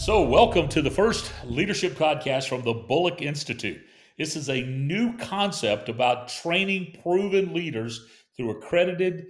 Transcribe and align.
So, 0.00 0.22
welcome 0.22 0.66
to 0.70 0.80
the 0.80 0.90
first 0.90 1.30
leadership 1.44 1.92
podcast 1.92 2.48
from 2.48 2.62
the 2.62 2.72
Bullock 2.72 3.20
Institute. 3.20 3.82
This 4.16 4.34
is 4.34 4.48
a 4.48 4.62
new 4.62 5.14
concept 5.18 5.90
about 5.90 6.28
training 6.28 6.96
proven 7.02 7.52
leaders 7.52 8.06
through 8.34 8.48
accredited 8.52 9.26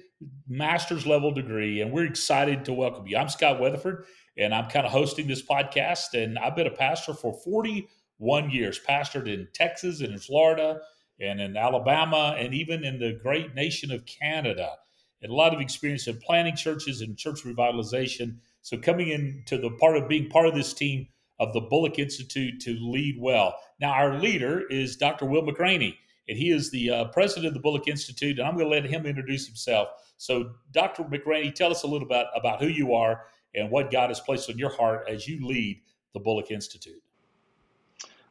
master's 0.46 1.08
level 1.08 1.32
degree, 1.32 1.80
and 1.80 1.90
we're 1.90 2.04
excited 2.06 2.64
to 2.66 2.72
welcome 2.72 3.04
you. 3.08 3.16
I'm 3.16 3.28
Scott 3.28 3.58
Weatherford, 3.58 4.04
and 4.38 4.54
I'm 4.54 4.70
kind 4.70 4.86
of 4.86 4.92
hosting 4.92 5.26
this 5.26 5.42
podcast, 5.44 6.14
and 6.14 6.38
I've 6.38 6.54
been 6.54 6.68
a 6.68 6.70
pastor 6.70 7.14
for 7.14 7.34
41 7.42 8.50
years, 8.50 8.78
pastored 8.78 9.26
in 9.26 9.48
Texas 9.52 10.00
and 10.00 10.12
in 10.12 10.20
Florida 10.20 10.82
and 11.18 11.40
in 11.40 11.56
Alabama, 11.56 12.36
and 12.38 12.54
even 12.54 12.84
in 12.84 13.00
the 13.00 13.18
great 13.20 13.56
nation 13.56 13.90
of 13.90 14.06
Canada. 14.06 14.76
And 15.20 15.32
a 15.32 15.34
lot 15.34 15.52
of 15.52 15.60
experience 15.60 16.06
in 16.06 16.18
planning 16.18 16.54
churches 16.54 17.00
and 17.00 17.18
church 17.18 17.42
revitalization 17.42 18.36
so 18.62 18.78
coming 18.78 19.08
into 19.08 19.58
the 19.58 19.70
part 19.70 19.96
of 19.96 20.08
being 20.08 20.28
part 20.28 20.46
of 20.46 20.54
this 20.54 20.72
team 20.72 21.08
of 21.38 21.52
the 21.54 21.60
Bullock 21.60 21.98
Institute 21.98 22.60
to 22.60 22.76
lead 22.80 23.16
well. 23.18 23.56
Now 23.80 23.92
our 23.92 24.18
leader 24.18 24.66
is 24.68 24.96
Dr. 24.96 25.24
Will 25.24 25.42
McRaney, 25.42 25.96
and 26.28 26.36
he 26.36 26.50
is 26.50 26.70
the 26.70 26.90
uh, 26.90 27.04
president 27.06 27.46
of 27.46 27.54
the 27.54 27.60
Bullock 27.60 27.88
Institute, 27.88 28.38
and 28.38 28.46
I'm 28.46 28.54
going 28.54 28.66
to 28.66 28.70
let 28.70 28.84
him 28.84 29.06
introduce 29.06 29.46
himself. 29.46 29.88
So 30.18 30.52
Dr. 30.72 31.04
McRaney, 31.04 31.54
tell 31.54 31.70
us 31.70 31.82
a 31.82 31.86
little 31.86 32.06
about 32.06 32.26
about 32.36 32.60
who 32.60 32.68
you 32.68 32.94
are 32.94 33.22
and 33.54 33.70
what 33.70 33.90
God 33.90 34.10
has 34.10 34.20
placed 34.20 34.50
on 34.50 34.58
your 34.58 34.70
heart 34.70 35.08
as 35.08 35.26
you 35.26 35.46
lead 35.46 35.80
the 36.12 36.20
Bullock 36.20 36.50
Institute. 36.50 37.02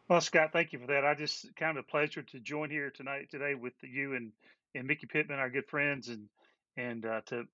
Well, 0.07 0.21
Scott, 0.21 0.52
thank 0.53 0.73
you 0.73 0.80
for 0.80 0.88
that. 0.88 1.05
I 1.05 1.13
just 1.13 1.55
kind 1.55 1.77
of 1.77 1.85
a 1.85 1.88
pleasure 1.88 2.23
to 2.23 2.39
join 2.39 2.69
here 2.69 2.89
tonight 2.89 3.30
today 3.30 3.55
with 3.55 3.73
you 3.81 4.16
and 4.16 4.31
and 4.75 4.88
Mickey 4.88 5.07
Pittman, 5.07 5.39
our 5.39 5.49
good 5.49 5.67
friends, 5.67 6.09
and 6.09 6.27
and 6.77 7.05
uh, 7.05 7.21
to 7.27 7.45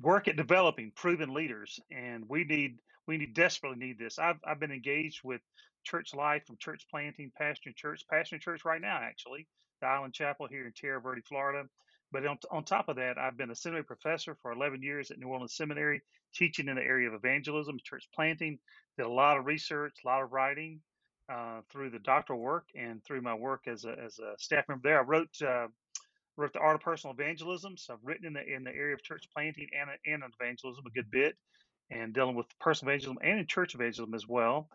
work 0.00 0.28
at 0.28 0.36
developing 0.36 0.92
proven 0.94 1.32
leaders, 1.32 1.80
and 1.90 2.24
we 2.28 2.44
need 2.44 2.78
we 3.06 3.18
need 3.18 3.34
desperately 3.34 3.78
need 3.78 3.98
this. 3.98 4.18
I've 4.18 4.38
I've 4.46 4.60
been 4.60 4.72
engaged 4.72 5.20
with 5.24 5.40
church 5.84 6.14
life 6.14 6.44
from 6.46 6.56
church 6.58 6.86
planting, 6.90 7.30
pastoring 7.40 7.76
church, 7.76 8.04
pastoring 8.12 8.40
church 8.40 8.64
right 8.64 8.80
now, 8.80 8.98
actually, 9.02 9.46
the 9.80 9.86
Island 9.86 10.14
Chapel 10.14 10.48
here 10.48 10.66
in 10.66 10.72
Tierra 10.72 11.00
Verde, 11.00 11.22
Florida. 11.22 11.68
But 12.12 12.26
on, 12.26 12.38
on 12.50 12.64
top 12.64 12.88
of 12.88 12.96
that, 12.96 13.18
I've 13.18 13.36
been 13.36 13.50
a 13.50 13.54
seminary 13.54 13.84
professor 13.84 14.36
for 14.40 14.52
11 14.52 14.82
years 14.82 15.10
at 15.10 15.18
New 15.18 15.28
Orleans 15.28 15.54
Seminary, 15.54 16.02
teaching 16.34 16.68
in 16.68 16.76
the 16.76 16.82
area 16.82 17.08
of 17.08 17.14
evangelism, 17.14 17.78
church 17.82 18.08
planting. 18.14 18.58
Did 18.96 19.06
a 19.06 19.10
lot 19.10 19.38
of 19.38 19.46
research, 19.46 19.98
a 20.04 20.08
lot 20.08 20.22
of 20.22 20.32
writing 20.32 20.80
uh, 21.32 21.60
through 21.70 21.90
the 21.90 21.98
doctoral 21.98 22.38
work 22.38 22.68
and 22.76 23.02
through 23.04 23.22
my 23.22 23.34
work 23.34 23.62
as 23.66 23.84
a, 23.84 23.96
as 24.02 24.18
a 24.18 24.34
staff 24.38 24.64
member 24.68 24.88
there. 24.88 25.00
I 25.00 25.02
wrote 25.02 25.28
uh, 25.42 25.66
wrote 26.36 26.52
the 26.52 26.58
art 26.58 26.76
of 26.76 26.82
personal 26.82 27.14
evangelism. 27.14 27.76
So 27.76 27.94
I've 27.94 28.04
written 28.04 28.26
in 28.26 28.32
the 28.34 28.44
in 28.44 28.64
the 28.64 28.70
area 28.70 28.94
of 28.94 29.02
church 29.02 29.24
planting 29.32 29.68
and 29.78 29.90
and 30.06 30.22
evangelism 30.40 30.84
a 30.86 30.90
good 30.90 31.10
bit, 31.10 31.36
and 31.90 32.14
dealing 32.14 32.36
with 32.36 32.46
personal 32.58 32.90
evangelism 32.90 33.18
and 33.22 33.40
in 33.40 33.46
church 33.46 33.74
evangelism 33.74 34.14
as 34.14 34.26
well. 34.28 34.68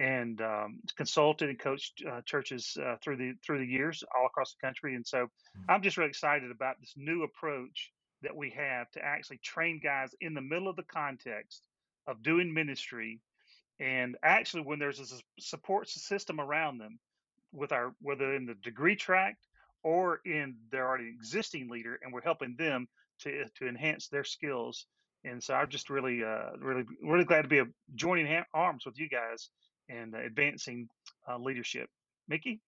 And 0.00 0.40
um, 0.40 0.80
consulted 0.96 1.50
and 1.50 1.58
coached 1.58 2.02
uh, 2.04 2.20
churches 2.26 2.76
uh, 2.84 2.96
through 3.02 3.16
the 3.16 3.34
through 3.46 3.60
the 3.60 3.66
years 3.66 4.02
all 4.16 4.26
across 4.26 4.54
the 4.54 4.66
country. 4.66 4.96
And 4.96 5.06
so 5.06 5.28
I'm 5.68 5.82
just 5.82 5.96
really 5.96 6.10
excited 6.10 6.50
about 6.50 6.80
this 6.80 6.94
new 6.96 7.22
approach 7.22 7.92
that 8.22 8.34
we 8.34 8.50
have 8.50 8.90
to 8.92 9.04
actually 9.04 9.38
train 9.38 9.80
guys 9.82 10.10
in 10.20 10.34
the 10.34 10.40
middle 10.40 10.68
of 10.68 10.76
the 10.76 10.82
context 10.82 11.62
of 12.08 12.22
doing 12.22 12.52
ministry, 12.52 13.20
and 13.78 14.16
actually 14.24 14.62
when 14.62 14.80
there's 14.80 14.98
a 14.98 15.20
support 15.38 15.88
system 15.88 16.40
around 16.40 16.78
them, 16.78 16.98
with 17.52 17.70
our 17.70 17.94
whether 18.00 18.34
in 18.34 18.46
the 18.46 18.54
degree 18.54 18.96
track 18.96 19.36
or 19.84 20.20
in 20.24 20.56
their 20.72 20.88
already 20.88 21.08
existing 21.08 21.68
leader, 21.68 22.00
and 22.02 22.12
we're 22.12 22.22
helping 22.22 22.56
them 22.58 22.88
to 23.20 23.44
to 23.58 23.68
enhance 23.68 24.08
their 24.08 24.24
skills. 24.24 24.86
And 25.24 25.42
so 25.42 25.54
I'm 25.54 25.70
just 25.70 25.88
really, 25.88 26.22
uh, 26.22 26.50
really, 26.58 26.84
really 27.02 27.24
glad 27.24 27.42
to 27.42 27.48
be 27.48 27.62
joining 27.94 28.26
ha- 28.26 28.44
arms 28.52 28.84
with 28.84 28.98
you 28.98 29.08
guys 29.08 29.48
and 29.88 30.14
uh, 30.14 30.18
advancing 30.18 30.88
uh, 31.28 31.38
leadership. 31.38 31.88
Mickey. 32.28 32.60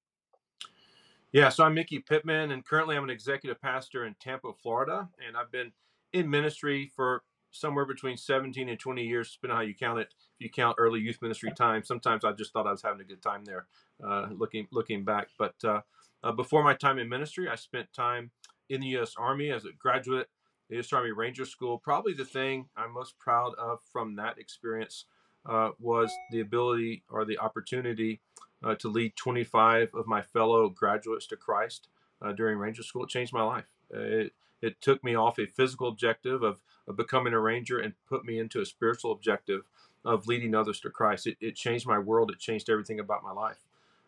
Yeah, 1.32 1.48
so 1.50 1.64
I'm 1.64 1.74
Mickey 1.74 1.98
Pittman, 1.98 2.52
and 2.52 2.64
currently 2.64 2.96
I'm 2.96 3.04
an 3.04 3.10
executive 3.10 3.60
pastor 3.60 4.06
in 4.06 4.14
Tampa, 4.20 4.52
Florida, 4.62 5.08
and 5.26 5.36
I've 5.36 5.52
been 5.52 5.72
in 6.12 6.30
ministry 6.30 6.90
for 6.94 7.24
somewhere 7.50 7.84
between 7.84 8.16
17 8.16 8.68
and 8.68 8.78
20 8.78 9.04
years, 9.04 9.32
depending 9.32 9.56
on 9.56 9.62
how 9.62 9.66
you 9.66 9.74
count 9.74 9.98
it. 10.00 10.08
If 10.38 10.44
you 10.44 10.50
count 10.50 10.76
early 10.78 11.00
youth 11.00 11.18
ministry 11.20 11.52
time, 11.56 11.82
sometimes 11.84 12.24
I 12.24 12.32
just 12.32 12.52
thought 12.52 12.66
I 12.66 12.70
was 12.70 12.82
having 12.82 13.00
a 13.00 13.04
good 13.04 13.22
time 13.22 13.44
there, 13.44 13.66
uh, 14.06 14.28
looking 14.30 14.66
looking 14.70 15.04
back. 15.04 15.28
But 15.38 15.54
uh, 15.64 15.80
uh, 16.26 16.32
before 16.32 16.64
my 16.64 16.74
time 16.74 16.98
in 16.98 17.08
ministry, 17.08 17.48
I 17.48 17.54
spent 17.54 17.92
time 17.92 18.32
in 18.68 18.80
the 18.80 18.88
U.S. 18.88 19.14
Army 19.16 19.50
as 19.50 19.64
a 19.64 19.70
graduate, 19.78 20.28
the 20.68 20.74
U.S. 20.74 20.92
Army 20.92 21.12
Ranger 21.12 21.44
School. 21.44 21.78
Probably 21.78 22.14
the 22.14 22.24
thing 22.24 22.68
I'm 22.76 22.92
most 22.92 23.16
proud 23.18 23.54
of 23.54 23.78
from 23.92 24.16
that 24.16 24.36
experience 24.36 25.04
uh, 25.48 25.70
was 25.78 26.10
the 26.32 26.40
ability 26.40 27.04
or 27.08 27.24
the 27.24 27.38
opportunity 27.38 28.20
uh, 28.64 28.74
to 28.74 28.88
lead 28.88 29.14
25 29.14 29.90
of 29.94 30.08
my 30.08 30.20
fellow 30.20 30.68
graduates 30.68 31.28
to 31.28 31.36
Christ 31.36 31.86
uh, 32.20 32.32
during 32.32 32.58
Ranger 32.58 32.82
School. 32.82 33.04
It 33.04 33.10
changed 33.10 33.32
my 33.32 33.44
life. 33.44 33.66
Uh, 33.94 34.00
it, 34.00 34.32
it 34.60 34.80
took 34.80 35.04
me 35.04 35.14
off 35.14 35.38
a 35.38 35.46
physical 35.46 35.86
objective 35.88 36.42
of, 36.42 36.60
of 36.88 36.96
becoming 36.96 37.34
a 37.34 37.40
ranger 37.40 37.78
and 37.78 37.94
put 38.08 38.24
me 38.24 38.40
into 38.40 38.60
a 38.60 38.66
spiritual 38.66 39.12
objective 39.12 39.62
of 40.04 40.26
leading 40.26 40.56
others 40.56 40.80
to 40.80 40.90
Christ. 40.90 41.28
It, 41.28 41.36
it 41.40 41.54
changed 41.54 41.86
my 41.86 41.98
world. 41.98 42.32
It 42.32 42.40
changed 42.40 42.68
everything 42.68 42.98
about 42.98 43.22
my 43.22 43.32
life. 43.32 43.65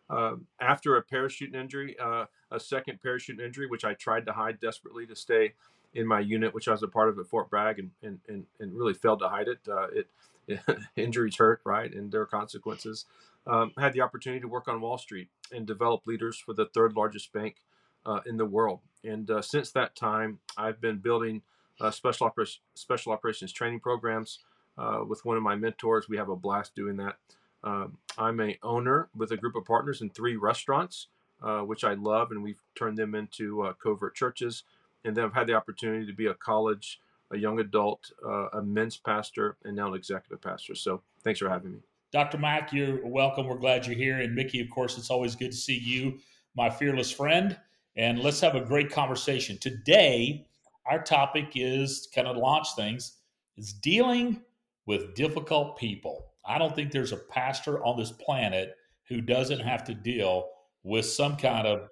Um, 0.09 0.47
after 0.59 0.97
a 0.97 1.03
parachute 1.03 1.53
injury, 1.53 1.95
uh, 1.99 2.25
a 2.51 2.59
second 2.59 3.01
parachute 3.01 3.39
injury, 3.39 3.67
which 3.67 3.85
I 3.85 3.93
tried 3.93 4.25
to 4.25 4.33
hide 4.33 4.59
desperately 4.59 5.05
to 5.07 5.15
stay 5.15 5.53
in 5.93 6.07
my 6.07 6.19
unit, 6.19 6.53
which 6.53 6.67
I 6.67 6.71
was 6.71 6.83
a 6.83 6.87
part 6.87 7.09
of 7.09 7.19
at 7.19 7.27
Fort 7.27 7.49
Bragg, 7.49 7.79
and 7.79 7.91
and, 8.01 8.19
and, 8.27 8.45
and 8.59 8.73
really 8.73 8.93
failed 8.93 9.19
to 9.19 9.29
hide 9.29 9.47
it. 9.47 9.59
Uh, 9.67 9.87
it, 9.89 10.07
injuries 10.95 11.35
hurt, 11.37 11.61
right, 11.63 11.93
and 11.93 12.11
there 12.11 12.21
are 12.21 12.25
consequences. 12.25 13.05
Um, 13.47 13.71
I 13.77 13.81
had 13.81 13.93
the 13.93 14.01
opportunity 14.01 14.41
to 14.41 14.47
work 14.47 14.67
on 14.67 14.81
Wall 14.81 14.97
Street 14.97 15.29
and 15.51 15.65
develop 15.65 16.05
leaders 16.05 16.37
for 16.37 16.53
the 16.53 16.65
third 16.65 16.95
largest 16.95 17.31
bank 17.33 17.57
uh, 18.05 18.19
in 18.25 18.37
the 18.37 18.45
world. 18.45 18.79
And 19.03 19.29
uh, 19.29 19.41
since 19.41 19.71
that 19.71 19.95
time, 19.95 20.39
I've 20.57 20.81
been 20.81 20.97
building 20.97 21.41
uh, 21.79 21.91
special, 21.91 22.29
oper- 22.29 22.57
special 22.73 23.11
operations 23.11 23.53
training 23.53 23.79
programs 23.79 24.39
uh, 24.77 25.01
with 25.07 25.23
one 25.25 25.37
of 25.37 25.43
my 25.43 25.55
mentors. 25.55 26.09
We 26.09 26.17
have 26.17 26.29
a 26.29 26.35
blast 26.35 26.75
doing 26.75 26.97
that. 26.97 27.15
Um, 27.63 27.97
I'm 28.17 28.39
a 28.39 28.57
owner 28.63 29.09
with 29.15 29.31
a 29.31 29.37
group 29.37 29.55
of 29.55 29.65
partners 29.65 30.01
in 30.01 30.09
three 30.09 30.35
restaurants, 30.35 31.07
uh, 31.41 31.59
which 31.61 31.83
I 31.83 31.93
love, 31.93 32.31
and 32.31 32.43
we've 32.43 32.61
turned 32.75 32.97
them 32.97 33.15
into 33.15 33.61
uh, 33.63 33.73
covert 33.73 34.15
churches. 34.15 34.63
And 35.05 35.15
then 35.15 35.25
I've 35.25 35.33
had 35.33 35.47
the 35.47 35.53
opportunity 35.53 36.05
to 36.05 36.13
be 36.13 36.27
a 36.27 36.33
college, 36.33 36.99
a 37.31 37.37
young 37.37 37.59
adult, 37.59 38.11
uh, 38.25 38.49
a 38.53 38.61
men's 38.61 38.97
pastor, 38.97 39.57
and 39.63 39.75
now 39.75 39.87
an 39.87 39.95
executive 39.95 40.41
pastor. 40.41 40.75
So 40.75 41.01
thanks 41.23 41.39
for 41.39 41.49
having 41.49 41.73
me. 41.73 41.79
Dr. 42.11 42.37
Mack, 42.37 42.73
you're 42.73 43.05
welcome. 43.05 43.45
We're 43.45 43.57
glad 43.57 43.85
you're 43.85 43.95
here. 43.95 44.17
And 44.19 44.33
Mickey, 44.33 44.59
of 44.61 44.69
course, 44.69 44.97
it's 44.97 45.11
always 45.11 45.35
good 45.35 45.51
to 45.51 45.57
see 45.57 45.77
you, 45.77 46.17
my 46.55 46.69
fearless 46.69 47.11
friend. 47.11 47.57
And 47.95 48.19
let's 48.19 48.39
have 48.41 48.55
a 48.55 48.61
great 48.61 48.91
conversation. 48.91 49.57
Today, 49.59 50.47
our 50.85 51.01
topic 51.01 51.51
is 51.55 52.07
kind 52.13 52.27
of 52.27 52.35
launch 52.37 52.75
things, 52.75 53.17
is 53.57 53.73
dealing 53.73 54.41
with 54.87 55.13
difficult 55.13 55.77
people. 55.77 56.28
I 56.45 56.57
don't 56.57 56.75
think 56.75 56.91
there's 56.91 57.11
a 57.11 57.17
pastor 57.17 57.83
on 57.85 57.97
this 57.97 58.11
planet 58.11 58.75
who 59.07 59.21
doesn't 59.21 59.59
have 59.59 59.83
to 59.85 59.93
deal 59.93 60.49
with 60.83 61.05
some 61.05 61.35
kind 61.35 61.67
of 61.67 61.89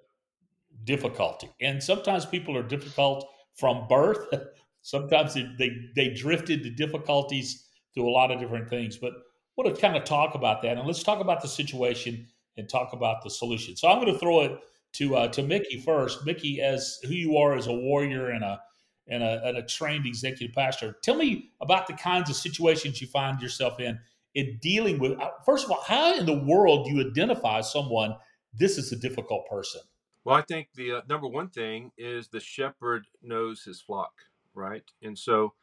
difficulty. 0.84 1.50
And 1.60 1.82
sometimes 1.82 2.24
people 2.24 2.56
are 2.56 2.62
difficult 2.62 3.28
from 3.54 3.86
birth. 3.88 4.26
sometimes 4.82 5.34
they, 5.34 5.48
they, 5.58 5.70
they 5.94 6.14
drifted 6.14 6.62
to 6.62 6.70
difficulties 6.70 7.66
through 7.94 8.08
a 8.08 8.12
lot 8.12 8.30
of 8.30 8.40
different 8.40 8.68
things. 8.70 8.96
But 8.96 9.12
I 9.12 9.62
want 9.62 9.74
to 9.74 9.80
kind 9.80 9.96
of 9.96 10.04
talk 10.04 10.34
about 10.34 10.62
that. 10.62 10.78
And 10.78 10.86
let's 10.86 11.02
talk 11.02 11.20
about 11.20 11.42
the 11.42 11.48
situation 11.48 12.26
and 12.56 12.68
talk 12.68 12.92
about 12.92 13.22
the 13.22 13.30
solution. 13.30 13.76
So 13.76 13.88
I'm 13.88 14.00
going 14.00 14.12
to 14.12 14.18
throw 14.18 14.40
it 14.42 14.58
to 14.94 15.16
uh, 15.16 15.28
to 15.28 15.42
Mickey 15.42 15.78
first. 15.80 16.24
Mickey, 16.24 16.60
as 16.60 16.98
who 17.04 17.12
you 17.12 17.36
are 17.36 17.54
as 17.54 17.66
a 17.66 17.72
warrior 17.72 18.30
and 18.30 18.44
a 18.44 18.60
and 19.06 19.22
a, 19.22 19.40
and 19.44 19.56
a 19.56 19.62
trained 19.62 20.06
executive 20.06 20.54
pastor, 20.54 20.96
tell 21.02 21.14
me 21.14 21.50
about 21.60 21.86
the 21.86 21.94
kinds 21.94 22.28
of 22.28 22.36
situations 22.36 23.00
you 23.00 23.06
find 23.06 23.40
yourself 23.40 23.80
in 23.80 23.98
in 24.34 24.58
dealing 24.60 24.98
with 24.98 25.18
uh, 25.20 25.30
first 25.44 25.64
of 25.64 25.70
all 25.70 25.82
how 25.86 26.16
in 26.16 26.26
the 26.26 26.44
world 26.44 26.86
do 26.86 26.94
you 26.94 27.08
identify 27.08 27.60
someone 27.60 28.14
this 28.54 28.78
is 28.78 28.92
a 28.92 28.96
difficult 28.96 29.46
person 29.48 29.80
well 30.24 30.36
i 30.36 30.42
think 30.42 30.68
the 30.74 30.92
uh, 30.92 31.00
number 31.08 31.28
one 31.28 31.48
thing 31.48 31.90
is 31.98 32.28
the 32.28 32.40
shepherd 32.40 33.06
knows 33.22 33.64
his 33.64 33.80
flock 33.80 34.12
right? 34.58 34.82
And 35.02 35.18
so 35.18 35.54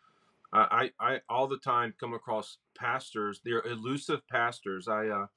I, 0.54 0.92
I 1.00 1.20
all 1.30 1.48
the 1.48 1.58
time 1.58 1.94
come 2.00 2.14
across 2.14 2.58
pastors 2.78 3.42
they're 3.44 3.66
elusive 3.66 4.22
pastors. 4.30 4.88
I 4.88 5.08
uh, 5.08 5.28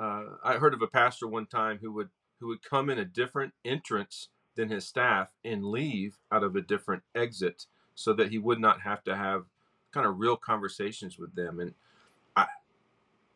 uh, 0.00 0.24
i 0.44 0.54
heard 0.54 0.74
of 0.74 0.82
a 0.82 0.86
pastor 0.86 1.26
one 1.26 1.46
time 1.46 1.78
who 1.82 1.92
would 1.92 2.10
who 2.40 2.48
would 2.48 2.62
come 2.62 2.88
in 2.88 2.98
a 2.98 3.04
different 3.04 3.54
entrance 3.64 4.28
than 4.56 4.68
his 4.70 4.86
staff 4.86 5.30
and 5.44 5.64
leave 5.64 6.18
out 6.30 6.44
of 6.44 6.56
a 6.56 6.62
different 6.62 7.02
exit 7.14 7.66
so 7.94 8.12
that 8.12 8.30
he 8.30 8.38
would 8.38 8.60
not 8.60 8.82
have 8.82 9.02
to 9.04 9.16
have 9.16 9.44
kind 9.92 10.06
of 10.06 10.18
real 10.18 10.36
conversations 10.36 11.18
with 11.18 11.34
them. 11.34 11.60
And 11.60 11.74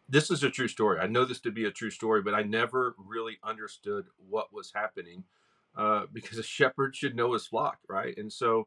this 0.09 0.31
is 0.31 0.43
a 0.43 0.51
true 0.51 0.69
story. 0.69 0.99
I 1.01 1.07
know 1.07 1.25
this 1.25 1.41
to 1.41 1.51
be 1.51 1.65
a 1.65 1.71
true 1.71 1.91
story, 1.91 2.23
but 2.23 2.35
I 2.35 2.43
never 2.43 2.95
really 2.99 3.39
understood 3.43 4.07
what 4.29 4.53
was 4.53 4.73
happening 4.75 5.25
uh, 5.77 6.07
because 6.13 6.39
a 6.39 6.43
shepherd 6.43 6.95
should 6.95 7.17
know 7.17 7.33
his 7.33 7.47
flock, 7.47 7.79
right? 7.89 8.17
And 8.17 8.33
so, 8.33 8.67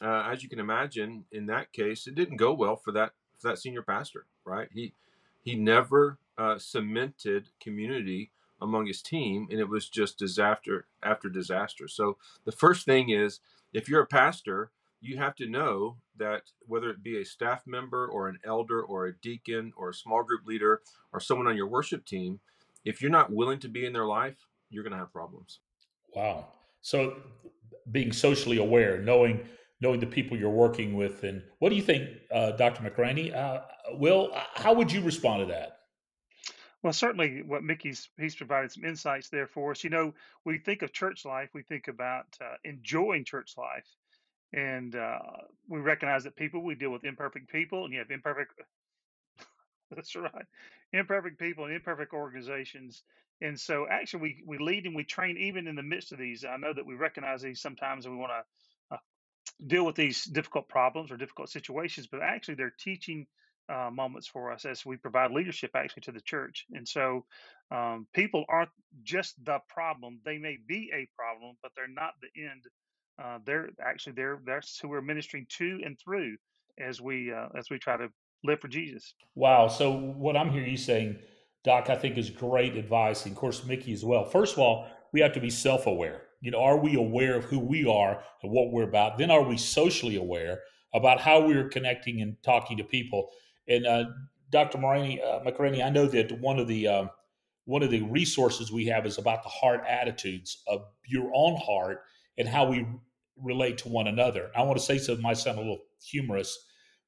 uh, 0.00 0.28
as 0.30 0.42
you 0.42 0.48
can 0.48 0.58
imagine, 0.58 1.24
in 1.30 1.46
that 1.46 1.72
case, 1.72 2.06
it 2.06 2.14
didn't 2.14 2.36
go 2.36 2.52
well 2.52 2.76
for 2.76 2.92
that 2.92 3.12
for 3.38 3.48
that 3.48 3.58
senior 3.58 3.82
pastor, 3.82 4.26
right? 4.44 4.68
He 4.72 4.94
he 5.42 5.54
never 5.54 6.18
uh, 6.38 6.58
cemented 6.58 7.48
community 7.60 8.30
among 8.60 8.86
his 8.86 9.02
team, 9.02 9.48
and 9.50 9.60
it 9.60 9.68
was 9.68 9.88
just 9.88 10.18
disaster 10.18 10.86
after 11.02 11.28
disaster. 11.28 11.88
So 11.88 12.16
the 12.44 12.52
first 12.52 12.86
thing 12.86 13.10
is, 13.10 13.40
if 13.72 13.88
you're 13.88 14.02
a 14.02 14.06
pastor, 14.06 14.70
you 15.02 15.18
have 15.18 15.34
to 15.36 15.48
know 15.48 15.96
that 16.16 16.42
whether 16.66 16.88
it 16.90 17.02
be 17.02 17.20
a 17.20 17.24
staff 17.24 17.62
member 17.66 18.06
or 18.06 18.28
an 18.28 18.38
elder 18.44 18.82
or 18.82 19.06
a 19.06 19.16
deacon 19.18 19.72
or 19.76 19.90
a 19.90 19.94
small 19.94 20.22
group 20.22 20.46
leader 20.46 20.80
or 21.12 21.20
someone 21.20 21.48
on 21.48 21.56
your 21.56 21.66
worship 21.66 22.06
team, 22.06 22.38
if 22.84 23.02
you're 23.02 23.10
not 23.10 23.32
willing 23.32 23.58
to 23.58 23.68
be 23.68 23.84
in 23.84 23.92
their 23.92 24.06
life, 24.06 24.36
you're 24.70 24.84
going 24.84 24.92
to 24.92 24.98
have 24.98 25.12
problems. 25.12 25.58
Wow. 26.14 26.48
So 26.80 27.16
being 27.90 28.12
socially 28.12 28.58
aware, 28.58 28.98
knowing 28.98 29.46
knowing 29.80 29.98
the 29.98 30.06
people 30.06 30.36
you're 30.36 30.48
working 30.48 30.94
with, 30.94 31.24
and 31.24 31.42
what 31.58 31.70
do 31.70 31.74
you 31.74 31.82
think, 31.82 32.08
uh, 32.32 32.52
Dr. 32.52 32.88
McRaney? 32.88 33.34
Uh, 33.34 33.62
Will, 33.94 34.30
how 34.54 34.72
would 34.72 34.92
you 34.92 35.00
respond 35.00 35.40
to 35.40 35.46
that? 35.46 35.78
Well, 36.84 36.92
certainly 36.92 37.42
what 37.42 37.64
Mickey's 37.64 38.08
he's 38.18 38.36
provided 38.36 38.70
some 38.70 38.84
insights 38.84 39.28
there 39.28 39.48
for 39.48 39.72
us. 39.72 39.82
You 39.82 39.90
know, 39.90 40.14
we 40.44 40.58
think 40.58 40.82
of 40.82 40.92
church 40.92 41.24
life, 41.24 41.50
we 41.52 41.62
think 41.62 41.88
about 41.88 42.26
uh, 42.40 42.54
enjoying 42.64 43.24
church 43.24 43.54
life, 43.56 43.86
and 44.52 44.94
uh, 44.94 45.18
we 45.68 45.80
recognize 45.80 46.24
that 46.24 46.36
people 46.36 46.62
we 46.62 46.74
deal 46.74 46.90
with 46.90 47.04
imperfect 47.04 47.50
people, 47.50 47.84
and 47.84 47.92
you 47.92 48.00
have 48.00 48.10
imperfect. 48.10 48.52
That's 49.90 50.14
right, 50.16 50.46
imperfect 50.92 51.38
people 51.38 51.64
and 51.64 51.74
imperfect 51.74 52.12
organizations, 52.12 53.02
and 53.40 53.58
so 53.58 53.86
actually 53.90 54.20
we 54.22 54.42
we 54.46 54.58
lead 54.58 54.86
and 54.86 54.94
we 54.94 55.04
train 55.04 55.36
even 55.38 55.66
in 55.66 55.76
the 55.76 55.82
midst 55.82 56.12
of 56.12 56.18
these. 56.18 56.44
I 56.44 56.56
know 56.56 56.72
that 56.72 56.86
we 56.86 56.94
recognize 56.94 57.42
these 57.42 57.60
sometimes, 57.60 58.06
and 58.06 58.14
we 58.14 58.20
want 58.20 58.32
to 58.32 58.94
uh, 58.96 58.98
deal 59.66 59.84
with 59.84 59.96
these 59.96 60.24
difficult 60.24 60.68
problems 60.68 61.10
or 61.10 61.16
difficult 61.16 61.50
situations, 61.50 62.06
but 62.06 62.22
actually 62.22 62.54
they're 62.54 62.74
teaching 62.78 63.26
uh, 63.68 63.90
moments 63.92 64.26
for 64.26 64.52
us 64.52 64.64
as 64.64 64.84
we 64.84 64.96
provide 64.96 65.30
leadership 65.30 65.70
actually 65.74 66.02
to 66.02 66.12
the 66.12 66.20
church. 66.20 66.66
And 66.72 66.86
so 66.86 67.24
um, 67.70 68.06
people 68.12 68.44
aren't 68.48 68.70
just 69.02 69.42
the 69.44 69.58
problem. 69.68 70.20
They 70.24 70.38
may 70.38 70.58
be 70.66 70.90
a 70.92 71.08
problem, 71.16 71.56
but 71.62 71.72
they're 71.76 71.88
not 71.88 72.14
the 72.20 72.42
end 72.42 72.64
uh, 73.22 73.38
they're 73.44 73.68
actually 73.84 74.12
they're 74.14 74.40
that's 74.46 74.78
who 74.78 74.88
we're 74.88 75.00
ministering 75.00 75.46
to 75.48 75.80
and 75.84 75.98
through 75.98 76.36
as 76.78 77.00
we 77.00 77.32
uh, 77.32 77.48
as 77.56 77.70
we 77.70 77.78
try 77.78 77.96
to 77.96 78.08
live 78.44 78.60
for 78.60 78.68
Jesus. 78.68 79.14
Wow. 79.34 79.68
So 79.68 79.92
what 79.92 80.36
I'm 80.36 80.50
hearing 80.50 80.70
you 80.70 80.76
saying, 80.76 81.18
Doc, 81.64 81.90
I 81.90 81.96
think 81.96 82.18
is 82.18 82.30
great 82.30 82.76
advice, 82.76 83.24
and 83.24 83.32
of 83.32 83.38
course 83.38 83.64
Mickey 83.64 83.92
as 83.92 84.04
well. 84.04 84.24
First 84.24 84.54
of 84.54 84.60
all, 84.60 84.88
we 85.12 85.20
have 85.20 85.32
to 85.34 85.40
be 85.40 85.50
self-aware. 85.50 86.22
You 86.40 86.50
know, 86.50 86.60
are 86.60 86.76
we 86.76 86.96
aware 86.96 87.36
of 87.36 87.44
who 87.44 87.60
we 87.60 87.86
are 87.86 88.22
and 88.42 88.50
what 88.50 88.72
we're 88.72 88.82
about? 88.82 89.18
Then 89.18 89.30
are 89.30 89.44
we 89.44 89.56
socially 89.56 90.16
aware 90.16 90.60
about 90.92 91.20
how 91.20 91.46
we're 91.46 91.68
connecting 91.68 92.20
and 92.20 92.36
talking 92.42 92.76
to 92.78 92.84
people? 92.84 93.28
And 93.68 93.86
uh, 93.86 94.04
Dr. 94.50 94.78
Moraney, 94.78 95.22
uh, 95.22 95.40
McRaney, 95.40 95.84
I 95.84 95.90
know 95.90 96.06
that 96.06 96.40
one 96.40 96.58
of 96.58 96.66
the 96.66 96.88
um, 96.88 97.10
one 97.64 97.82
of 97.82 97.90
the 97.90 98.02
resources 98.02 98.72
we 98.72 98.86
have 98.86 99.06
is 99.06 99.18
about 99.18 99.42
the 99.44 99.48
heart 99.48 99.82
attitudes 99.88 100.62
of 100.66 100.82
your 101.06 101.30
own 101.32 101.56
heart 101.56 102.02
and 102.38 102.48
how 102.48 102.68
we 102.68 102.86
relate 103.36 103.78
to 103.78 103.88
one 103.88 104.06
another. 104.06 104.50
I 104.56 104.62
want 104.62 104.78
to 104.78 104.84
say 104.84 104.98
something 104.98 105.22
might 105.22 105.38
sound 105.38 105.58
a 105.58 105.62
little 105.62 105.82
humorous, 106.02 106.56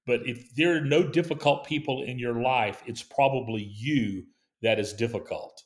but 0.06 0.26
if 0.26 0.54
there 0.54 0.76
are 0.76 0.80
no 0.80 1.02
difficult 1.02 1.66
people 1.66 2.02
in 2.02 2.18
your 2.18 2.40
life, 2.40 2.82
it's 2.86 3.02
probably 3.02 3.62
you 3.62 4.24
that 4.62 4.78
is 4.78 4.92
difficult. 4.92 5.62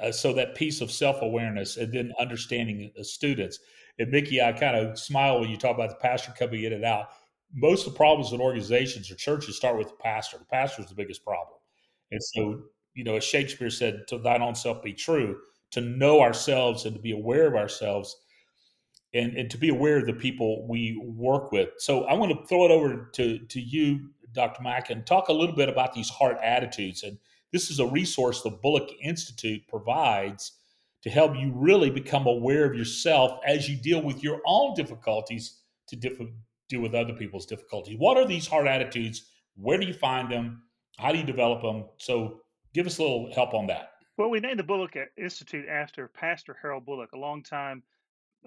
Uh, 0.00 0.10
so 0.10 0.32
that 0.32 0.54
piece 0.54 0.80
of 0.80 0.90
self-awareness 0.90 1.76
and 1.76 1.92
then 1.92 2.12
understanding 2.18 2.90
the 2.96 3.04
students. 3.04 3.58
And 3.98 4.10
Mickey, 4.10 4.40
I 4.40 4.52
kind 4.52 4.74
of 4.76 4.98
smile 4.98 5.40
when 5.40 5.50
you 5.50 5.58
talk 5.58 5.74
about 5.74 5.90
the 5.90 5.96
pastor 5.96 6.32
coming 6.38 6.64
in 6.64 6.72
and 6.72 6.84
out. 6.84 7.08
Most 7.54 7.86
of 7.86 7.92
the 7.92 7.98
problems 7.98 8.32
in 8.32 8.40
organizations 8.40 9.10
or 9.10 9.16
churches 9.16 9.56
start 9.56 9.76
with 9.76 9.88
the 9.88 9.96
pastor. 10.02 10.38
The 10.38 10.46
pastor 10.46 10.82
is 10.82 10.88
the 10.88 10.94
biggest 10.94 11.22
problem. 11.22 11.58
And 12.10 12.22
so, 12.22 12.62
you 12.94 13.04
know, 13.04 13.16
as 13.16 13.24
Shakespeare 13.24 13.68
said, 13.68 14.04
to 14.08 14.18
thine 14.18 14.40
own 14.40 14.54
self 14.54 14.82
be 14.82 14.94
true, 14.94 15.36
to 15.72 15.82
know 15.82 16.22
ourselves 16.22 16.86
and 16.86 16.94
to 16.94 17.00
be 17.00 17.12
aware 17.12 17.46
of 17.46 17.54
ourselves 17.54 18.16
and, 19.14 19.36
and 19.36 19.50
to 19.50 19.58
be 19.58 19.68
aware 19.68 19.98
of 19.98 20.06
the 20.06 20.12
people 20.12 20.66
we 20.66 21.00
work 21.04 21.52
with. 21.52 21.70
So 21.78 22.04
I 22.04 22.14
want 22.14 22.32
to 22.32 22.46
throw 22.46 22.64
it 22.64 22.70
over 22.70 23.10
to, 23.14 23.38
to 23.38 23.60
you, 23.60 24.10
Dr. 24.32 24.62
Mack, 24.62 24.90
and 24.90 25.06
talk 25.06 25.28
a 25.28 25.32
little 25.32 25.54
bit 25.54 25.68
about 25.68 25.94
these 25.94 26.08
heart 26.08 26.38
attitudes. 26.42 27.02
And 27.02 27.18
this 27.52 27.70
is 27.70 27.78
a 27.78 27.86
resource 27.86 28.42
the 28.42 28.50
Bullock 28.50 28.88
Institute 29.02 29.62
provides 29.68 30.52
to 31.02 31.10
help 31.10 31.36
you 31.36 31.52
really 31.54 31.90
become 31.90 32.26
aware 32.26 32.64
of 32.64 32.74
yourself 32.74 33.40
as 33.46 33.68
you 33.68 33.76
deal 33.76 34.02
with 34.02 34.22
your 34.22 34.40
own 34.46 34.74
difficulties 34.74 35.58
to 35.88 35.96
diff- 35.96 36.20
deal 36.68 36.80
with 36.80 36.94
other 36.94 37.12
people's 37.12 37.44
difficulties. 37.44 37.96
What 37.98 38.16
are 38.16 38.26
these 38.26 38.46
heart 38.46 38.66
attitudes? 38.66 39.30
Where 39.56 39.78
do 39.78 39.86
you 39.86 39.92
find 39.92 40.30
them? 40.30 40.62
How 40.98 41.12
do 41.12 41.18
you 41.18 41.24
develop 41.24 41.60
them? 41.60 41.86
So 41.98 42.40
give 42.72 42.86
us 42.86 42.98
a 42.98 43.02
little 43.02 43.32
help 43.34 43.52
on 43.52 43.66
that. 43.66 43.90
Well, 44.16 44.30
we 44.30 44.40
named 44.40 44.58
the 44.58 44.64
Bullock 44.64 44.96
Institute 45.18 45.66
after 45.68 46.08
Pastor 46.08 46.56
Harold 46.62 46.86
Bullock, 46.86 47.12
a 47.12 47.18
long 47.18 47.42
time 47.42 47.82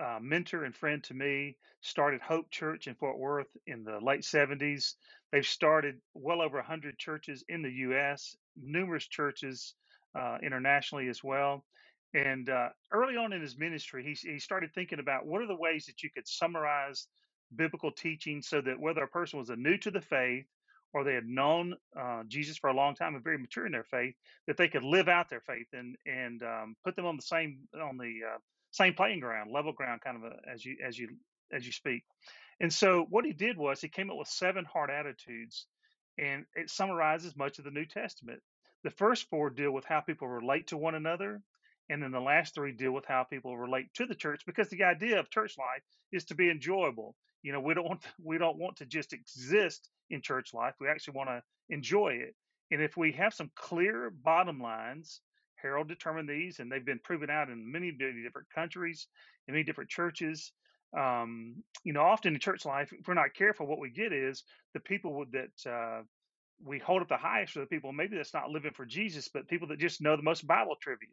uh, 0.02 0.20
mentor 0.22 0.66
and 0.66 0.76
friend 0.76 1.04
to 1.06 1.14
me, 1.14 1.58
started 1.82 2.22
Hope 2.22 2.50
Church 2.52 2.88
in 2.88 2.96
Fort 2.96 3.20
Worth 3.20 3.48
in 3.68 3.84
the 3.84 4.00
late 4.02 4.22
70s. 4.22 4.96
They've 5.32 5.46
started 5.46 5.98
well 6.14 6.42
over 6.42 6.58
100 6.58 6.98
churches 6.98 7.44
in 7.50 7.62
the 7.62 7.72
U.S., 7.72 8.36
numerous 8.62 9.08
churches 9.08 9.76
uh, 10.20 10.38
internationally 10.44 11.10
as 11.10 11.24
well. 11.24 11.66
And 12.14 12.50
uh, 12.50 12.70
early 12.92 13.18
on 13.18 13.34
in 13.34 13.42
his 13.42 13.58
ministry, 13.58 14.04
he, 14.04 14.30
he 14.32 14.40
started 14.40 14.72
thinking 14.74 15.00
about 15.00 15.26
what 15.26 15.42
are 15.42 15.48
the 15.48 15.56
ways 15.56 15.86
that 15.88 16.04
you 16.04 16.10
could 16.12 16.28
summarize 16.28 17.08
biblical 17.56 17.92
teaching 17.92 18.42
so 18.42 18.62
that 18.62 18.80
whether 18.80 19.04
a 19.04 19.08
person 19.08 19.40
was 19.40 19.50
a 19.50 19.56
new 19.56 19.78
to 19.80 19.92
the 19.92 20.02
faith 20.02 20.46
or 20.94 21.04
they 21.04 21.14
had 21.14 21.28
known 21.28 21.76
uh, 22.00 22.24
Jesus 22.28 22.58
for 22.58 22.70
a 22.70 22.74
long 22.76 22.96
time 22.96 23.16
and 23.16 23.24
very 23.24 23.38
mature 23.38 23.66
in 23.66 23.74
their 23.74 23.84
faith, 23.84 24.16
that 24.48 24.58
they 24.58 24.70
could 24.70 24.84
live 24.84 25.10
out 25.10 25.30
their 25.30 25.42
faith 25.42 25.68
and 25.74 25.98
and 26.06 26.42
um, 26.44 26.76
put 26.86 26.96
them 26.96 27.06
on 27.06 27.18
the 27.18 27.22
same 27.22 27.60
on 27.82 27.98
the 27.98 28.22
uh, 28.28 28.38
same 28.76 28.94
playing 28.94 29.22
ground, 29.22 29.52
level 29.52 29.72
ground, 29.72 30.02
kind 30.02 30.18
of 30.18 30.24
a, 30.24 30.52
as 30.52 30.64
you 30.66 30.78
as 30.86 30.98
you 30.98 31.10
as 31.52 31.66
you 31.66 31.72
speak. 31.72 32.04
And 32.60 32.72
so 32.72 33.06
what 33.10 33.26
he 33.26 33.34
did 33.34 33.58
was 33.58 33.80
he 33.80 33.88
came 33.88 34.10
up 34.10 34.18
with 34.18 34.28
seven 34.28 34.66
heart 34.66 34.90
attitudes, 34.90 35.66
and 36.18 36.46
it 36.56 36.70
summarizes 36.70 37.36
much 37.36 37.58
of 37.58 37.66
the 37.66 37.72
New 37.72 37.86
Testament. 37.86 38.42
The 38.84 38.92
first 38.92 39.30
four 39.30 39.50
deal 39.50 39.72
with 39.72 39.86
how 39.86 40.02
people 40.02 40.28
relate 40.28 40.68
to 40.68 40.78
one 40.78 40.96
another, 40.96 41.42
and 41.90 42.04
then 42.04 42.12
the 42.12 42.20
last 42.20 42.54
three 42.54 42.74
deal 42.74 42.92
with 42.92 43.06
how 43.06 43.24
people 43.24 43.58
relate 43.58 43.94
to 43.96 44.06
the 44.06 44.16
church. 44.16 44.42
Because 44.46 44.70
the 44.70 44.84
idea 44.84 45.20
of 45.20 45.30
church 45.30 45.56
life 45.58 45.84
is 46.12 46.26
to 46.26 46.36
be 46.36 46.50
enjoyable. 46.50 47.16
You 47.44 47.54
know, 47.54 47.62
we 47.62 47.74
don't 47.74 47.88
want 47.88 48.02
to, 48.02 48.10
we 48.24 48.38
don't 48.38 48.58
want 48.58 48.78
to 48.78 48.86
just 48.86 49.14
exist 49.14 49.90
in 50.10 50.22
church 50.22 50.54
life. 50.54 50.76
We 50.80 50.90
actually 50.90 51.16
want 51.16 51.30
to 51.30 51.42
enjoy 51.70 52.20
it. 52.22 52.36
And 52.72 52.82
if 52.82 52.98
we 52.98 53.14
have 53.14 53.34
some 53.34 53.52
clear 53.56 54.10
bottom 54.10 54.60
lines 54.60 55.22
Harold 55.62 55.88
determined 55.88 56.30
these, 56.30 56.60
and 56.60 56.72
they've 56.72 56.86
been 56.86 57.00
proven 57.00 57.30
out 57.30 57.50
in 57.50 57.72
many, 57.72 57.92
many 57.98 58.24
different 58.24 58.50
countries, 58.54 59.08
in 59.48 59.54
many 59.54 59.64
different 59.64 59.90
churches. 59.90 60.54
Um, 60.98 61.64
you 61.84 61.94
know, 61.94 62.02
often 62.02 62.34
in 62.34 62.40
church 62.40 62.66
life, 62.66 62.94
if 62.94 63.08
we're 63.08 63.16
not 63.16 63.34
careful, 63.36 63.68
what 63.68 63.80
we 63.80 63.92
get 63.92 64.14
is 64.14 64.44
the 64.74 64.80
people 64.80 65.26
that 65.32 65.72
uh, 65.72 66.04
we 66.64 66.80
hold 66.80 67.02
up 67.02 67.10
the 67.10 67.18
highest 67.18 67.54
for 67.54 67.60
the 67.60 67.66
people. 67.68 67.92
Maybe 67.94 68.18
that's 68.18 68.34
not 68.34 68.50
living 68.50 68.74
for 68.74 68.86
Jesus, 68.86 69.30
but 69.34 69.48
people 69.50 69.68
that 69.70 69.80
just 69.80 70.02
know 70.02 70.16
the 70.18 70.24
most 70.24 70.48
Bible 70.48 70.76
trivia. 70.82 71.10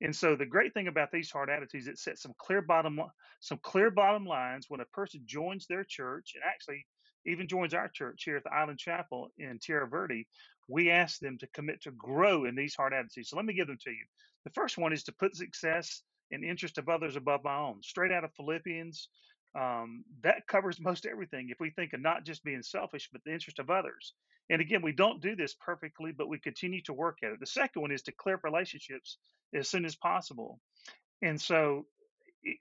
And 0.00 0.14
so 0.14 0.36
the 0.36 0.46
great 0.46 0.74
thing 0.74 0.88
about 0.88 1.10
these 1.12 1.30
heart 1.30 1.50
attitudes, 1.50 1.88
it 1.88 1.98
sets 1.98 2.22
some 2.22 2.34
clear 2.38 2.62
bottom 2.62 3.00
some 3.40 3.58
clear 3.62 3.90
bottom 3.90 4.26
lines 4.26 4.66
when 4.68 4.80
a 4.80 4.86
person 4.86 5.22
joins 5.26 5.66
their 5.66 5.84
church 5.84 6.32
and 6.34 6.44
actually 6.46 6.86
even 7.26 7.48
joins 7.48 7.74
our 7.74 7.88
church 7.88 8.22
here 8.24 8.36
at 8.36 8.44
the 8.44 8.52
Island 8.52 8.78
Chapel 8.78 9.30
in 9.38 9.58
Tierra 9.58 9.88
Verde 9.88 10.26
we 10.68 10.90
ask 10.90 11.18
them 11.18 11.38
to 11.38 11.46
commit 11.48 11.82
to 11.82 11.90
grow 11.92 12.44
in 12.44 12.54
these 12.54 12.74
heart 12.74 12.92
attitudes. 12.92 13.30
So 13.30 13.36
let 13.36 13.46
me 13.46 13.54
give 13.54 13.66
them 13.66 13.78
to 13.82 13.90
you. 13.90 14.04
The 14.44 14.50
first 14.50 14.78
one 14.78 14.92
is 14.92 15.02
to 15.04 15.12
put 15.12 15.34
success 15.34 16.02
and 16.30 16.44
interest 16.44 16.76
of 16.76 16.88
others 16.88 17.16
above 17.16 17.42
my 17.42 17.56
own. 17.56 17.82
Straight 17.82 18.12
out 18.12 18.24
of 18.24 18.34
Philippians, 18.34 19.08
um, 19.58 20.04
that 20.22 20.46
covers 20.46 20.78
most 20.78 21.06
everything. 21.06 21.48
If 21.50 21.58
we 21.58 21.70
think 21.70 21.94
of 21.94 22.00
not 22.00 22.24
just 22.24 22.44
being 22.44 22.62
selfish, 22.62 23.08
but 23.10 23.22
the 23.24 23.32
interest 23.32 23.58
of 23.58 23.70
others. 23.70 24.12
And 24.50 24.60
again, 24.60 24.82
we 24.82 24.92
don't 24.92 25.22
do 25.22 25.34
this 25.34 25.54
perfectly, 25.54 26.12
but 26.12 26.28
we 26.28 26.38
continue 26.38 26.82
to 26.82 26.92
work 26.92 27.18
at 27.24 27.32
it. 27.32 27.40
The 27.40 27.46
second 27.46 27.82
one 27.82 27.90
is 27.90 28.02
to 28.02 28.12
clear 28.12 28.36
up 28.36 28.44
relationships 28.44 29.18
as 29.54 29.68
soon 29.68 29.86
as 29.86 29.96
possible. 29.96 30.60
And 31.22 31.40
so 31.40 31.86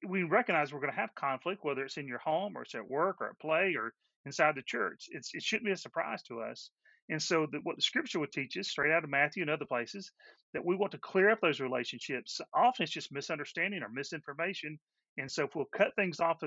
we 0.07 0.23
recognize 0.23 0.73
we're 0.73 0.79
going 0.79 0.93
to 0.93 0.99
have 0.99 1.15
conflict, 1.15 1.63
whether 1.63 1.83
it's 1.83 1.97
in 1.97 2.07
your 2.07 2.19
home 2.19 2.55
or 2.55 2.63
it's 2.63 2.75
at 2.75 2.89
work 2.89 3.17
or 3.21 3.29
at 3.29 3.39
play 3.39 3.75
or 3.77 3.93
inside 4.25 4.55
the 4.55 4.61
church. 4.61 5.05
It's, 5.09 5.31
it 5.33 5.43
shouldn't 5.43 5.65
be 5.65 5.71
a 5.71 5.77
surprise 5.77 6.23
to 6.23 6.41
us. 6.41 6.69
And 7.09 7.21
so, 7.21 7.47
the, 7.49 7.59
what 7.63 7.77
the 7.77 7.81
scripture 7.81 8.19
would 8.19 8.33
teach 8.33 8.57
us, 8.57 8.67
straight 8.67 8.91
out 8.91 9.03
of 9.05 9.09
Matthew 9.09 9.41
and 9.41 9.49
other 9.49 9.65
places, 9.65 10.11
that 10.53 10.65
we 10.65 10.75
want 10.75 10.91
to 10.91 10.97
clear 10.97 11.29
up 11.29 11.39
those 11.41 11.61
relationships. 11.61 12.41
Often 12.53 12.83
it's 12.83 12.91
just 12.91 13.13
misunderstanding 13.13 13.81
or 13.81 13.89
misinformation. 13.89 14.77
And 15.17 15.31
so, 15.31 15.45
if 15.45 15.55
we'll 15.55 15.65
cut 15.73 15.95
things 15.95 16.19
off 16.19 16.41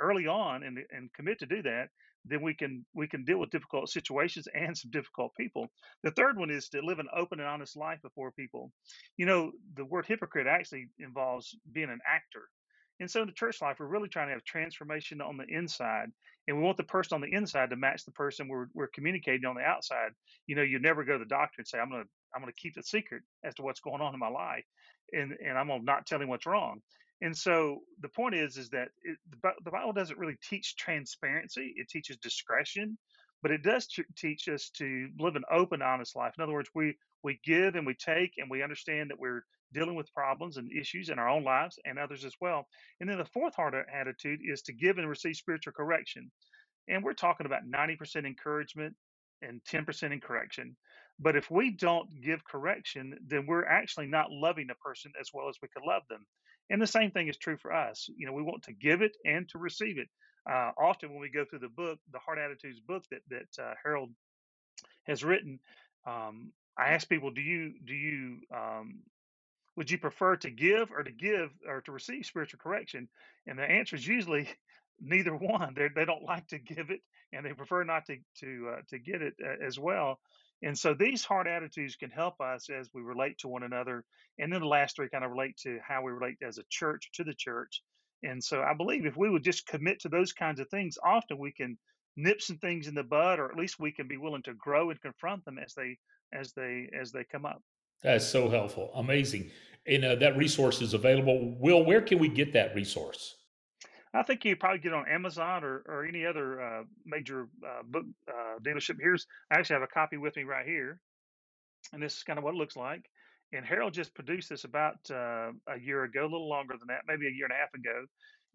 early 0.00 0.26
on 0.26 0.62
and, 0.62 0.78
and 0.90 1.12
commit 1.12 1.38
to 1.40 1.46
do 1.46 1.62
that, 1.62 1.88
then 2.24 2.42
we 2.42 2.54
can 2.54 2.84
we 2.94 3.06
can 3.06 3.24
deal 3.24 3.38
with 3.38 3.50
difficult 3.50 3.88
situations 3.88 4.48
and 4.54 4.76
some 4.76 4.90
difficult 4.90 5.32
people. 5.38 5.68
The 6.02 6.10
third 6.12 6.36
one 6.38 6.50
is 6.50 6.68
to 6.70 6.80
live 6.82 6.98
an 6.98 7.08
open 7.16 7.40
and 7.40 7.48
honest 7.48 7.76
life 7.76 8.00
before 8.02 8.32
people. 8.32 8.72
You 9.16 9.26
know, 9.26 9.52
the 9.74 9.84
word 9.84 10.06
hypocrite 10.06 10.46
actually 10.46 10.88
involves 10.98 11.56
being 11.72 11.90
an 11.90 12.00
actor. 12.06 12.48
And 12.98 13.10
so 13.10 13.20
in 13.20 13.26
the 13.26 13.32
church 13.32 13.60
life, 13.60 13.76
we're 13.78 13.86
really 13.86 14.08
trying 14.08 14.28
to 14.28 14.34
have 14.34 14.44
transformation 14.44 15.20
on 15.20 15.36
the 15.36 15.44
inside. 15.44 16.10
And 16.48 16.56
we 16.56 16.62
want 16.62 16.76
the 16.76 16.84
person 16.84 17.14
on 17.14 17.20
the 17.20 17.36
inside 17.36 17.70
to 17.70 17.76
match 17.76 18.04
the 18.04 18.12
person 18.12 18.48
we're, 18.48 18.66
we're 18.72 18.88
communicating 18.88 19.44
on 19.44 19.56
the 19.56 19.62
outside. 19.62 20.12
You 20.46 20.56
know, 20.56 20.62
you 20.62 20.78
never 20.78 21.04
go 21.04 21.14
to 21.14 21.18
the 21.18 21.24
doctor 21.28 21.56
and 21.58 21.66
say, 21.66 21.78
I'm 21.78 21.90
to 21.90 22.04
I'm 22.34 22.44
to 22.44 22.52
keep 22.52 22.74
the 22.74 22.82
secret 22.82 23.22
as 23.44 23.54
to 23.54 23.62
what's 23.62 23.80
going 23.80 24.02
on 24.02 24.12
in 24.12 24.20
my 24.20 24.28
life, 24.28 24.64
and 25.12 25.32
and 25.44 25.56
I'm 25.56 25.68
to 25.68 25.78
not 25.82 26.06
tell 26.06 26.20
him 26.20 26.28
what's 26.28 26.46
wrong. 26.46 26.80
And 27.22 27.36
so 27.36 27.80
the 28.00 28.10
point 28.10 28.34
is, 28.34 28.58
is 28.58 28.68
that 28.70 28.88
it, 29.02 29.16
the 29.64 29.70
Bible 29.70 29.94
doesn't 29.94 30.18
really 30.18 30.36
teach 30.46 30.76
transparency; 30.76 31.72
it 31.76 31.88
teaches 31.88 32.18
discretion, 32.18 32.98
but 33.42 33.50
it 33.50 33.62
does 33.62 33.86
t- 33.86 34.04
teach 34.16 34.48
us 34.48 34.70
to 34.70 35.08
live 35.18 35.36
an 35.36 35.44
open, 35.50 35.82
honest 35.82 36.16
life. 36.16 36.34
In 36.38 36.42
other 36.42 36.52
words, 36.52 36.70
we 36.74 36.96
we 37.22 37.40
give 37.44 37.74
and 37.74 37.86
we 37.86 37.94
take, 37.94 38.34
and 38.38 38.50
we 38.50 38.62
understand 38.62 39.10
that 39.10 39.18
we're 39.18 39.44
dealing 39.72 39.96
with 39.96 40.12
problems 40.14 40.56
and 40.56 40.70
issues 40.72 41.08
in 41.08 41.18
our 41.18 41.28
own 41.28 41.44
lives 41.44 41.78
and 41.84 41.98
others 41.98 42.24
as 42.24 42.34
well. 42.40 42.66
And 43.00 43.08
then 43.08 43.18
the 43.18 43.24
fourth 43.24 43.54
heart 43.56 43.74
attitude 43.92 44.40
is 44.44 44.62
to 44.62 44.72
give 44.72 44.98
and 44.98 45.08
receive 45.08 45.36
spiritual 45.36 45.72
correction. 45.72 46.30
And 46.88 47.02
we're 47.02 47.14
talking 47.14 47.46
about 47.46 47.62
90% 47.66 48.26
encouragement 48.26 48.94
and 49.42 49.60
10% 49.70 50.12
in 50.12 50.20
correction. 50.20 50.76
But 51.18 51.36
if 51.36 51.50
we 51.50 51.70
don't 51.72 52.08
give 52.22 52.44
correction, 52.44 53.18
then 53.26 53.46
we're 53.46 53.64
actually 53.64 54.06
not 54.06 54.30
loving 54.30 54.68
a 54.70 54.74
person 54.76 55.12
as 55.20 55.30
well 55.32 55.48
as 55.48 55.56
we 55.62 55.68
could 55.68 55.86
love 55.86 56.02
them. 56.08 56.26
And 56.70 56.80
the 56.80 56.86
same 56.86 57.10
thing 57.10 57.28
is 57.28 57.38
true 57.38 57.56
for 57.56 57.72
us. 57.72 58.08
You 58.16 58.26
know, 58.26 58.32
we 58.32 58.42
want 58.42 58.64
to 58.64 58.72
give 58.72 59.02
it 59.02 59.16
and 59.24 59.48
to 59.50 59.58
receive 59.58 59.98
it. 59.98 60.08
Uh, 60.48 60.70
often 60.78 61.10
when 61.10 61.20
we 61.20 61.30
go 61.30 61.44
through 61.44 61.58
the 61.58 61.68
book, 61.68 61.98
the 62.12 62.18
Heart 62.18 62.38
Attitudes 62.38 62.80
book 62.80 63.04
that 63.10 63.22
that 63.28 63.62
uh, 63.62 63.74
Harold 63.82 64.10
has 65.06 65.24
written, 65.24 65.58
um, 66.06 66.52
I 66.78 66.90
ask 66.90 67.08
people, 67.08 67.30
do 67.30 67.40
you 67.40 67.74
do 67.84 67.94
you 67.94 68.38
um, 68.54 69.02
would 69.76 69.90
you 69.90 69.98
prefer 69.98 70.36
to 70.36 70.50
give 70.50 70.90
or 70.90 71.02
to 71.02 71.12
give 71.12 71.50
or 71.66 71.80
to 71.82 71.92
receive 71.92 72.26
spiritual 72.26 72.60
correction? 72.62 73.08
And 73.46 73.58
the 73.58 73.64
answer 73.64 73.96
is 73.96 74.06
usually 74.06 74.48
neither 75.00 75.34
one. 75.34 75.74
They 75.74 75.88
they 75.94 76.04
don't 76.04 76.22
like 76.22 76.46
to 76.48 76.58
give 76.58 76.90
it, 76.90 77.00
and 77.32 77.44
they 77.44 77.52
prefer 77.52 77.84
not 77.84 78.06
to 78.06 78.16
to 78.40 78.68
uh, 78.72 78.80
to 78.88 78.98
get 78.98 79.22
it 79.22 79.34
uh, 79.44 79.64
as 79.64 79.78
well. 79.78 80.18
And 80.62 80.78
so 80.78 80.94
these 80.94 81.24
heart 81.24 81.46
attitudes 81.46 81.96
can 81.96 82.10
help 82.10 82.40
us 82.40 82.70
as 82.70 82.88
we 82.94 83.02
relate 83.02 83.38
to 83.38 83.48
one 83.48 83.62
another. 83.62 84.04
And 84.38 84.50
then 84.50 84.60
the 84.60 84.66
last 84.66 84.96
three 84.96 85.08
kind 85.08 85.24
of 85.24 85.30
relate 85.30 85.58
to 85.58 85.78
how 85.86 86.02
we 86.02 86.12
relate 86.12 86.38
as 86.42 86.58
a 86.58 86.64
church 86.70 87.10
to 87.14 87.24
the 87.24 87.34
church. 87.34 87.82
And 88.22 88.42
so 88.42 88.62
I 88.62 88.74
believe 88.74 89.06
if 89.06 89.16
we 89.16 89.30
would 89.30 89.44
just 89.44 89.66
commit 89.66 90.00
to 90.00 90.08
those 90.08 90.32
kinds 90.32 90.60
of 90.60 90.68
things, 90.68 90.98
often 91.02 91.38
we 91.38 91.52
can 91.52 91.78
nip 92.16 92.40
some 92.40 92.58
things 92.58 92.88
in 92.88 92.94
the 92.94 93.02
bud, 93.02 93.38
or 93.38 93.50
at 93.50 93.58
least 93.58 93.78
we 93.78 93.92
can 93.92 94.08
be 94.08 94.16
willing 94.16 94.42
to 94.42 94.54
grow 94.54 94.90
and 94.90 95.00
confront 95.00 95.44
them 95.44 95.58
as 95.58 95.74
they 95.74 95.98
as 96.32 96.52
they 96.52 96.88
as 96.98 97.12
they 97.12 97.24
come 97.24 97.44
up. 97.44 97.62
That's 98.02 98.26
so 98.26 98.48
helpful, 98.48 98.90
amazing, 98.94 99.50
and 99.86 100.04
uh, 100.04 100.14
that 100.16 100.36
resource 100.36 100.82
is 100.82 100.94
available. 100.94 101.56
Will, 101.58 101.84
where 101.84 102.02
can 102.02 102.18
we 102.18 102.28
get 102.28 102.52
that 102.52 102.74
resource? 102.74 103.36
I 104.14 104.22
think 104.22 104.44
you 104.44 104.56
probably 104.56 104.78
get 104.78 104.94
on 104.94 105.06
Amazon 105.08 105.62
or, 105.62 105.82
or 105.86 106.06
any 106.06 106.24
other 106.24 106.60
uh, 106.60 106.82
major 107.04 107.48
uh, 107.62 107.82
book 107.84 108.04
uh, 108.28 108.58
dealership. 108.62 108.96
Here's 108.98 109.26
I 109.50 109.58
actually 109.58 109.74
have 109.74 109.82
a 109.82 109.88
copy 109.88 110.16
with 110.16 110.36
me 110.36 110.44
right 110.44 110.66
here, 110.66 111.00
and 111.92 112.02
this 112.02 112.16
is 112.16 112.22
kind 112.22 112.38
of 112.38 112.44
what 112.44 112.54
it 112.54 112.58
looks 112.58 112.76
like. 112.76 113.04
And 113.52 113.64
Harold 113.64 113.94
just 113.94 114.14
produced 114.14 114.50
this 114.50 114.64
about 114.64 114.96
uh, 115.10 115.52
a 115.68 115.78
year 115.80 116.04
ago, 116.04 116.22
a 116.22 116.30
little 116.30 116.48
longer 116.48 116.74
than 116.78 116.88
that, 116.88 117.02
maybe 117.06 117.26
a 117.26 117.30
year 117.30 117.46
and 117.46 117.52
a 117.52 117.56
half 117.56 117.72
ago. 117.74 118.06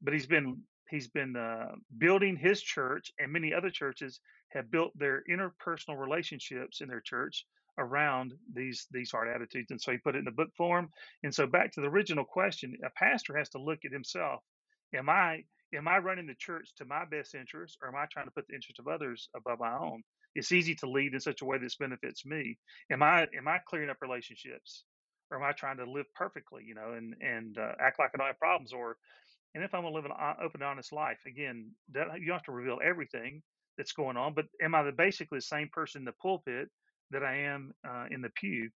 But 0.02 0.14
he's 0.14 0.26
been 0.26 0.62
he's 0.90 1.08
been 1.08 1.36
uh, 1.36 1.76
building 1.98 2.36
his 2.36 2.62
church, 2.62 3.12
and 3.20 3.32
many 3.32 3.54
other 3.54 3.70
churches 3.70 4.20
have 4.50 4.70
built 4.70 4.92
their 4.98 5.24
interpersonal 5.30 5.98
relationships 5.98 6.82
in 6.82 6.90
their 6.90 7.02
church 7.02 7.46
around 7.78 8.34
these 8.54 8.88
these 8.92 9.12
heart 9.12 9.30
attitudes. 9.34 9.72
And 9.72 9.82
so 9.82 9.92
he 9.92 9.98
put 9.98 10.16
it 10.16 10.20
in 10.20 10.26
the 10.26 10.32
book 10.32 10.50
form. 10.58 10.90
And 11.24 11.34
so 11.34 11.48
back 11.48 11.72
to 11.74 11.82
the 11.82 11.88
original 11.88 12.26
question, 12.26 12.76
a 12.86 12.90
pastor 12.98 13.38
has 13.38 13.50
to 13.50 13.62
look 13.62 13.80
at 13.86 13.94
himself 13.94 14.42
Am 14.94 15.10
I 15.10 15.44
am 15.74 15.88
I 15.88 15.98
running 15.98 16.28
the 16.28 16.36
church 16.36 16.70
to 16.78 16.86
my 16.86 17.06
best 17.06 17.36
interest, 17.36 17.78
or 17.82 17.88
am 17.88 17.96
I 17.96 18.06
trying 18.12 18.26
to 18.26 18.32
put 18.32 18.48
the 18.48 18.56
interest 18.56 18.80
of 18.80 18.88
others 18.88 19.30
above 19.36 19.60
my 19.60 19.78
own? 19.78 20.04
It's 20.36 20.52
easy 20.52 20.76
to 20.76 20.90
lead 20.90 21.14
in 21.14 21.20
such 21.20 21.42
a 21.42 21.46
way 21.46 21.58
that 21.58 21.78
benefits 21.80 22.26
me. 22.26 22.58
Am 22.92 23.04
I 23.04 23.28
am 23.38 23.48
I 23.48 23.60
clearing 23.68 23.90
up 23.90 23.98
relationships, 24.02 24.86
or 25.30 25.38
am 25.38 25.44
I 25.44 25.52
trying 25.52 25.78
to 25.78 25.90
live 25.90 26.06
perfectly, 26.14 26.64
you 26.66 26.76
know, 26.76 26.94
and 26.94 27.16
and 27.22 27.58
uh, 27.58 27.74
act 27.80 28.00
like 28.00 28.12
I 28.14 28.18
don't 28.18 28.28
have 28.28 28.40
problems? 28.40 28.74
Or 28.74 28.98
and 29.54 29.64
if 29.64 29.74
I'm 29.74 29.84
gonna 29.84 29.96
live 29.96 30.06
an 30.06 30.12
open, 30.42 30.62
honest 30.62 30.94
life, 30.94 31.20
again, 31.26 31.72
that, 31.94 32.08
you 32.20 32.28
don't 32.28 32.38
have 32.38 32.44
to 32.44 32.52
reveal 32.52 32.80
everything 32.84 33.42
that's 33.78 33.92
going 33.92 34.16
on. 34.18 34.34
But 34.34 34.46
am 34.62 34.76
I 34.76 34.84
the, 34.84 34.92
basically 34.92 35.40
the 35.40 35.44
same 35.44 35.70
person 35.72 36.02
in 36.02 36.06
the 36.06 36.14
pulpit 36.14 36.70
that 37.12 37.24
I 37.24 37.36
am 37.40 37.74
uh, 37.88 38.06
in 38.10 38.22
the 38.22 38.30
pew? 38.30 38.70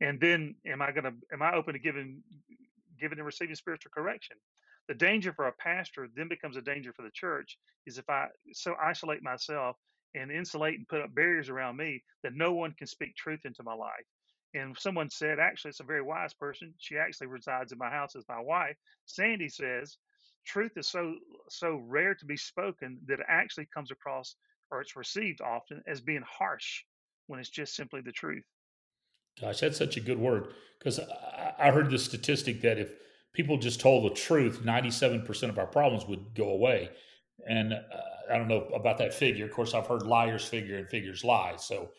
And 0.00 0.18
then 0.20 0.54
am 0.66 0.80
I 0.80 0.92
gonna 0.92 1.12
am 1.32 1.42
I 1.42 1.54
open 1.54 1.74
to 1.74 1.78
giving 1.78 2.22
giving 2.98 3.18
and 3.18 3.26
receiving 3.26 3.54
spiritual 3.54 3.90
correction? 3.94 4.36
The 4.88 4.94
danger 4.94 5.32
for 5.32 5.46
a 5.46 5.52
pastor 5.52 6.08
then 6.14 6.28
becomes 6.28 6.56
a 6.56 6.62
danger 6.62 6.92
for 6.92 7.02
the 7.02 7.10
church 7.10 7.58
is 7.86 7.98
if 7.98 8.08
I 8.08 8.26
so 8.52 8.74
isolate 8.82 9.22
myself 9.22 9.76
and 10.14 10.30
insulate 10.30 10.76
and 10.76 10.88
put 10.88 11.00
up 11.00 11.14
barriers 11.14 11.48
around 11.48 11.76
me 11.76 12.02
that 12.22 12.34
no 12.34 12.52
one 12.52 12.74
can 12.76 12.86
speak 12.86 13.14
truth 13.16 13.40
into 13.44 13.62
my 13.62 13.74
life. 13.74 14.04
And 14.54 14.76
someone 14.78 15.08
said, 15.08 15.38
actually, 15.38 15.70
it's 15.70 15.80
a 15.80 15.84
very 15.84 16.02
wise 16.02 16.34
person. 16.34 16.74
She 16.78 16.98
actually 16.98 17.28
resides 17.28 17.72
in 17.72 17.78
my 17.78 17.88
house 17.88 18.14
as 18.16 18.28
my 18.28 18.40
wife. 18.40 18.76
Sandy 19.06 19.48
says, 19.48 19.96
truth 20.44 20.72
is 20.76 20.88
so 20.88 21.14
so 21.48 21.80
rare 21.86 22.14
to 22.14 22.26
be 22.26 22.36
spoken 22.36 22.98
that 23.06 23.20
it 23.20 23.26
actually 23.28 23.68
comes 23.72 23.90
across 23.90 24.34
or 24.70 24.80
it's 24.80 24.96
received 24.96 25.40
often 25.40 25.82
as 25.86 26.00
being 26.00 26.24
harsh 26.28 26.82
when 27.26 27.38
it's 27.38 27.48
just 27.48 27.76
simply 27.76 28.00
the 28.00 28.12
truth. 28.12 28.44
Gosh, 29.40 29.60
that's 29.60 29.78
such 29.78 29.96
a 29.96 30.00
good 30.00 30.18
word 30.18 30.48
because 30.78 30.98
I, 30.98 31.54
I 31.58 31.70
heard 31.70 31.90
the 31.90 31.98
statistic 31.98 32.60
that 32.62 32.78
if 32.78 32.92
people 33.32 33.56
just 33.56 33.80
told 33.80 34.04
the 34.10 34.14
truth, 34.14 34.62
97% 34.64 35.48
of 35.48 35.58
our 35.58 35.66
problems 35.66 36.06
would 36.06 36.34
go 36.34 36.50
away. 36.50 36.90
And 37.48 37.72
uh, 37.72 37.78
I 38.30 38.38
don't 38.38 38.48
know 38.48 38.68
about 38.74 38.98
that 38.98 39.14
figure. 39.14 39.44
Of 39.44 39.52
course, 39.52 39.74
I've 39.74 39.86
heard 39.86 40.02
liars 40.02 40.44
figure 40.44 40.76
and 40.76 40.88
figures 40.88 41.24
lie. 41.24 41.54
So, 41.56 41.90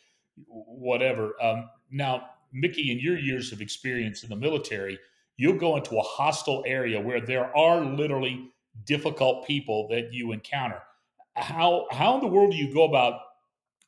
whatever. 0.48 1.34
Um, 1.42 1.70
now, 1.92 2.30
Mickey, 2.52 2.92
in 2.92 3.00
your 3.00 3.18
years 3.18 3.52
of 3.52 3.62
experience 3.62 4.24
in 4.24 4.30
the 4.30 4.36
military, 4.36 5.00
you'll 5.38 5.58
go 5.58 5.76
into 5.76 5.98
a 5.98 6.02
hostile 6.02 6.64
area 6.66 7.00
where 7.00 7.22
there 7.22 7.56
are 7.56 7.84
literally 7.84 8.50
difficult 8.86 9.46
people 9.46 9.88
that 9.90 10.14
you 10.14 10.32
encounter. 10.32 10.82
How 11.36 11.88
how 11.92 12.16
in 12.16 12.22
the 12.22 12.28
world 12.28 12.52
do 12.52 12.58
you 12.58 12.74
go 12.74 12.84
about 12.84 13.20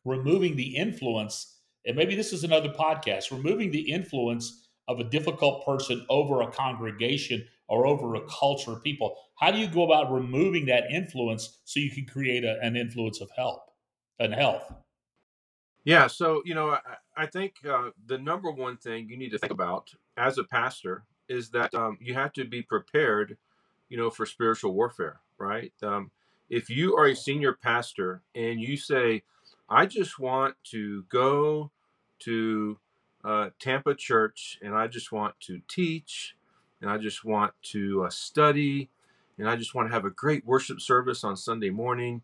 removing 0.03 0.55
the 0.55 0.75
influence? 0.75 1.59
And 1.85 1.95
maybe 1.95 2.15
this 2.15 2.33
is 2.33 2.43
another 2.43 2.69
podcast. 2.69 3.31
Removing 3.31 3.71
the 3.71 3.91
influence 3.91 4.64
of 4.87 4.99
a 4.99 5.03
difficult 5.03 5.65
person 5.65 6.05
over 6.09 6.41
a 6.41 6.51
congregation 6.51 7.45
or 7.67 7.87
over 7.87 8.15
a 8.15 8.21
culture 8.27 8.71
of 8.71 8.83
people? 8.83 9.15
How 9.39 9.51
do 9.51 9.57
you 9.57 9.67
go 9.67 9.83
about 9.83 10.11
removing 10.11 10.65
that 10.67 10.91
influence 10.91 11.59
so 11.65 11.79
you 11.79 11.91
can 11.91 12.05
create 12.05 12.43
a, 12.43 12.59
an 12.61 12.75
influence 12.75 13.21
of 13.21 13.29
help 13.35 13.71
and 14.19 14.33
health? 14.33 14.71
Yeah, 15.83 16.07
so 16.07 16.41
you 16.45 16.55
know, 16.55 16.71
I, 16.71 16.79
I 17.15 17.25
think 17.27 17.53
uh, 17.69 17.91
the 18.07 18.17
number 18.17 18.51
one 18.51 18.77
thing 18.77 19.07
you 19.07 19.17
need 19.17 19.29
to 19.29 19.37
think 19.37 19.51
about 19.51 19.91
as 20.17 20.37
a 20.37 20.43
pastor 20.43 21.03
is 21.29 21.49
that 21.51 21.73
um, 21.73 21.97
you 22.01 22.13
have 22.13 22.33
to 22.33 22.45
be 22.45 22.61
prepared, 22.61 23.37
you 23.89 23.97
know, 23.97 24.09
for 24.09 24.25
spiritual 24.25 24.73
warfare, 24.73 25.19
right? 25.37 25.73
Um, 25.83 26.11
if 26.49 26.69
you 26.69 26.95
are 26.95 27.07
a 27.07 27.15
senior 27.15 27.53
pastor 27.53 28.21
and 28.33 28.59
you 28.59 28.77
say, 28.77 29.23
"I 29.69 29.85
just 29.85 30.19
want 30.19 30.55
to 30.71 31.03
go 31.03 31.71
to 32.19 32.79
uh, 33.25 33.49
Tampa 33.59 33.95
Church, 33.95 34.59
and 34.61 34.75
I 34.75 34.87
just 34.87 35.11
want 35.11 35.39
to 35.41 35.61
teach, 35.67 36.35
and 36.79 36.89
I 36.89 36.97
just 36.97 37.25
want 37.25 37.53
to 37.71 38.03
uh, 38.05 38.09
study, 38.09 38.89
and 39.39 39.49
I 39.49 39.55
just 39.55 39.73
want 39.73 39.89
to 39.89 39.93
have 39.93 40.05
a 40.05 40.11
great 40.11 40.45
worship 40.45 40.79
service 40.79 41.23
on 41.23 41.35
Sunday 41.35 41.71
morning, 41.71 42.21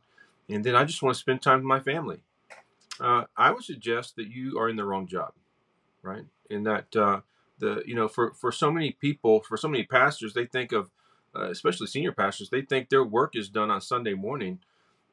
and 0.48 0.64
then 0.64 0.76
I 0.76 0.84
just 0.84 1.02
want 1.02 1.16
to 1.16 1.20
spend 1.20 1.42
time 1.42 1.60
with 1.60 1.66
my 1.66 1.80
family. 1.80 2.22
Uh, 3.00 3.24
I 3.36 3.50
would 3.50 3.64
suggest 3.64 4.16
that 4.18 4.28
you 4.28 4.60
are 4.60 4.70
in 4.70 4.76
the 4.76 4.86
wrong 4.86 5.08
job, 5.08 5.34
right? 6.04 6.26
In 6.52 6.64
that 6.64 6.96
uh, 6.96 7.22
the 7.58 7.82
you 7.86 7.96
know 7.96 8.08
for 8.08 8.34
for 8.34 8.52
so 8.52 8.72
many 8.72 8.92
people, 8.92 9.42
for 9.42 9.58
so 9.58 9.68
many 9.68 9.84
pastors, 9.84 10.36
they 10.36 10.46
think 10.46 10.72
of 10.72 10.92
uh, 11.36 11.50
especially 11.50 11.88
senior 11.88 12.12
pastors, 12.12 12.50
they 12.50 12.62
think 12.62 12.90
their 12.90 13.04
work 13.04 13.36
is 13.36 13.50
done 13.50 13.72
on 13.72 13.82
Sunday 13.82 14.14
morning. 14.14 14.60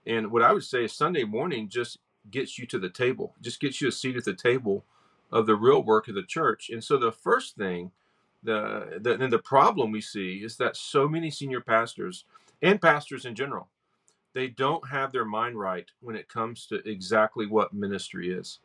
And 0.07 0.31
what 0.31 0.43
I 0.43 0.53
would 0.53 0.65
say 0.65 0.85
is 0.85 0.93
Sunday 0.93 1.25
morning 1.25 1.69
just 1.69 1.99
gets 2.31 2.59
you 2.59 2.67
to 2.67 2.79
the 2.79 2.91
table, 2.91 3.35
just 3.41 3.61
gets 3.61 3.81
you 3.81 3.89
a 3.89 3.93
seat 3.93 4.17
at 4.17 4.25
the 4.25 4.35
table 4.35 4.85
of 5.31 5.47
the 5.47 5.57
real 5.57 5.83
work 5.83 6.09
of 6.09 6.15
the 6.15 6.23
church. 6.23 6.71
And 6.71 6.83
so 6.83 6.97
the 6.97 7.13
first 7.13 7.57
thing, 7.57 7.91
the, 8.43 8.99
the 9.01 9.15
and 9.21 9.33
the 9.33 9.39
problem 9.39 9.91
we 9.91 10.01
see 10.01 10.37
is 10.45 10.57
that 10.57 10.77
so 10.77 11.09
many 11.09 11.31
senior 11.31 11.61
pastors 11.61 12.25
and 12.63 12.81
pastors 12.81 13.25
in 13.25 13.35
general, 13.35 13.69
they 14.35 14.49
don't 14.49 14.89
have 14.89 15.13
their 15.13 15.25
mind 15.25 15.59
right 15.59 15.91
when 16.01 16.17
it 16.17 16.29
comes 16.29 16.67
to 16.67 16.77
exactly 16.89 17.47
what 17.47 17.75
ministry 17.75 18.33
is, 18.33 18.61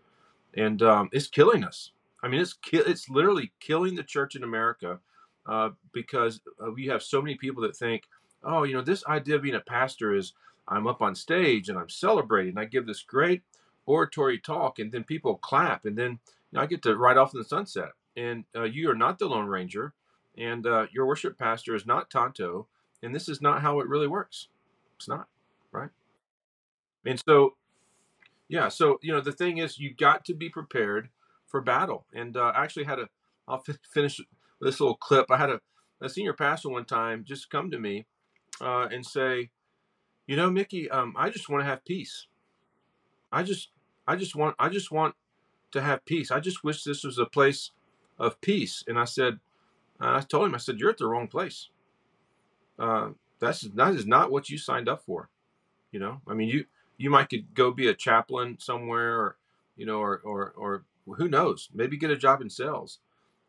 and 0.53 0.81
um, 0.83 1.09
it's 1.11 1.27
killing 1.27 1.63
us. 1.63 1.91
I 2.21 2.27
mean, 2.27 2.39
it's 2.39 2.53
ki- 2.53 2.83
it's 2.85 3.09
literally 3.09 3.51
killing 3.59 3.95
the 3.95 4.03
church 4.03 4.35
in 4.35 4.43
America 4.43 4.99
uh, 5.45 5.71
because 5.91 6.41
uh, 6.63 6.71
we 6.71 6.85
have 6.85 7.03
so 7.03 7.21
many 7.21 7.35
people 7.35 7.63
that 7.63 7.75
think, 7.75 8.03
oh, 8.43 8.63
you 8.63 8.73
know, 8.73 8.81
this 8.81 9.05
idea 9.07 9.35
of 9.35 9.41
being 9.41 9.55
a 9.55 9.59
pastor 9.61 10.15
is 10.15 10.33
I'm 10.67 10.87
up 10.87 11.01
on 11.01 11.15
stage 11.15 11.69
and 11.69 11.77
I'm 11.77 11.89
celebrating. 11.89 12.57
I 12.57 12.65
give 12.65 12.85
this 12.85 13.01
great 13.01 13.41
oratory 13.85 14.39
talk, 14.39 14.79
and 14.79 14.91
then 14.91 15.03
people 15.03 15.35
clap, 15.35 15.85
and 15.85 15.97
then 15.97 16.19
I 16.55 16.65
get 16.65 16.81
to 16.83 16.95
ride 16.95 17.17
off 17.17 17.33
in 17.33 17.39
the 17.39 17.45
sunset. 17.45 17.91
And 18.15 18.45
uh, 18.55 18.63
you 18.63 18.89
are 18.91 18.95
not 18.95 19.17
the 19.17 19.25
Lone 19.25 19.47
Ranger, 19.47 19.93
and 20.37 20.67
uh, 20.67 20.85
your 20.91 21.07
worship 21.07 21.37
pastor 21.37 21.75
is 21.75 21.85
not 21.85 22.11
Tonto, 22.11 22.67
and 23.01 23.13
this 23.13 23.27
is 23.27 23.41
not 23.41 23.61
how 23.61 23.79
it 23.79 23.87
really 23.87 24.07
works. 24.07 24.49
It's 24.97 25.07
not, 25.07 25.27
right? 25.71 25.89
And 27.05 27.19
so, 27.27 27.55
yeah, 28.47 28.69
so, 28.69 28.99
you 29.01 29.11
know, 29.11 29.19
the 29.19 29.31
thing 29.31 29.57
is, 29.57 29.79
you've 29.79 29.97
got 29.97 30.25
to 30.25 30.35
be 30.35 30.47
prepared 30.47 31.09
for 31.47 31.59
battle. 31.59 32.05
And 32.13 32.37
uh, 32.37 32.51
I 32.55 32.63
actually 32.63 32.85
had 32.85 32.99
a, 32.99 33.09
I'll 33.47 33.63
f- 33.67 33.77
finish 33.91 34.21
this 34.61 34.79
little 34.79 34.95
clip. 34.95 35.31
I 35.31 35.37
had 35.37 35.49
a, 35.49 35.59
a 36.01 36.07
senior 36.07 36.33
pastor 36.33 36.69
one 36.69 36.85
time 36.85 37.23
just 37.23 37.49
come 37.49 37.71
to 37.71 37.79
me 37.79 38.05
uh, 38.61 38.87
and 38.91 39.05
say, 39.05 39.49
you 40.27 40.35
know, 40.35 40.49
Mickey, 40.49 40.89
um, 40.89 41.13
I 41.17 41.29
just 41.29 41.49
want 41.49 41.61
to 41.61 41.65
have 41.65 41.83
peace. 41.83 42.27
I 43.31 43.43
just, 43.43 43.69
I 44.07 44.15
just 44.15 44.35
want, 44.35 44.55
I 44.59 44.69
just 44.69 44.91
want 44.91 45.15
to 45.73 45.81
have 45.81 46.05
peace. 46.05 46.31
I 46.31 46.39
just 46.39 46.63
wish 46.63 46.83
this 46.83 47.03
was 47.03 47.19
a 47.19 47.25
place 47.25 47.71
of 48.17 48.39
peace. 48.41 48.83
And 48.87 48.97
I 48.97 49.05
said, 49.05 49.39
I 49.99 50.21
told 50.21 50.47
him, 50.47 50.55
I 50.55 50.59
said, 50.59 50.79
you're 50.79 50.89
at 50.89 50.97
the 50.97 51.07
wrong 51.07 51.27
place. 51.27 51.69
Uh, 52.79 53.09
that's 53.39 53.61
that 53.61 53.93
is 53.93 54.05
not 54.05 54.31
what 54.31 54.49
you 54.49 54.57
signed 54.57 54.89
up 54.89 55.03
for. 55.05 55.29
You 55.91 55.99
know, 55.99 56.21
I 56.27 56.33
mean, 56.33 56.49
you 56.49 56.65
you 56.97 57.09
might 57.09 57.29
could 57.29 57.53
go 57.53 57.71
be 57.71 57.87
a 57.87 57.93
chaplain 57.93 58.57
somewhere, 58.59 59.19
or 59.19 59.37
you 59.75 59.85
know, 59.85 59.99
or 59.99 60.21
or 60.23 60.53
or 60.55 60.83
who 61.17 61.27
knows, 61.27 61.69
maybe 61.73 61.97
get 61.97 62.09
a 62.11 62.17
job 62.17 62.41
in 62.41 62.49
sales. 62.49 62.99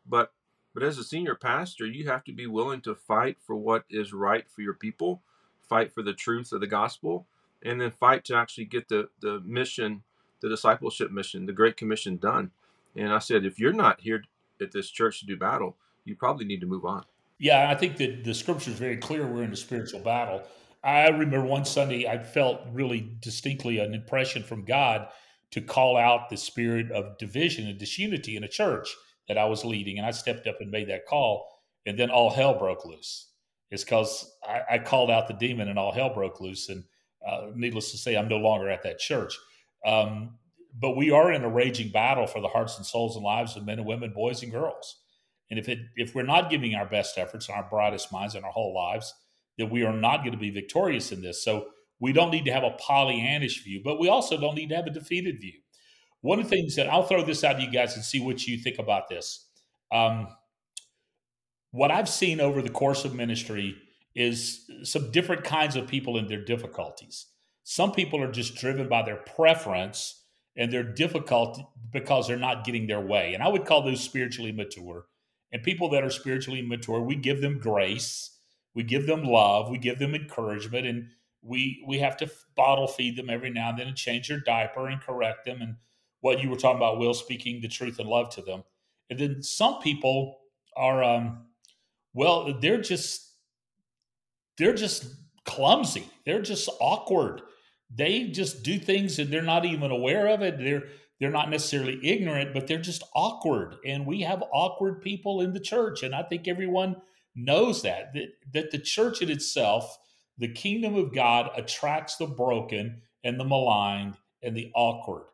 But 0.07 0.31
but 0.73 0.83
as 0.83 0.97
a 0.97 1.03
senior 1.03 1.35
pastor, 1.35 1.85
you 1.85 2.07
have 2.07 2.23
to 2.25 2.33
be 2.33 2.47
willing 2.47 2.81
to 2.81 2.95
fight 2.95 3.37
for 3.41 3.55
what 3.55 3.85
is 3.89 4.13
right 4.13 4.45
for 4.49 4.61
your 4.61 4.73
people, 4.73 5.21
fight 5.61 5.93
for 5.93 6.03
the 6.03 6.13
truth 6.13 6.51
of 6.51 6.59
the 6.61 6.67
gospel, 6.67 7.25
and 7.63 7.79
then 7.81 7.91
fight 7.91 8.25
to 8.25 8.35
actually 8.35 8.65
get 8.65 8.89
the 8.89 9.09
the 9.21 9.39
mission, 9.45 10.03
the 10.45 10.49
discipleship 10.49 11.11
mission, 11.11 11.47
the 11.47 11.51
Great 11.53 11.75
Commission 11.75 12.17
done. 12.17 12.51
And 12.95 13.11
I 13.11 13.17
said, 13.17 13.45
if 13.45 13.57
you're 13.57 13.73
not 13.73 13.99
here 13.99 14.23
at 14.61 14.71
this 14.71 14.91
church 14.91 15.19
to 15.19 15.25
do 15.25 15.35
battle, 15.35 15.75
you 16.03 16.15
probably 16.15 16.45
need 16.45 16.61
to 16.61 16.67
move 16.67 16.85
on. 16.85 17.03
Yeah, 17.39 17.67
I 17.67 17.73
think 17.73 17.97
that 17.97 18.23
the 18.23 18.33
scripture 18.35 18.69
is 18.69 18.77
very 18.77 18.97
clear. 18.97 19.25
We're 19.25 19.41
in 19.41 19.51
a 19.51 19.57
spiritual 19.57 20.01
battle. 20.01 20.43
I 20.83 21.07
remember 21.09 21.43
one 21.43 21.65
Sunday 21.65 22.07
I 22.07 22.19
felt 22.19 22.61
really 22.71 23.17
distinctly 23.21 23.79
an 23.79 23.95
impression 23.95 24.43
from 24.43 24.65
God 24.65 25.07
to 25.49 25.61
call 25.61 25.97
out 25.97 26.29
the 26.29 26.37
spirit 26.37 26.91
of 26.91 27.17
division 27.17 27.67
and 27.67 27.79
disunity 27.79 28.37
in 28.37 28.43
a 28.43 28.47
church 28.47 28.95
that 29.27 29.39
I 29.39 29.45
was 29.45 29.65
leading. 29.65 29.97
And 29.97 30.05
I 30.05 30.11
stepped 30.11 30.45
up 30.45 30.61
and 30.61 30.69
made 30.69 30.89
that 30.89 31.07
call. 31.07 31.47
And 31.87 31.97
then 31.97 32.11
all 32.11 32.29
hell 32.29 32.53
broke 32.53 32.85
loose. 32.85 33.29
It's 33.71 33.83
because 33.83 34.31
I, 34.47 34.61
I, 34.73 34.77
called 34.77 35.09
out 35.09 35.27
the 35.27 35.33
demon 35.33 35.69
and 35.69 35.79
all 35.79 35.91
hell 35.91 36.13
broke 36.13 36.39
loose. 36.39 36.69
And 36.69 36.83
uh, 37.27 37.47
needless 37.55 37.89
to 37.91 37.97
say, 37.97 38.15
I'm 38.15 38.27
no 38.27 38.37
longer 38.37 38.69
at 38.69 38.83
that 38.83 38.99
church. 38.99 39.35
Um, 39.85 40.37
but 40.77 40.97
we 40.97 41.11
are 41.11 41.31
in 41.31 41.43
a 41.43 41.49
raging 41.49 41.91
battle 41.91 42.27
for 42.27 42.41
the 42.41 42.47
hearts 42.47 42.77
and 42.77 42.85
souls 42.85 43.15
and 43.15 43.23
lives 43.23 43.55
of 43.55 43.65
men 43.65 43.79
and 43.79 43.87
women, 43.87 44.11
boys 44.13 44.43
and 44.43 44.51
girls. 44.51 44.99
And 45.49 45.59
if 45.59 45.69
it 45.69 45.79
if 45.95 46.15
we're 46.15 46.23
not 46.23 46.49
giving 46.49 46.75
our 46.75 46.85
best 46.85 47.17
efforts 47.17 47.47
and 47.47 47.57
our 47.57 47.69
brightest 47.69 48.11
minds 48.11 48.35
in 48.35 48.43
our 48.43 48.51
whole 48.51 48.73
lives, 48.73 49.13
then 49.57 49.69
we 49.69 49.83
are 49.83 49.93
not 49.93 50.19
going 50.19 50.31
to 50.31 50.37
be 50.37 50.49
victorious 50.49 51.11
in 51.11 51.21
this. 51.21 51.43
So 51.43 51.67
we 51.99 52.11
don't 52.11 52.31
need 52.31 52.45
to 52.45 52.51
have 52.51 52.63
a 52.63 52.71
Pollyannish 52.71 53.63
view, 53.63 53.81
but 53.83 53.99
we 53.99 54.09
also 54.09 54.39
don't 54.39 54.55
need 54.55 54.69
to 54.69 54.75
have 54.75 54.87
a 54.87 54.91
defeated 54.91 55.39
view. 55.39 55.59
One 56.21 56.39
of 56.39 56.49
the 56.49 56.55
things 56.55 56.75
that 56.75 56.89
I'll 56.89 57.03
throw 57.03 57.23
this 57.23 57.43
out 57.43 57.53
to 57.53 57.63
you 57.63 57.71
guys 57.71 57.95
and 57.95 58.03
see 58.03 58.19
what 58.19 58.45
you 58.45 58.57
think 58.57 58.79
about 58.79 59.07
this. 59.07 59.47
Um, 59.91 60.27
what 61.71 61.91
I've 61.91 62.09
seen 62.09 62.41
over 62.41 62.61
the 62.61 62.69
course 62.69 63.05
of 63.05 63.13
ministry 63.13 63.75
is 64.15 64.69
some 64.83 65.11
different 65.11 65.43
kinds 65.43 65.75
of 65.75 65.87
people 65.87 66.17
and 66.17 66.27
their 66.27 66.43
difficulties. 66.43 67.27
Some 67.67 67.91
people 67.91 68.21
are 68.21 68.31
just 68.31 68.55
driven 68.55 68.87
by 68.87 69.01
their 69.01 69.15
preference 69.15 70.21
and 70.55 70.71
they're 70.71 70.83
difficult 70.83 71.59
because 71.91 72.27
they're 72.27 72.37
not 72.37 72.63
getting 72.63 72.85
their 72.85 73.01
way. 73.01 73.33
And 73.33 73.41
I 73.41 73.47
would 73.47 73.65
call 73.65 73.81
those 73.81 74.01
spiritually 74.01 74.51
mature. 74.51 75.07
And 75.51 75.63
people 75.63 75.89
that 75.89 76.03
are 76.03 76.11
spiritually 76.11 76.61
mature, 76.61 77.01
we 77.01 77.15
give 77.15 77.41
them 77.41 77.57
grace, 77.57 78.37
we 78.75 78.83
give 78.83 79.07
them 79.07 79.23
love, 79.23 79.71
we 79.71 79.79
give 79.79 79.97
them 79.97 80.13
encouragement, 80.13 80.85
and 80.85 81.07
we 81.41 81.83
we 81.87 81.97
have 81.99 82.15
to 82.17 82.29
bottle 82.55 82.87
feed 82.87 83.15
them 83.15 83.31
every 83.31 83.49
now 83.49 83.69
and 83.69 83.79
then 83.79 83.87
and 83.87 83.97
change 83.97 84.27
their 84.27 84.39
diaper 84.39 84.87
and 84.87 85.01
correct 85.01 85.45
them 85.45 85.61
and 85.61 85.75
what 86.21 86.43
you 86.43 86.49
were 86.49 86.55
talking 86.55 86.77
about, 86.77 86.99
Will, 86.99 87.13
speaking 87.15 87.61
the 87.61 87.67
truth 87.67 87.99
and 87.99 88.07
love 88.07 88.29
to 88.31 88.41
them. 88.41 88.63
And 89.09 89.19
then 89.19 89.41
some 89.41 89.79
people 89.79 90.39
are, 90.75 91.03
um, 91.03 91.45
well, 92.13 92.59
they're 92.61 92.81
just 92.81 93.31
they're 94.57 94.73
just 94.73 95.05
clumsy. 95.45 96.07
They're 96.25 96.41
just 96.41 96.69
awkward. 96.79 97.41
They 97.93 98.25
just 98.25 98.63
do 98.63 98.79
things 98.79 99.19
and 99.19 99.31
they're 99.31 99.41
not 99.41 99.65
even 99.65 99.91
aware 99.91 100.27
of 100.27 100.41
it. 100.41 100.57
They're 100.57 100.83
they're 101.19 101.31
not 101.31 101.49
necessarily 101.49 101.99
ignorant, 102.03 102.53
but 102.53 102.67
they're 102.67 102.77
just 102.77 103.03
awkward. 103.15 103.77
And 103.85 104.05
we 104.05 104.21
have 104.21 104.43
awkward 104.51 105.01
people 105.01 105.41
in 105.41 105.53
the 105.53 105.59
church. 105.59 106.03
And 106.03 106.13
I 106.13 106.23
think 106.23 106.47
everyone 106.47 106.97
knows 107.35 107.83
that, 107.83 108.13
that, 108.13 108.27
that 108.53 108.71
the 108.71 108.79
church 108.79 109.21
in 109.21 109.29
itself, 109.29 109.97
the 110.37 110.51
kingdom 110.51 110.95
of 110.95 111.13
God, 111.13 111.51
attracts 111.55 112.17
the 112.17 112.27
broken 112.27 113.01
and 113.23 113.39
the 113.39 113.45
maligned 113.45 114.17
and 114.43 114.55
the 114.55 114.71
awkward. 114.75 115.27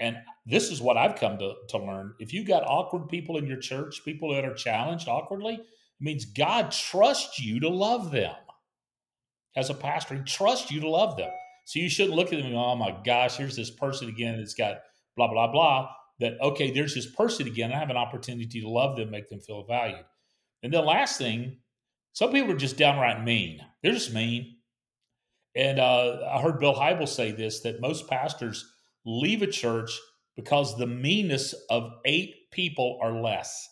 And 0.00 0.16
this 0.46 0.70
is 0.70 0.80
what 0.80 0.96
I've 0.96 1.16
come 1.16 1.38
to, 1.38 1.54
to 1.68 1.78
learn. 1.78 2.14
If 2.18 2.32
you 2.32 2.44
got 2.44 2.64
awkward 2.66 3.08
people 3.08 3.36
in 3.36 3.46
your 3.46 3.60
church, 3.60 4.02
people 4.04 4.34
that 4.34 4.44
are 4.44 4.54
challenged 4.54 5.08
awkwardly, 5.08 5.54
it 5.54 5.60
means 6.00 6.24
God 6.24 6.72
trusts 6.72 7.38
you 7.38 7.60
to 7.60 7.68
love 7.68 8.10
them. 8.10 8.34
As 9.54 9.70
a 9.70 9.74
pastor, 9.74 10.16
he 10.16 10.22
trusts 10.22 10.70
you 10.70 10.80
to 10.80 10.88
love 10.88 11.16
them. 11.16 11.30
So 11.70 11.78
you 11.78 11.88
shouldn't 11.88 12.16
look 12.16 12.32
at 12.32 12.38
them 12.38 12.46
and 12.46 12.54
go, 12.54 12.64
oh 12.64 12.74
my 12.74 12.96
gosh, 13.04 13.36
here's 13.36 13.54
this 13.54 13.70
person 13.70 14.08
again 14.08 14.36
that's 14.36 14.54
got 14.54 14.78
blah, 15.16 15.30
blah, 15.30 15.52
blah, 15.52 15.88
that, 16.18 16.32
okay, 16.40 16.72
there's 16.72 16.96
this 16.96 17.06
person 17.06 17.46
again. 17.46 17.70
I 17.70 17.78
have 17.78 17.90
an 17.90 17.96
opportunity 17.96 18.60
to 18.60 18.68
love 18.68 18.96
them, 18.96 19.12
make 19.12 19.28
them 19.28 19.38
feel 19.38 19.62
valued. 19.62 20.04
And 20.64 20.74
the 20.74 20.82
last 20.82 21.16
thing, 21.16 21.58
some 22.12 22.32
people 22.32 22.50
are 22.50 22.58
just 22.58 22.76
downright 22.76 23.22
mean. 23.22 23.60
They're 23.84 23.92
just 23.92 24.12
mean. 24.12 24.56
And 25.54 25.78
uh, 25.78 26.18
I 26.28 26.40
heard 26.42 26.58
Bill 26.58 26.74
Hybels 26.74 27.10
say 27.10 27.30
this 27.30 27.60
that 27.60 27.80
most 27.80 28.08
pastors 28.08 28.68
leave 29.06 29.42
a 29.42 29.46
church 29.46 29.96
because 30.34 30.76
the 30.76 30.88
meanness 30.88 31.54
of 31.70 31.92
eight 32.04 32.50
people 32.50 32.98
or 33.00 33.12
less. 33.12 33.68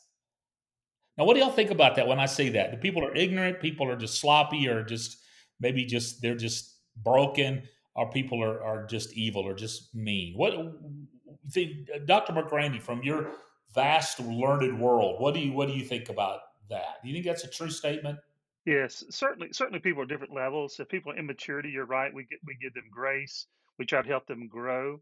Now, 1.17 1.25
what 1.25 1.35
do 1.35 1.41
y'all 1.41 1.51
think 1.51 1.73
about 1.73 1.97
that 1.97 2.07
when 2.07 2.21
I 2.21 2.27
say 2.27 2.51
that? 2.51 2.71
The 2.71 2.77
people 2.77 3.05
are 3.05 3.17
ignorant, 3.17 3.59
people 3.59 3.91
are 3.91 3.97
just 3.97 4.21
sloppy, 4.21 4.69
or 4.69 4.85
just 4.85 5.19
maybe 5.59 5.85
just 5.85 6.23
they're 6.23 6.37
just 6.37 6.77
broken, 6.97 7.65
or 7.99 8.09
people 8.09 8.43
are, 8.43 8.63
are 8.63 8.87
just 8.87 9.13
evil 9.15 9.43
or 9.43 9.55
just 9.55 9.93
mean. 9.93 10.35
What 10.37 10.55
think, 11.51 11.89
Dr. 12.07 12.33
McGrandy, 12.33 12.81
from 12.81 13.03
your 13.03 13.33
vast 13.75 14.21
learned 14.21 14.81
world, 14.81 15.21
what 15.21 15.35
do 15.35 15.41
you 15.41 15.53
what 15.53 15.67
do 15.67 15.75
you 15.75 15.85
think 15.85 16.09
about 16.09 16.41
that? 16.71 17.03
Do 17.03 17.09
you 17.09 17.15
think 17.15 17.27
that's 17.27 17.43
a 17.43 17.51
true 17.51 17.71
statement? 17.71 18.21
Yes, 18.65 19.03
certainly. 19.11 19.49
Certainly, 19.53 19.81
people 19.81 20.03
are 20.03 20.07
different 20.07 20.33
levels. 20.33 20.79
If 20.79 20.89
people 20.89 21.11
are 21.11 21.19
immaturity, 21.19 21.71
you're 21.71 21.87
right. 21.87 22.15
We 22.15 22.25
get 22.25 22.39
we 22.47 22.57
give 22.61 22.75
them 22.75 22.89
grace. 22.89 23.47
We 23.79 23.85
try 23.85 24.01
to 24.01 24.09
help 24.09 24.27
them 24.29 24.47
grow. 24.47 25.01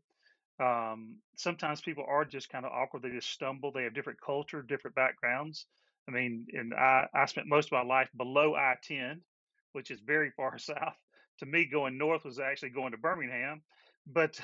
Um, 0.58 1.16
sometimes 1.36 1.82
people 1.82 2.04
are 2.08 2.24
just 2.24 2.48
kind 2.48 2.64
of 2.64 2.72
awkward. 2.72 3.02
They 3.02 3.10
just 3.10 3.30
stumble. 3.30 3.72
They 3.72 3.82
have 3.82 3.94
different 3.94 4.20
culture, 4.22 4.62
different 4.62 4.94
backgrounds. 4.94 5.66
I 6.08 6.12
mean, 6.12 6.46
and 6.54 6.72
I 6.72 7.08
I 7.12 7.26
spent 7.26 7.46
most 7.46 7.66
of 7.66 7.72
my 7.72 7.82
life 7.82 8.08
below 8.16 8.54
I 8.54 8.76
ten, 8.82 9.20
which 9.72 9.90
is 9.90 10.00
very 10.00 10.30
far 10.30 10.56
south. 10.70 10.96
To 11.38 11.46
me, 11.46 11.66
going 11.66 11.98
north 11.98 12.24
was 12.24 12.38
actually 12.38 12.70
going 12.70 12.92
to 12.92 12.98
Birmingham, 12.98 13.62
but 14.06 14.40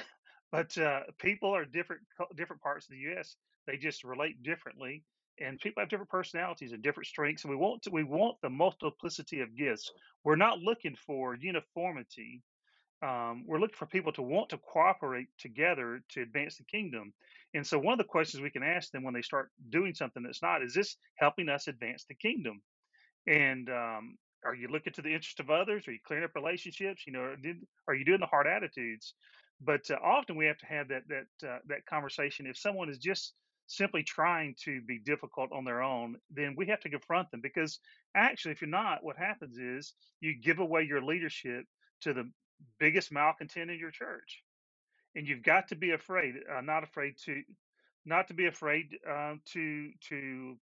but 0.51 0.77
uh, 0.79 1.01
people 1.19 1.55
are 1.55 1.65
different 1.65 2.03
different 2.37 2.63
parts 2.63 2.87
of 2.87 2.91
the 2.91 2.99
U.S. 3.13 3.37
They 3.67 3.77
just 3.77 4.05
relate 4.05 4.43
differently, 4.43 5.05
and 5.41 5.59
people 5.59 5.81
have 5.81 5.89
different 5.89 6.11
personalities 6.11 6.73
and 6.73 6.83
different 6.83 7.07
strengths. 7.07 7.45
And 7.45 7.51
we 7.51 7.57
want 7.57 7.83
to, 7.83 7.91
we 7.91 8.05
want 8.05 8.37
the 8.43 8.51
multiplicity 8.51 9.41
of 9.41 9.57
gifts. 9.57 9.91
We're 10.25 10.37
not 10.37 10.59
looking 10.59 10.97
for 11.07 11.35
uniformity. 11.35 12.43
Um, 13.03 13.45
we're 13.47 13.59
looking 13.59 13.77
for 13.77 13.87
people 13.87 14.13
to 14.13 14.23
want 14.23 14.51
to 14.51 14.59
cooperate 14.59 15.27
together 15.39 16.03
to 16.11 16.23
advance 16.23 16.57
the 16.57 16.65
kingdom. 16.65 17.13
And 17.55 17.67
so, 17.67 17.79
one 17.79 17.93
of 17.93 17.99
the 17.99 18.05
questions 18.05 18.43
we 18.43 18.51
can 18.51 18.63
ask 18.63 18.93
them 18.93 19.03
when 19.03 19.15
they 19.15 19.23
start 19.23 19.51
doing 19.71 19.95
something 19.95 20.23
that's 20.23 20.43
not 20.43 20.63
is 20.63 20.75
this 20.75 20.97
helping 21.17 21.49
us 21.49 21.67
advance 21.67 22.05
the 22.05 22.15
kingdom? 22.15 22.63
And 23.27 23.69
um, 23.71 24.17
are 24.45 24.55
you 24.55 24.69
looking 24.69 24.93
to 24.95 25.03
the 25.03 25.13
interest 25.13 25.41
of 25.41 25.51
others? 25.51 25.87
Are 25.87 25.93
you 25.93 25.99
clearing 26.05 26.25
up 26.25 26.35
relationships? 26.35 27.07
You 27.07 27.13
know, 27.13 27.35
are 27.89 27.95
you 27.95 28.05
doing 28.05 28.21
the 28.21 28.27
heart 28.27 28.47
attitudes? 28.47 29.15
But 29.61 29.91
uh, 29.91 29.97
often 30.03 30.37
we 30.37 30.47
have 30.47 30.59
to 30.59 30.67
have 30.67 30.89
that 30.89 31.03
that 31.09 31.49
uh, 31.49 31.59
that 31.69 31.87
conversation. 31.87 32.47
If 32.47 32.59
someone 32.59 32.89
is 32.89 32.99
just 32.99 33.35
simply 33.67 34.03
trying 34.03 34.55
to 34.65 34.81
be 34.83 34.99
difficult 34.99 35.51
on 35.53 35.65
their 35.65 35.83
own, 35.83 36.17
then 36.31 36.55
we 36.57 36.67
have 36.67 36.81
to 36.81 36.91
confront 36.91 37.31
them 37.31 37.41
because 37.41 37.79
actually, 38.15 38.53
if 38.53 38.61
you're 38.61 38.69
not, 38.69 39.05
what 39.05 39.17
happens 39.17 39.59
is 39.59 39.95
you 40.21 40.35
give 40.41 40.59
away 40.59 40.83
your 40.83 41.03
leadership 41.03 41.65
to 42.03 42.13
the 42.13 42.31
biggest 42.79 43.13
malcontent 43.13 43.71
in 43.71 43.79
your 43.79 43.91
church, 43.91 44.43
and 45.15 45.27
you've 45.27 45.43
got 45.43 45.69
to 45.69 45.77
be 45.77 45.93
afraid, 45.93 46.35
uh, 46.53 46.61
not 46.61 46.83
afraid 46.83 47.15
to, 47.25 47.43
not 48.05 48.29
to 48.29 48.35
be 48.35 48.47
afraid 48.47 48.99
um, 49.09 49.41
to 49.53 49.91
to 50.09 50.57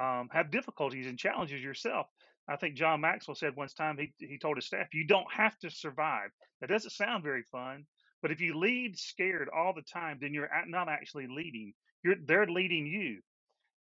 um, 0.00 0.28
have 0.32 0.50
difficulties 0.50 1.06
and 1.06 1.18
challenges 1.18 1.62
yourself. 1.62 2.06
I 2.48 2.56
think 2.56 2.76
John 2.76 3.00
Maxwell 3.00 3.34
said 3.34 3.56
once 3.56 3.74
time 3.74 3.98
he 3.98 4.12
he 4.18 4.38
told 4.38 4.56
his 4.56 4.66
staff, 4.66 4.94
"You 4.94 5.06
don't 5.06 5.32
have 5.32 5.58
to 5.60 5.70
survive." 5.70 6.30
That 6.60 6.68
doesn't 6.70 6.90
sound 6.90 7.24
very 7.24 7.42
fun, 7.44 7.86
but 8.22 8.30
if 8.30 8.40
you 8.40 8.58
lead 8.58 8.98
scared 8.98 9.48
all 9.48 9.72
the 9.74 9.82
time, 9.82 10.18
then 10.20 10.32
you're 10.32 10.50
not 10.66 10.88
actually 10.88 11.26
leading. 11.26 11.74
You're 12.04 12.16
they're 12.24 12.46
leading 12.46 12.86
you. 12.86 13.20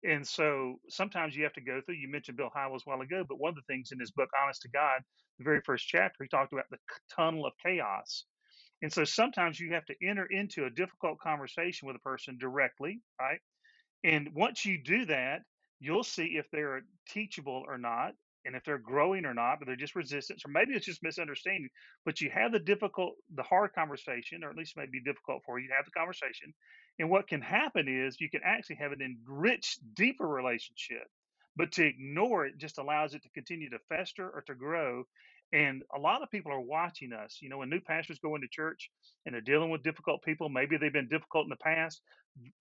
And 0.04 0.26
so 0.26 0.80
sometimes 0.88 1.34
you 1.34 1.44
have 1.44 1.54
to 1.54 1.62
go 1.62 1.80
through. 1.80 1.94
You 1.96 2.08
mentioned 2.08 2.36
Bill 2.36 2.50
Hybels 2.54 2.86
a 2.86 2.90
while 2.90 3.00
ago, 3.00 3.24
but 3.26 3.38
one 3.38 3.50
of 3.50 3.54
the 3.56 3.62
things 3.62 3.90
in 3.92 3.98
his 3.98 4.10
book, 4.10 4.28
Honest 4.42 4.62
to 4.62 4.68
God, 4.68 5.02
the 5.38 5.44
very 5.44 5.60
first 5.64 5.88
chapter, 5.88 6.24
he 6.24 6.28
talked 6.28 6.52
about 6.52 6.68
the 6.70 6.78
tunnel 7.14 7.46
of 7.46 7.54
chaos. 7.64 8.24
And 8.82 8.92
so 8.92 9.04
sometimes 9.04 9.58
you 9.58 9.72
have 9.72 9.86
to 9.86 9.94
enter 10.02 10.26
into 10.26 10.66
a 10.66 10.70
difficult 10.70 11.18
conversation 11.20 11.86
with 11.86 11.96
a 11.96 12.00
person 12.00 12.36
directly, 12.38 13.00
right? 13.18 13.40
And 14.04 14.34
once 14.34 14.66
you 14.66 14.82
do 14.82 15.06
that, 15.06 15.42
you'll 15.80 16.04
see 16.04 16.36
if 16.36 16.50
they're 16.50 16.82
teachable 17.08 17.64
or 17.66 17.78
not, 17.78 18.12
and 18.44 18.54
if 18.54 18.64
they're 18.64 18.78
growing 18.78 19.24
or 19.24 19.34
not, 19.34 19.58
but 19.58 19.66
they're 19.66 19.76
just 19.76 19.94
resistance, 19.96 20.42
or 20.44 20.50
maybe 20.50 20.72
it's 20.74 20.86
just 20.86 21.02
misunderstanding. 21.02 21.68
But 22.04 22.20
you 22.20 22.30
have 22.30 22.52
the 22.52 22.58
difficult, 22.58 23.14
the 23.34 23.42
hard 23.42 23.72
conversation, 23.74 24.44
or 24.44 24.50
at 24.50 24.56
least 24.56 24.76
may 24.76 24.86
be 24.86 25.02
difficult 25.02 25.42
for 25.44 25.58
you 25.58 25.68
to 25.68 25.74
have 25.74 25.84
the 25.84 25.90
conversation. 25.90 26.52
And 26.98 27.10
what 27.10 27.28
can 27.28 27.40
happen 27.40 27.88
is 27.88 28.20
you 28.20 28.30
can 28.30 28.42
actually 28.44 28.76
have 28.76 28.92
an 28.92 29.00
enriched, 29.02 29.80
deeper 29.94 30.26
relationship. 30.26 31.06
But 31.56 31.72
to 31.72 31.86
ignore 31.86 32.46
it 32.46 32.58
just 32.58 32.78
allows 32.78 33.14
it 33.14 33.22
to 33.22 33.28
continue 33.30 33.70
to 33.70 33.78
fester 33.88 34.28
or 34.28 34.42
to 34.46 34.54
grow. 34.54 35.04
And 35.52 35.82
a 35.94 36.00
lot 36.00 36.22
of 36.22 36.30
people 36.30 36.50
are 36.50 36.60
watching 36.60 37.12
us. 37.12 37.38
You 37.40 37.48
know, 37.48 37.58
when 37.58 37.70
new 37.70 37.80
pastors 37.80 38.18
go 38.18 38.34
into 38.34 38.48
church 38.50 38.90
and 39.24 39.34
they're 39.34 39.40
dealing 39.40 39.70
with 39.70 39.84
difficult 39.84 40.22
people, 40.22 40.48
maybe 40.48 40.76
they've 40.76 40.92
been 40.92 41.08
difficult 41.08 41.44
in 41.44 41.50
the 41.50 41.56
past 41.56 42.02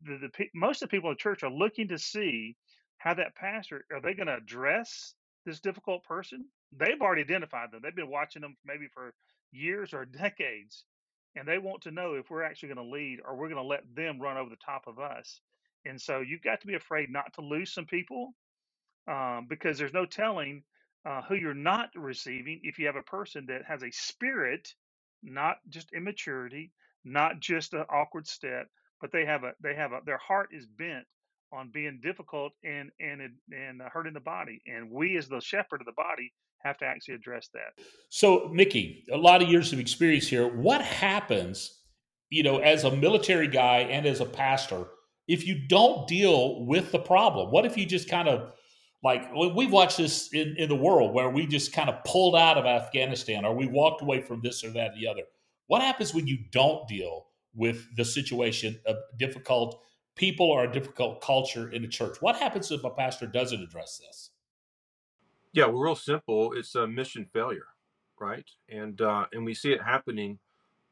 the, 0.04 0.18
the 0.18 0.46
most 0.54 0.82
of 0.82 0.90
the 0.90 0.96
people 0.96 1.10
in 1.10 1.18
church 1.18 1.44
are 1.44 1.52
looking 1.52 1.88
to 1.90 1.98
see 1.98 2.56
how 2.98 3.14
that 3.14 3.36
pastor 3.36 3.86
are 3.92 4.02
they 4.02 4.14
going 4.14 4.28
to 4.28 4.36
address 4.36 5.14
this 5.46 5.60
difficult 5.60 6.04
person 6.04 6.46
they've 6.78 7.02
already 7.02 7.22
identified 7.22 7.72
them 7.72 7.82
they've 7.84 7.96
been 7.96 8.10
watching 8.10 8.42
them 8.42 8.56
maybe 8.66 8.88
for 8.94 9.14
years 9.52 9.94
or 9.94 10.06
decades 10.22 10.86
and 11.36 11.48
they 11.48 11.58
want 11.58 11.82
to 11.82 11.92
know 11.92 12.14
if 12.14 12.30
we're 12.30 12.44
actually 12.44 12.70
going 12.74 12.88
to 12.88 12.94
lead 12.94 13.20
or 13.26 13.36
we're 13.36 13.50
going 13.50 13.62
to 13.62 13.68
let 13.68 13.84
them 13.96 14.22
run 14.22 14.38
over 14.38 14.50
the 14.50 14.56
top 14.58 14.84
of 14.88 15.00
us 15.00 15.42
and 15.86 16.00
so 16.02 16.22
you've 16.22 16.44
got 16.44 16.62
to 16.62 16.68
be 16.68 16.76
afraid 16.76 17.10
not 17.10 17.34
to 17.34 17.42
lose 17.42 17.74
some 17.74 17.86
people 17.86 18.34
um, 19.08 19.48
because 19.50 19.78
there's 19.78 19.94
no 19.94 20.06
telling 20.06 20.64
uh, 21.06 21.22
who 21.24 21.36
you're 21.36 21.54
not 21.54 21.90
receiving 21.96 22.60
if 22.64 22.80
you 22.80 22.86
have 22.86 22.96
a 22.96 23.04
person 23.04 23.46
that 23.48 23.64
has 23.68 23.84
a 23.84 23.92
spirit, 23.92 24.74
not 25.22 25.58
just 25.70 25.92
immaturity, 25.94 26.72
not 27.04 27.40
just 27.40 27.74
an 27.74 27.84
awkward 27.90 28.28
step, 28.28 28.68
but 29.02 29.12
they 29.12 29.26
have 29.26 29.44
a 29.44 29.54
they 29.62 29.76
have 29.76 29.92
a 29.92 30.00
their 30.06 30.18
heart 30.18 30.50
is 30.54 30.66
bent 30.66 31.06
on 31.54 31.70
being 31.74 32.00
difficult 32.04 32.54
and 32.64 32.90
and 33.00 33.22
and 33.52 33.82
uh, 33.82 33.90
hurting 33.92 34.14
the 34.14 34.20
body, 34.20 34.62
and 34.66 34.90
we 34.90 35.18
as 35.18 35.28
the 35.28 35.40
shepherd 35.40 35.82
of 35.82 35.86
the 35.86 35.94
body 35.94 36.34
have 36.64 36.78
to 36.78 36.86
actually 36.86 37.16
address 37.16 37.50
that. 37.54 37.84
So, 38.10 38.50
Mickey, 38.54 39.04
a 39.12 39.18
lot 39.18 39.42
of 39.42 39.50
years 39.50 39.74
of 39.74 39.80
experience 39.80 40.28
here. 40.28 40.48
What 40.48 40.82
happens, 40.82 41.82
you 42.30 42.44
know, 42.44 42.60
as 42.60 42.86
a 42.86 42.96
military 42.96 43.48
guy 43.48 43.80
and 43.80 44.06
as 44.06 44.22
a 44.22 44.26
pastor, 44.26 44.86
if 45.28 45.46
you 45.46 45.68
don't 45.68 46.08
deal 46.08 46.66
with 46.66 46.92
the 46.92 47.00
problem? 47.00 47.52
What 47.52 47.66
if 47.66 47.78
you 47.78 47.86
just 47.86 48.10
kind 48.10 48.28
of 48.28 48.54
like 49.04 49.30
we've 49.36 49.72
watched 49.72 49.98
this 49.98 50.34
in, 50.34 50.56
in 50.58 50.70
the 50.70 50.76
world 50.76 51.14
where 51.14 51.30
we 51.30 51.46
just 51.46 51.74
kind 51.74 51.90
of 51.90 52.04
pulled 52.06 52.36
out 52.36 52.58
of 52.58 52.66
Afghanistan 52.66 53.44
or 53.44 53.54
we 53.54 53.68
walked 53.68 54.02
away 54.02 54.22
from 54.22 54.42
this 54.42 54.64
or 54.64 54.70
that 54.72 54.92
or 54.92 54.96
the 54.96 55.08
other. 55.08 55.24
What 55.68 55.82
happens 55.82 56.14
when 56.14 56.26
you 56.26 56.38
don't 56.52 56.88
deal 56.88 57.26
with 57.54 57.86
the 57.98 58.06
situation 58.06 58.80
of 58.86 58.96
difficult 59.18 59.82
people 60.16 60.52
are 60.52 60.66
a 60.66 60.72
difficult 60.72 61.22
culture 61.22 61.70
in 61.70 61.82
the 61.82 61.88
church? 61.88 62.22
What 62.22 62.36
happens 62.36 62.72
if 62.72 62.84
a 62.84 62.90
pastor 62.90 63.28
doesn't 63.28 63.62
address 63.62 64.00
this? 64.00 64.32
Yeah, 65.52 65.66
well, 65.66 65.82
real 65.82 65.96
simple. 65.96 66.54
It's 66.54 66.76
a 66.76 66.88
mission 66.88 67.28
failure, 67.32 67.68
right? 68.20 68.50
And 68.70 69.00
uh, 69.02 69.26
and 69.32 69.46
we 69.46 69.54
see 69.54 69.72
it 69.72 69.82
happening 69.82 70.40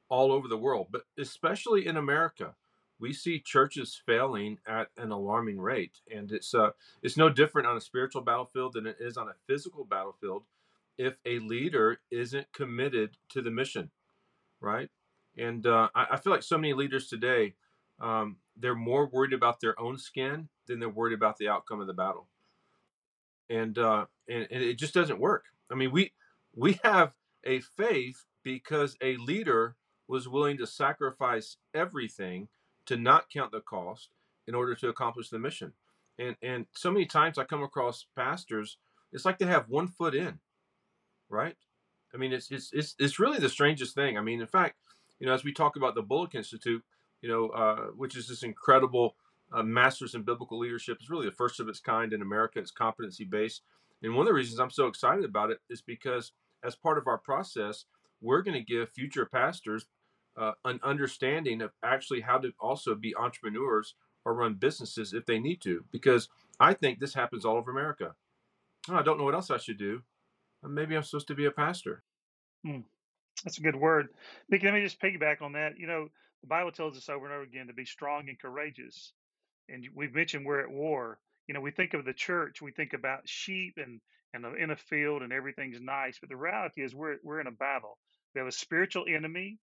all 0.10 0.32
over 0.32 0.48
the 0.48 0.58
world, 0.58 0.88
but 0.92 1.04
especially 1.18 1.88
in 1.88 1.98
America 1.98 2.54
we 3.02 3.12
see 3.12 3.40
churches 3.40 4.00
failing 4.06 4.60
at 4.68 4.90
an 4.96 5.12
alarming 5.12 5.60
rate, 5.60 6.00
and 6.16 6.32
it's 6.32 6.54
uh, 6.54 6.70
it's 7.02 7.18
no 7.18 7.30
different 7.30 7.68
on 7.68 7.76
a 7.76 7.82
spiritual 7.82 8.22
battlefield 8.22 8.74
than 8.74 8.86
it 8.86 8.98
is 9.00 9.18
on 9.18 9.28
a 9.28 9.34
physical 9.48 9.84
battlefield. 9.84 10.44
If 10.98 11.16
a 11.26 11.40
leader 11.40 12.00
isn't 12.12 12.54
committed 12.54 13.18
to 13.30 13.42
the 13.42 13.50
mission, 13.50 13.90
right? 14.60 14.90
And 15.36 15.66
uh, 15.66 15.90
I, 15.96 16.08
I, 16.12 16.18
feel 16.18 16.32
like 16.32 16.44
so 16.44 16.58
many 16.58 16.74
leaders 16.74 17.08
today, 17.08 17.56
um, 18.00 18.36
they're 18.58 18.76
more 18.76 19.08
worried 19.08 19.34
about 19.34 19.60
their 19.60 19.80
own 19.80 19.98
skin 19.98 20.50
than 20.68 20.80
they're 20.80 20.90
worried 20.90 21.14
about 21.14 21.38
the 21.38 21.48
outcome 21.48 21.82
of 21.82 21.88
the 21.88 21.94
battle. 21.94 22.28
And, 23.50 23.78
uh, 23.78 24.06
and 24.30 24.48
and 24.50 24.64
it 24.64 24.78
just 24.78 24.94
doesn't 24.94 25.20
work. 25.20 25.46
I 25.72 25.76
mean, 25.76 25.92
we 25.92 26.14
we 26.56 26.80
have 26.84 27.14
a 27.44 27.60
faith 27.60 28.26
because 28.44 28.98
a 29.02 29.18
leader 29.18 29.76
was 30.08 30.28
willing 30.28 30.58
to 30.58 30.68
sacrifice 30.68 31.58
everything 31.74 32.48
to 32.86 32.98
not 32.98 33.30
count 33.30 33.52
the 33.52 33.62
cost 33.62 34.10
in 34.48 34.56
order 34.56 34.76
to 34.76 34.90
accomplish 34.90 35.30
the 35.30 35.40
mission. 35.40 35.74
And 36.20 36.36
and 36.42 36.66
so 36.74 36.92
many 36.92 37.06
times 37.06 37.38
I 37.38 37.44
come 37.44 37.64
across 37.64 38.06
pastors, 38.16 38.78
it's 39.12 39.26
like 39.26 39.38
they 39.38 39.46
have 39.46 39.70
one 39.70 39.88
foot 39.88 40.16
in, 40.16 40.40
right? 41.30 41.56
I 42.14 42.18
mean, 42.18 42.34
it's 42.34 42.52
it's 42.52 42.72
it's 42.74 42.96
it's 43.00 43.20
really 43.20 43.40
the 43.40 43.50
strangest 43.50 43.96
thing. 43.96 44.18
I 44.18 44.22
mean, 44.22 44.42
in 44.42 44.48
fact, 44.48 44.76
you 45.20 45.28
know, 45.28 45.34
as 45.34 45.44
we 45.44 45.54
talk 45.54 45.76
about 45.76 45.96
the 45.96 46.02
Bullock 46.02 46.36
Institute, 46.36 46.84
you 47.22 47.30
know, 47.30 47.50
uh, 47.50 47.88
which 47.96 48.16
is 48.18 48.28
this 48.28 48.44
incredible 48.44 49.16
uh, 49.54 49.64
masters 49.64 50.16
in 50.16 50.24
biblical 50.24 50.60
leadership, 50.60 50.98
is 51.02 51.10
really 51.10 51.28
the 51.28 51.36
first 51.36 51.60
of 51.60 51.68
its 51.68 51.80
kind 51.80 52.14
in 52.14 52.22
America. 52.22 52.60
It's 52.60 52.72
competency 52.72 53.26
based, 53.26 53.62
and 54.02 54.14
one 54.14 54.22
of 54.22 54.28
the 54.28 54.34
reasons 54.34 54.60
I'm 54.60 54.70
so 54.70 54.88
excited 54.88 55.26
about 55.26 55.52
it 55.52 55.60
is 55.70 55.82
because 55.82 56.32
as 56.64 56.76
part 56.76 56.98
of 56.98 57.08
our 57.08 57.18
process, 57.18 57.86
we're 58.22 58.42
going 58.42 58.58
to 58.58 58.74
give 58.74 58.90
future 58.90 59.26
pastors 59.26 59.88
uh, 60.38 60.54
an 60.66 60.80
understanding 60.84 61.62
of 61.62 61.72
actually 61.84 62.22
how 62.22 62.38
to 62.38 62.52
also 62.60 62.96
be 62.96 63.16
entrepreneurs 63.16 63.96
or 64.24 64.34
run 64.34 64.54
businesses 64.54 65.14
if 65.14 65.26
they 65.26 65.40
need 65.40 65.62
to. 65.62 65.84
Because 65.92 66.30
I 66.60 66.74
think 66.74 67.00
this 67.00 67.14
happens 67.14 67.46
all 67.46 67.58
over 67.58 67.72
America. 67.72 68.14
Oh, 68.90 68.96
I 68.96 69.02
don't 69.02 69.18
know 69.18 69.24
what 69.24 69.34
else 69.34 69.52
I 69.52 69.58
should 69.58 69.78
do. 69.78 70.02
Uh, 70.64 70.68
maybe 70.68 70.96
I'm 70.96 71.04
supposed 71.04 71.28
to 71.28 71.36
be 71.36 71.46
a 71.46 71.52
pastor. 71.52 72.04
Hmm. 72.66 72.80
That's 73.44 73.58
a 73.58 73.62
good 73.62 73.76
word. 73.76 74.10
Mickey, 74.50 74.66
let 74.66 74.76
me 74.76 74.82
just 74.82 75.02
piggyback 75.02 75.42
on 75.42 75.54
that. 75.54 75.78
You 75.78 75.88
know, 75.88 76.10
the 76.42 76.48
Bible 76.48 76.72
tells 76.72 76.98
us 76.98 77.10
over 77.10 77.26
and 77.26 77.34
over 77.34 77.44
again 77.44 77.68
to 77.68 77.74
be 77.74 77.86
strong 77.86 78.30
and 78.30 78.40
courageous. 78.40 79.14
And 79.70 79.88
we've 79.96 80.14
mentioned 80.14 80.46
we're 80.46 80.62
at 80.62 80.72
war. 80.72 81.20
You 81.48 81.54
know, 81.54 81.62
we 81.62 81.72
think 81.72 81.94
of 81.94 82.06
the 82.06 82.14
church, 82.14 82.62
we 82.62 82.72
think 82.72 82.94
about 82.94 83.28
sheep 83.30 83.76
and 83.78 84.02
and 84.34 84.46
uh, 84.46 84.54
in 84.56 84.72
a 84.72 84.78
field 84.78 85.24
and 85.24 85.34
everything's 85.34 85.82
nice, 85.82 86.20
but 86.20 86.30
the 86.30 86.38
reality 86.38 86.84
is 86.84 86.96
we're 86.96 87.18
we're 87.24 87.42
in 87.42 87.48
a 87.48 87.52
battle. 87.52 87.98
We 88.36 88.40
have 88.40 88.48
a 88.48 88.52
spiritual 88.54 89.06
enemy 89.10 89.60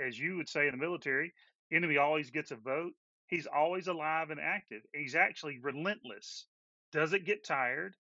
as 0.00 0.18
you 0.18 0.36
would 0.36 0.48
say 0.48 0.66
in 0.66 0.72
the 0.72 0.78
military, 0.84 1.32
enemy 1.72 1.96
always 1.98 2.30
gets 2.30 2.50
a 2.50 2.56
vote. 2.56 2.92
He's 3.28 3.46
always 3.46 3.88
alive 3.88 4.30
and 4.30 4.40
active. 4.40 4.82
He's 4.94 5.14
actually 5.14 5.58
relentless. 5.62 6.46
Doesn't 6.92 7.26
get 7.26 7.44
tired. 7.44 7.94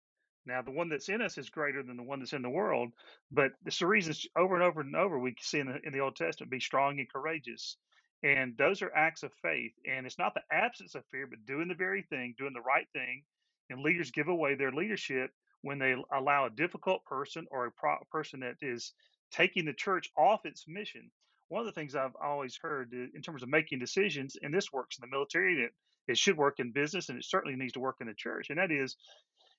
Now, 0.46 0.62
the 0.62 0.70
one 0.72 0.88
that's 0.88 1.08
in 1.10 1.22
us 1.22 1.38
is 1.38 1.50
greater 1.50 1.82
than 1.82 1.96
the 1.96 2.04
one 2.04 2.20
that's 2.20 2.34
in 2.34 2.42
the 2.42 2.50
world, 2.50 2.90
but 3.32 3.52
it's 3.66 3.80
the 3.80 3.86
reason 3.86 4.14
over 4.36 4.54
and 4.54 4.64
over 4.64 4.80
and 4.82 4.96
over 4.96 5.18
we 5.18 5.34
see 5.40 5.58
in 5.60 5.66
the, 5.68 5.78
in 5.84 5.92
the 5.92 6.00
Old 6.00 6.16
Testament 6.16 6.50
be 6.50 6.60
strong 6.60 6.98
and 7.00 7.10
courageous. 7.12 7.76
And 8.22 8.56
those 8.58 8.82
are 8.82 8.94
acts 8.94 9.22
of 9.22 9.32
faith. 9.42 9.72
And 9.86 10.06
it's 10.06 10.18
not 10.18 10.34
the 10.34 10.42
absence 10.52 10.94
of 10.94 11.04
fear, 11.10 11.26
but 11.26 11.46
doing 11.46 11.68
the 11.68 11.74
very 11.74 12.02
thing, 12.02 12.34
doing 12.36 12.52
the 12.52 12.60
right 12.60 12.86
thing. 12.92 13.22
And 13.70 13.80
leaders 13.80 14.10
give 14.10 14.28
away 14.28 14.54
their 14.54 14.72
leadership 14.72 15.30
when 15.62 15.78
they 15.78 15.94
allow 16.12 16.46
a 16.46 16.50
difficult 16.50 17.04
person 17.04 17.46
or 17.50 17.66
a 17.66 17.72
pro- 17.72 18.04
person 18.10 18.40
that 18.40 18.56
is 18.62 18.92
taking 19.30 19.64
the 19.64 19.72
church 19.72 20.10
off 20.16 20.46
its 20.46 20.64
mission 20.66 21.10
one 21.48 21.60
of 21.60 21.66
the 21.66 21.72
things 21.72 21.94
I've 21.94 22.16
always 22.22 22.58
heard 22.60 22.92
uh, 22.94 23.06
in 23.14 23.22
terms 23.22 23.42
of 23.42 23.48
making 23.48 23.78
decisions, 23.78 24.36
and 24.42 24.52
this 24.52 24.72
works 24.72 24.98
in 24.98 25.02
the 25.02 25.14
military, 25.14 25.62
it, 25.64 25.72
it 26.06 26.18
should 26.18 26.36
work 26.36 26.60
in 26.60 26.72
business, 26.72 27.08
and 27.08 27.18
it 27.18 27.24
certainly 27.24 27.56
needs 27.56 27.72
to 27.72 27.80
work 27.80 27.96
in 28.00 28.06
the 28.06 28.14
church. 28.14 28.50
And 28.50 28.58
that 28.58 28.70
is, 28.70 28.96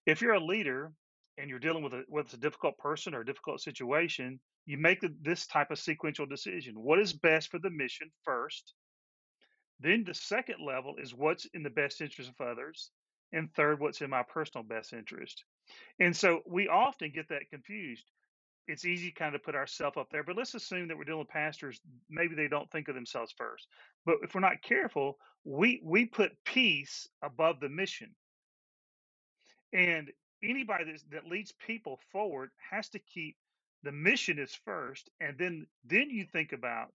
if 0.06 0.22
you're 0.22 0.34
a 0.34 0.44
leader 0.44 0.92
and 1.40 1.50
you're 1.50 1.60
dealing 1.60 1.84
with 1.84 1.94
a 1.94 2.04
it's 2.14 2.34
a 2.34 2.38
difficult 2.38 2.78
person 2.78 3.14
or 3.14 3.22
a 3.22 3.26
difficult 3.26 3.62
situation, 3.62 4.40
you 4.66 4.78
make 4.78 5.04
this 5.22 5.48
type 5.48 5.72
of 5.72 5.80
sequential 5.80 6.26
decision: 6.26 6.74
what 6.76 7.00
is 7.00 7.14
best 7.14 7.50
for 7.50 7.60
the 7.60 7.70
mission 7.70 8.10
first. 8.24 8.74
Then 9.80 10.04
the 10.06 10.14
second 10.14 10.58
level 10.66 10.96
is 11.02 11.16
what's 11.16 11.46
in 11.54 11.64
the 11.64 11.70
best 11.70 12.02
interest 12.02 12.30
of 12.30 12.46
others, 12.46 12.92
and 13.32 13.54
third, 13.54 13.80
what's 13.80 14.02
in 14.02 14.10
my 14.10 14.24
personal 14.24 14.64
best 14.64 14.92
interest. 14.92 15.46
And 16.00 16.16
so 16.16 16.42
we 16.46 16.68
often 16.68 17.12
get 17.14 17.30
that 17.30 17.50
confused 17.50 18.04
it's 18.70 18.86
easy 18.86 19.12
kind 19.12 19.34
of 19.34 19.44
put 19.44 19.56
ourselves 19.56 19.98
up 19.98 20.10
there, 20.12 20.24
but 20.24 20.38
let's 20.38 20.54
assume 20.54 20.88
that 20.88 20.98
we're 20.98 21.04
dealing 21.04 21.20
with 21.20 21.30
pastors. 21.30 21.82
Maybe 22.10 22.36
they 22.36 22.48
don't 22.48 22.70
think 22.72 22.88
of 22.88 22.96
themselves 22.96 23.34
first. 23.36 23.68
But 24.06 24.18
if 24.22 24.36
we're 24.36 24.42
not 24.42 24.62
careful, 24.62 25.18
we 25.44 25.82
we 25.84 26.06
put 26.06 26.32
peace 26.46 27.08
above 27.24 27.60
the 27.60 27.70
mission. 27.70 28.12
And 29.74 30.10
anybody 30.44 30.86
that, 30.86 31.02
that 31.12 31.28
leads 31.32 31.54
people 31.66 32.00
forward 32.12 32.52
has 32.72 32.90
to 32.90 33.00
keep 33.00 33.36
the 33.84 33.92
mission 33.92 34.40
is 34.40 34.54
first, 34.66 35.10
and 35.22 35.38
then 35.38 35.68
then 35.86 36.10
you 36.10 36.26
think 36.26 36.52
about 36.54 36.90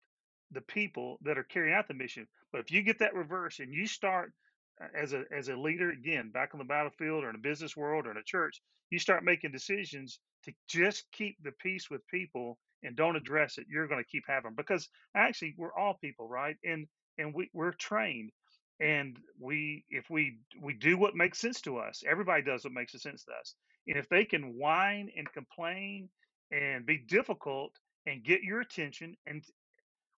the 0.51 0.61
people 0.61 1.19
that 1.23 1.39
are 1.39 1.45
carrying 1.45 1.75
out 1.75 1.89
the 1.89 1.95
mission. 1.95 2.27
But 2.53 2.61
if 2.61 2.71
you 2.71 2.83
get 2.83 2.99
that 3.01 3.15
reverse 3.15 3.61
and 3.61 3.73
you 3.73 3.87
start 3.87 4.33
uh, 4.83 4.89
as 4.95 5.13
a 5.13 5.25
as 5.33 5.49
a 5.49 5.57
leader 5.57 5.91
again 5.91 6.31
back 6.31 6.51
on 6.55 6.59
the 6.59 6.65
battlefield 6.65 7.25
or 7.25 7.31
in 7.31 7.37
a 7.37 7.39
business 7.39 7.77
world 7.77 8.07
or 8.07 8.11
in 8.13 8.19
a 8.19 8.25
church, 8.25 8.61
you 8.91 8.99
start 8.99 9.25
making 9.25 9.53
decisions 9.53 10.21
to 10.45 10.53
just 10.69 11.05
keep 11.13 11.37
the 11.43 11.53
peace 11.53 11.91
with 11.91 12.07
people 12.09 12.59
and 12.83 12.97
don't 12.97 13.17
address 13.17 13.59
it, 13.59 13.67
you're 13.69 13.89
going 13.89 14.03
to 14.03 14.11
keep 14.11 14.25
having 14.27 14.55
because 14.55 14.89
actually 15.17 15.55
we're 15.57 15.75
all 15.75 15.99
people, 16.01 16.29
right? 16.29 16.57
And 16.65 16.87
and 17.19 17.35
we 17.35 17.51
we're 17.53 17.73
trained 17.73 18.31
and 18.81 19.19
we 19.41 19.85
if 19.91 20.11
we 20.11 20.39
we 20.63 20.75
do 20.75 20.99
what 20.99 21.17
makes 21.17 21.39
sense 21.39 21.61
to 21.63 21.79
us 21.79 22.03
everybody 22.09 22.43
does 22.43 22.65
what 22.65 22.73
makes 22.75 22.93
sense 23.01 23.25
to 23.25 23.33
us 23.33 23.55
and 23.89 23.99
if 23.99 24.09
they 24.09 24.25
can 24.25 24.59
whine 24.59 25.11
and 25.17 25.33
complain 25.33 26.09
and 26.53 26.87
be 26.87 26.99
difficult 26.99 27.73
and 28.07 28.25
get 28.25 28.43
your 28.43 28.61
attention 28.61 29.17
and 29.27 29.45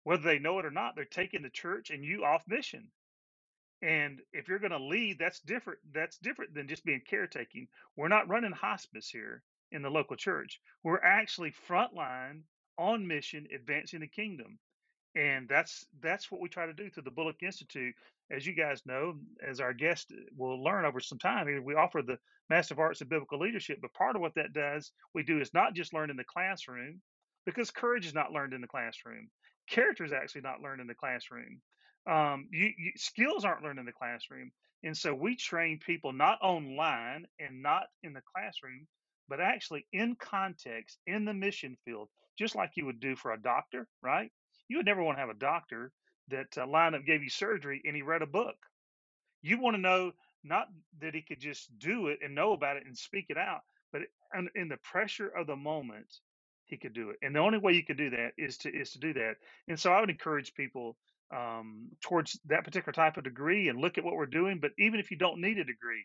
whether 0.05 0.23
they 0.25 0.39
know 0.41 0.59
it 0.59 0.67
or 0.67 0.71
not 0.73 0.97
they're 0.97 1.05
taking 1.07 1.43
the 1.43 1.51
church 1.51 1.91
and 1.91 2.05
you 2.05 2.25
off 2.25 2.45
mission 2.49 2.85
And 3.83 4.21
if 4.33 4.49
you're 4.49 4.59
going 4.59 4.73
to 4.73 4.79
lead, 4.79 5.19
that's 5.19 5.41
different. 5.41 5.79
That's 5.95 6.19
different 6.19 6.55
than 6.55 6.69
just 6.69 6.85
being 6.85 7.03
caretaking. 7.09 7.69
We're 7.97 8.09
not 8.09 8.29
running 8.29 8.53
hospice 8.53 9.09
here 9.09 9.43
in 9.71 9.83
the 9.83 9.91
local 9.91 10.17
church. 10.17 10.61
We're 10.83 11.03
actually 11.03 11.53
frontline 11.69 12.41
on 12.77 13.07
mission, 13.07 13.47
advancing 13.55 14.01
the 14.01 14.07
kingdom 14.09 14.59
and 15.17 15.49
that's 15.49 15.87
that's 16.03 16.31
what 16.31 16.41
we 16.41 16.49
try 16.49 16.67
to 16.67 16.75
do 16.75 16.91
through 16.91 17.05
the 17.05 17.11
Bullock 17.11 17.43
Institute. 17.43 17.95
As 18.31 18.47
you 18.47 18.53
guys 18.53 18.83
know, 18.85 19.15
as 19.47 19.61
our 19.61 19.73
guest 19.73 20.13
will 20.37 20.63
learn 20.63 20.85
over 20.85 21.01
some 21.01 21.19
time, 21.19 21.47
we 21.65 21.75
offer 21.75 22.03
the 22.03 22.19
Master 22.51 22.75
of 22.75 22.81
Arts 22.81 23.01
in 23.01 23.09
Biblical 23.09 23.39
Leadership. 23.39 23.79
But 23.81 23.95
part 23.95 24.15
of 24.15 24.23
what 24.23 24.35
that 24.35 24.53
does, 24.53 24.93
we 25.15 25.23
do 25.23 25.41
is 25.41 25.55
not 25.55 25.75
just 25.75 25.95
learn 25.95 26.11
in 26.11 26.17
the 26.17 26.25
classroom, 26.25 27.01
because 27.47 27.71
courage 27.71 28.05
is 28.05 28.15
not 28.15 28.33
learned 28.33 28.53
in 28.53 28.61
the 28.61 28.67
classroom. 28.67 29.29
Character 29.71 30.05
is 30.05 30.13
actually 30.13 30.43
not 30.43 30.61
learned 30.61 30.81
in 30.81 30.87
the 30.87 30.95
classroom. 30.95 31.61
Um, 32.09 32.49
you, 32.53 32.73
you, 32.77 32.93
skills 32.97 33.45
aren't 33.45 33.63
learned 33.63 33.79
in 33.79 33.87
the 33.87 33.93
classroom, 33.93 34.53
and 34.85 34.97
so 34.97 35.15
we 35.15 35.35
train 35.35 35.81
people 35.85 36.13
not 36.13 36.39
online 36.43 37.27
and 37.41 37.63
not 37.63 37.85
in 38.03 38.13
the 38.13 38.23
classroom, 38.35 38.87
but 39.29 39.41
actually 39.41 39.87
in 39.93 40.15
context 40.17 40.99
in 41.07 41.25
the 41.25 41.35
mission 41.35 41.77
field, 41.85 42.09
just 42.39 42.55
like 42.55 42.73
you 42.75 42.87
would 42.87 43.01
do 43.01 43.17
for 43.17 43.33
a 43.33 43.41
doctor, 43.41 43.89
right? 44.03 44.31
You 44.69 44.79
would 44.79 44.87
never 44.87 45.03
want 45.03 45.19
to 45.19 45.21
have 45.21 45.31
a 45.31 45.35
doctor 45.35 45.93
that 46.31 46.59
uh, 46.59 46.67
lined 46.67 46.95
up 46.95 47.05
gave 47.07 47.23
you 47.23 47.31
surgery 47.31 47.83
and 47.85 47.97
he 47.97 48.03
read 48.03 48.23
a 48.23 48.27
book. 48.27 48.57
You 49.43 49.61
want 49.61 49.77
to 49.77 49.81
know 49.83 50.13
not 50.45 50.69
that 51.01 51.15
he 51.15 51.23
could 51.23 51.41
just 51.41 51.69
do 51.79 52.09
it 52.09 52.19
and 52.25 52.35
know 52.35 52.53
about 52.53 52.77
it 52.77 52.85
and 52.87 52.97
speak 52.97 53.27
it 53.29 53.39
out, 53.39 53.61
but 53.93 54.03
in 54.55 54.69
the 54.69 54.77
pressure 54.79 55.29
of 55.29 55.47
the 55.47 55.57
moment, 55.57 56.07
he 56.67 56.77
could 56.77 56.93
do 56.95 57.11
it. 57.11 57.17
And 57.23 57.35
the 57.35 57.41
only 57.41 57.59
way 57.59 57.73
you 57.73 57.85
could 57.85 57.97
do 57.97 58.11
that 58.11 58.33
is 58.39 58.59
to 58.59 58.71
is 58.71 58.93
to 58.93 58.99
do 58.99 59.13
that. 59.15 59.35
And 59.69 59.79
so 59.79 59.93
I 59.93 60.01
would 60.01 60.11
encourage 60.11 60.55
people 60.55 60.97
um, 61.35 61.89
towards 62.03 62.39
that 62.47 62.65
particular 62.65 62.93
type 62.93 63.17
of 63.17 63.25
degree 63.25 63.69
and 63.69 63.81
look 63.81 63.99
at 63.99 64.05
what 64.05 64.15
we're 64.17 64.27
doing. 64.27 64.59
But 64.61 64.73
even 64.79 65.01
if 65.01 65.11
you 65.11 65.17
don't 65.17 65.41
need 65.41 65.59
a 65.59 65.65
degree, 65.65 66.05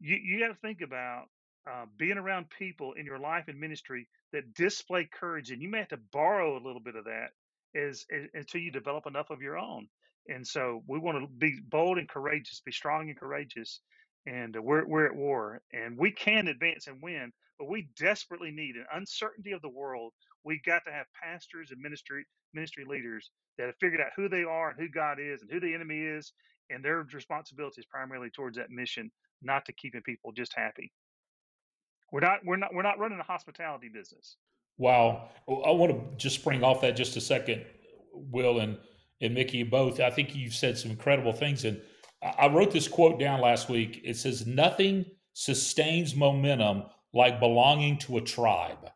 you 0.00 0.16
you 0.16 0.40
got 0.40 0.48
to 0.48 0.58
think 0.60 0.80
about 0.82 1.24
uh, 1.70 1.86
being 1.98 2.18
around 2.18 2.50
people 2.50 2.92
in 2.94 3.06
your 3.06 3.18
life 3.18 3.44
and 3.48 3.58
ministry 3.60 4.08
that 4.32 4.54
display 4.54 5.08
courage, 5.12 5.50
and 5.50 5.62
you 5.62 5.68
may 5.70 5.78
have 5.78 5.88
to 5.88 5.98
borrow 6.12 6.54
a 6.56 6.64
little 6.64 6.80
bit 6.82 6.96
of 6.96 7.04
that 7.06 7.30
is, 7.74 8.06
is 8.10 8.28
until 8.34 8.60
you 8.60 8.72
develop 8.72 9.06
enough 9.06 9.30
of 9.30 9.42
your 9.42 9.58
own. 9.58 9.88
And 10.28 10.46
so 10.46 10.82
we 10.88 10.98
want 10.98 11.18
to 11.20 11.28
be 11.28 11.58
bold 11.68 11.98
and 11.98 12.08
courageous, 12.08 12.62
be 12.64 12.72
strong 12.72 13.08
and 13.10 13.18
courageous. 13.18 13.80
And 14.26 14.56
uh, 14.56 14.62
we're, 14.62 14.86
we're 14.86 15.06
at 15.06 15.16
war 15.16 15.62
and 15.72 15.98
we 15.98 16.12
can 16.12 16.48
advance 16.48 16.86
and 16.88 17.02
win, 17.02 17.32
but 17.58 17.68
we 17.70 17.88
desperately 17.98 18.52
need 18.52 18.76
an 18.76 18.86
uncertainty 18.94 19.52
of 19.52 19.62
the 19.62 19.68
world. 19.70 20.12
We've 20.44 20.64
got 20.64 20.84
to 20.86 20.92
have 20.92 21.06
pastors 21.22 21.70
and 21.72 21.80
ministry 21.82 22.26
ministry 22.54 22.84
leaders 22.88 23.30
that 23.58 23.66
have 23.66 23.76
figured 23.80 24.00
out 24.00 24.12
who 24.16 24.28
they 24.28 24.44
are 24.44 24.70
and 24.70 24.80
who 24.80 24.88
God 24.88 25.18
is 25.20 25.42
and 25.42 25.50
who 25.52 25.60
the 25.60 25.74
enemy 25.74 26.00
is, 26.00 26.32
and 26.70 26.84
their 26.84 27.06
responsibility 27.14 27.80
is 27.80 27.86
primarily 27.86 28.30
towards 28.30 28.56
that 28.58 28.70
mission, 28.70 29.10
not 29.42 29.66
to 29.66 29.72
keeping 29.74 30.02
people 30.02 30.32
just 30.32 30.54
happy. 30.56 30.92
We're 32.12 32.20
not 32.20 32.40
we're 32.44 32.56
not 32.56 32.74
we're 32.74 32.82
not 32.82 32.98
running 32.98 33.20
a 33.20 33.24
hospitality 33.24 33.90
business. 33.92 34.36
Wow. 34.78 35.28
Oh, 35.48 35.62
I 35.62 35.70
want 35.72 35.92
to 35.92 36.16
just 36.16 36.36
spring 36.36 36.62
off 36.64 36.80
that 36.82 36.96
just 36.96 37.16
a 37.16 37.20
second, 37.20 37.64
Will 38.12 38.60
and, 38.60 38.78
and 39.20 39.34
Mickey 39.34 39.62
both. 39.62 40.00
I 40.00 40.10
think 40.10 40.34
you've 40.34 40.54
said 40.54 40.78
some 40.78 40.90
incredible 40.90 41.32
things. 41.32 41.64
And 41.64 41.80
I 42.22 42.48
wrote 42.48 42.72
this 42.72 42.88
quote 42.88 43.18
down 43.18 43.40
last 43.40 43.68
week. 43.68 44.00
It 44.04 44.16
says, 44.16 44.46
Nothing 44.46 45.06
sustains 45.32 46.14
momentum 46.14 46.84
like 47.12 47.40
belonging 47.40 47.98
to 47.98 48.18
a 48.18 48.22
tribe. 48.22 48.90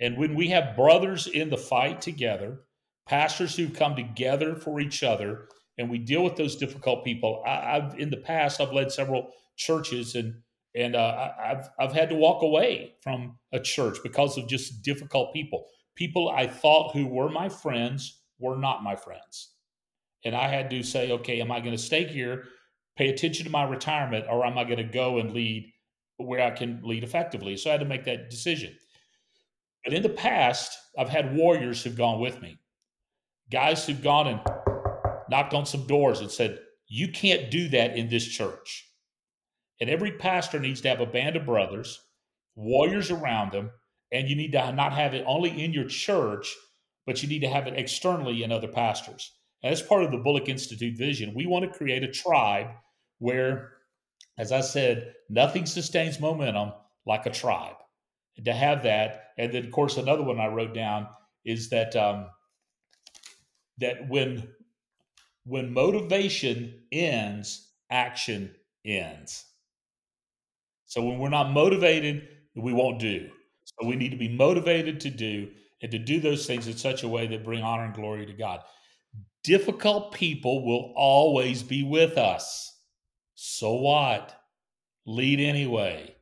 And 0.00 0.16
when 0.16 0.34
we 0.34 0.48
have 0.48 0.76
brothers 0.76 1.26
in 1.26 1.50
the 1.50 1.56
fight 1.56 2.00
together, 2.00 2.60
pastors 3.06 3.56
who 3.56 3.68
come 3.68 3.94
together 3.94 4.54
for 4.56 4.80
each 4.80 5.02
other, 5.02 5.48
and 5.78 5.90
we 5.90 5.98
deal 5.98 6.24
with 6.24 6.36
those 6.36 6.56
difficult 6.56 7.04
people. 7.04 7.42
I, 7.46 7.80
have 7.80 7.94
in 7.98 8.10
the 8.10 8.16
past 8.16 8.60
I've 8.60 8.72
led 8.72 8.92
several 8.92 9.30
churches, 9.56 10.14
and 10.14 10.34
and 10.74 10.96
uh, 10.96 11.30
I've 11.38 11.68
I've 11.78 11.92
had 11.92 12.08
to 12.10 12.16
walk 12.16 12.42
away 12.42 12.94
from 13.02 13.38
a 13.52 13.60
church 13.60 13.98
because 14.02 14.38
of 14.38 14.48
just 14.48 14.82
difficult 14.82 15.34
people. 15.34 15.66
People 15.94 16.30
I 16.30 16.46
thought 16.46 16.94
who 16.94 17.06
were 17.06 17.28
my 17.28 17.48
friends 17.48 18.22
were 18.38 18.56
not 18.56 18.82
my 18.82 18.96
friends, 18.96 19.54
and 20.24 20.34
I 20.34 20.48
had 20.48 20.70
to 20.70 20.82
say, 20.82 21.12
okay, 21.12 21.40
am 21.40 21.52
I 21.52 21.60
going 21.60 21.72
to 21.72 21.78
stay 21.78 22.04
here, 22.04 22.44
pay 22.96 23.08
attention 23.08 23.44
to 23.44 23.50
my 23.50 23.64
retirement, 23.64 24.26
or 24.30 24.46
am 24.46 24.56
I 24.56 24.64
going 24.64 24.78
to 24.78 24.84
go 24.84 25.18
and 25.18 25.32
lead 25.32 25.70
where 26.16 26.40
I 26.40 26.50
can 26.50 26.80
lead 26.82 27.04
effectively? 27.04 27.56
So 27.56 27.70
I 27.70 27.72
had 27.72 27.80
to 27.80 27.86
make 27.86 28.04
that 28.04 28.30
decision. 28.30 28.74
But 29.84 29.94
in 29.94 30.02
the 30.02 30.08
past, 30.08 30.78
I've 30.96 31.08
had 31.08 31.36
warriors 31.36 31.82
who've 31.82 31.96
gone 31.96 32.20
with 32.20 32.40
me, 32.40 32.58
guys 33.50 33.84
who've 33.84 34.02
gone 34.02 34.28
and 34.28 34.40
knocked 35.28 35.54
on 35.54 35.66
some 35.66 35.86
doors 35.86 36.20
and 36.20 36.30
said, 36.30 36.60
"You 36.88 37.08
can't 37.08 37.50
do 37.50 37.68
that 37.68 37.96
in 37.96 38.08
this 38.08 38.26
church." 38.26 38.88
And 39.82 39.90
every 39.90 40.12
pastor 40.12 40.60
needs 40.60 40.80
to 40.82 40.90
have 40.90 41.00
a 41.00 41.06
band 41.06 41.34
of 41.34 41.44
brothers, 41.44 42.00
warriors 42.54 43.10
around 43.10 43.50
them, 43.50 43.72
and 44.12 44.28
you 44.28 44.36
need 44.36 44.52
to 44.52 44.70
not 44.70 44.92
have 44.92 45.12
it 45.12 45.24
only 45.26 45.60
in 45.60 45.72
your 45.72 45.88
church, 45.88 46.54
but 47.04 47.20
you 47.20 47.28
need 47.28 47.40
to 47.40 47.48
have 47.48 47.66
it 47.66 47.76
externally 47.76 48.44
in 48.44 48.52
other 48.52 48.68
pastors. 48.68 49.32
As 49.64 49.82
part 49.82 50.04
of 50.04 50.12
the 50.12 50.18
Bullock 50.18 50.48
Institute 50.48 50.96
vision, 50.96 51.34
we 51.34 51.46
want 51.46 51.64
to 51.64 51.76
create 51.76 52.04
a 52.04 52.12
tribe 52.12 52.68
where, 53.18 53.72
as 54.38 54.52
I 54.52 54.60
said, 54.60 55.14
nothing 55.28 55.66
sustains 55.66 56.20
momentum 56.20 56.74
like 57.04 57.26
a 57.26 57.30
tribe. 57.30 57.74
And 58.36 58.44
to 58.44 58.52
have 58.52 58.84
that, 58.84 59.30
and 59.36 59.52
then 59.52 59.64
of 59.64 59.72
course 59.72 59.96
another 59.96 60.22
one 60.22 60.38
I 60.38 60.46
wrote 60.46 60.74
down 60.74 61.08
is 61.44 61.70
that 61.70 61.96
um, 61.96 62.26
that 63.78 64.08
when 64.08 64.46
when 65.42 65.74
motivation 65.74 66.84
ends, 66.92 67.68
action 67.90 68.54
ends. 68.84 69.44
So 70.92 71.00
when 71.00 71.18
we're 71.18 71.30
not 71.30 71.52
motivated, 71.52 72.28
we 72.54 72.74
won't 72.74 72.98
do. 72.98 73.30
So 73.64 73.88
we 73.88 73.96
need 73.96 74.10
to 74.10 74.18
be 74.18 74.28
motivated 74.28 75.00
to 75.00 75.08
do 75.08 75.48
and 75.80 75.90
to 75.90 75.98
do 75.98 76.20
those 76.20 76.46
things 76.46 76.66
in 76.66 76.76
such 76.76 77.02
a 77.02 77.08
way 77.08 77.26
that 77.28 77.46
bring 77.46 77.62
honor 77.62 77.86
and 77.86 77.94
glory 77.94 78.26
to 78.26 78.34
God. 78.34 78.60
Difficult 79.42 80.12
people 80.12 80.66
will 80.66 80.92
always 80.94 81.62
be 81.62 81.82
with 81.82 82.18
us. 82.18 82.76
So 83.36 83.72
what? 83.72 84.38
Lead 85.06 85.40
anyway. 85.40 86.14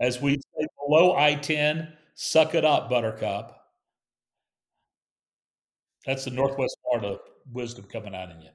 As 0.00 0.22
we 0.22 0.36
say 0.36 0.66
below 0.82 1.14
I 1.14 1.34
10, 1.34 1.92
suck 2.14 2.54
it 2.54 2.64
up, 2.64 2.88
buttercup. 2.88 3.60
That's 6.06 6.24
the 6.24 6.30
Northwest 6.30 6.78
Florida 6.80 7.18
wisdom 7.52 7.84
coming 7.92 8.14
out 8.14 8.30
in 8.30 8.40
you. 8.40 8.52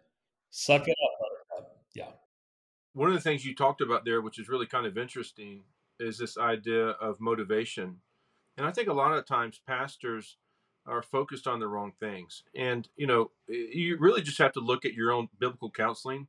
Suck 0.50 0.88
it 0.88 0.98
up, 1.04 1.20
buttercup. 1.20 1.78
Yeah 1.94 2.21
one 2.94 3.10
of 3.10 3.16
the 3.16 3.22
things 3.22 3.46
you 3.46 3.56
talked 3.56 3.82
about 3.82 4.06
there, 4.06 4.22
which 4.22 4.40
is 4.40 4.50
really 4.50 4.66
kind 4.66 4.86
of 4.86 4.98
interesting, 4.98 5.64
is 6.00 6.18
this 6.18 6.38
idea 6.38 6.90
of 6.90 7.20
motivation. 7.20 7.98
And 8.58 8.66
I 8.66 8.72
think 8.72 8.88
a 8.88 8.94
lot 8.94 9.14
of 9.14 9.26
times 9.26 9.62
pastors 9.66 10.38
are 10.86 11.02
focused 11.02 11.48
on 11.48 11.60
the 11.60 11.68
wrong 11.68 11.94
things. 12.00 12.44
And, 12.56 12.88
you 12.96 13.08
know, 13.08 13.32
you 13.48 13.98
really 13.98 14.22
just 14.22 14.40
have 14.40 14.54
to 14.54 14.60
look 14.60 14.84
at 14.84 14.94
your 14.94 15.12
own 15.12 15.30
biblical 15.40 15.70
counseling 15.70 16.28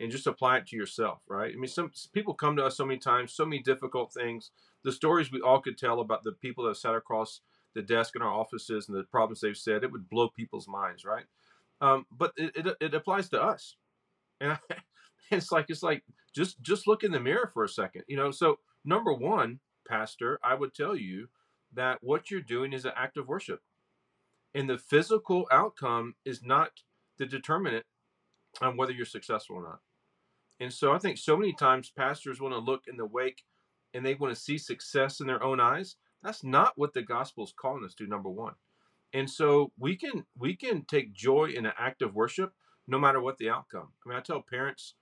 and 0.00 0.10
just 0.10 0.26
apply 0.26 0.58
it 0.58 0.66
to 0.66 0.76
yourself, 0.76 1.20
right? 1.28 1.52
I 1.54 1.56
mean, 1.56 1.68
some 1.68 1.92
people 2.12 2.34
come 2.34 2.56
to 2.56 2.64
us 2.66 2.76
so 2.76 2.84
many 2.84 2.98
times, 2.98 3.32
so 3.32 3.46
many 3.46 3.62
difficult 3.62 4.12
things. 4.12 4.50
The 4.82 4.90
stories 4.90 5.30
we 5.30 5.40
all 5.40 5.60
could 5.60 5.78
tell 5.78 6.00
about 6.00 6.24
the 6.24 6.32
people 6.32 6.64
that 6.64 6.76
sat 6.76 6.96
across 6.96 7.40
the 7.74 7.82
desk 7.82 8.16
in 8.16 8.22
our 8.22 8.32
offices 8.32 8.88
and 8.88 8.96
the 8.96 9.04
problems 9.04 9.40
they've 9.40 9.56
said, 9.56 9.84
it 9.84 9.92
would 9.92 10.10
blow 10.10 10.28
people's 10.28 10.66
minds, 10.66 11.04
right? 11.04 11.24
Um, 11.80 12.06
but 12.10 12.32
it, 12.36 12.52
it, 12.56 12.76
it 12.80 12.94
applies 12.94 13.28
to 13.30 13.40
us. 13.40 13.76
And 14.40 14.52
I, 14.52 14.58
it's 15.32 15.52
like 15.52 15.66
it's 15.68 15.82
like 15.82 16.02
just 16.34 16.60
just 16.62 16.86
look 16.86 17.04
in 17.04 17.12
the 17.12 17.20
mirror 17.20 17.50
for 17.52 17.64
a 17.64 17.68
second 17.68 18.02
you 18.08 18.16
know? 18.16 18.30
So 18.30 18.58
number 18.84 19.12
one 19.12 19.60
pastor 19.88 20.38
i 20.44 20.54
would 20.54 20.74
tell 20.74 20.94
you 20.94 21.28
that 21.74 21.98
what 22.02 22.30
you're 22.30 22.40
doing 22.40 22.72
is 22.72 22.84
an 22.84 22.92
act 22.96 23.16
of 23.16 23.28
worship. 23.28 23.60
And 24.54 24.68
the 24.68 24.78
physical 24.78 25.46
outcome 25.50 26.14
is 26.24 26.42
not 26.42 26.70
the 27.18 27.26
determinant 27.26 27.86
on 28.60 28.76
whether 28.76 28.92
you're 28.92 29.06
successful 29.06 29.56
or 29.56 29.62
not. 29.62 29.80
And 30.60 30.72
so 30.72 30.92
i 30.92 30.98
think 30.98 31.18
so 31.18 31.36
many 31.36 31.52
times 31.52 31.90
pastors 31.96 32.40
want 32.40 32.54
to 32.54 32.58
look 32.58 32.82
in 32.86 32.96
the 32.96 33.06
wake 33.06 33.42
and 33.94 34.04
they 34.04 34.14
want 34.14 34.34
to 34.34 34.40
see 34.40 34.58
success 34.58 35.20
in 35.20 35.26
their 35.26 35.42
own 35.42 35.60
eyes. 35.60 35.96
That's 36.22 36.44
not 36.44 36.72
what 36.76 36.94
the 36.94 37.02
gospel 37.02 37.44
is 37.44 37.52
calling 37.58 37.84
us 37.84 37.94
to 37.94 38.06
number 38.06 38.30
one. 38.30 38.54
And 39.12 39.28
so 39.28 39.72
we 39.78 39.96
can 39.96 40.24
we 40.38 40.54
can 40.54 40.84
take 40.84 41.14
joy 41.14 41.52
in 41.54 41.66
an 41.66 41.72
act 41.78 42.02
of 42.02 42.14
worship 42.14 42.52
no 42.86 42.98
matter 42.98 43.20
what 43.20 43.38
the 43.38 43.50
outcome. 43.50 43.88
I 44.04 44.08
mean 44.08 44.18
i 44.18 44.20
tell 44.20 44.42
parents 44.42 44.94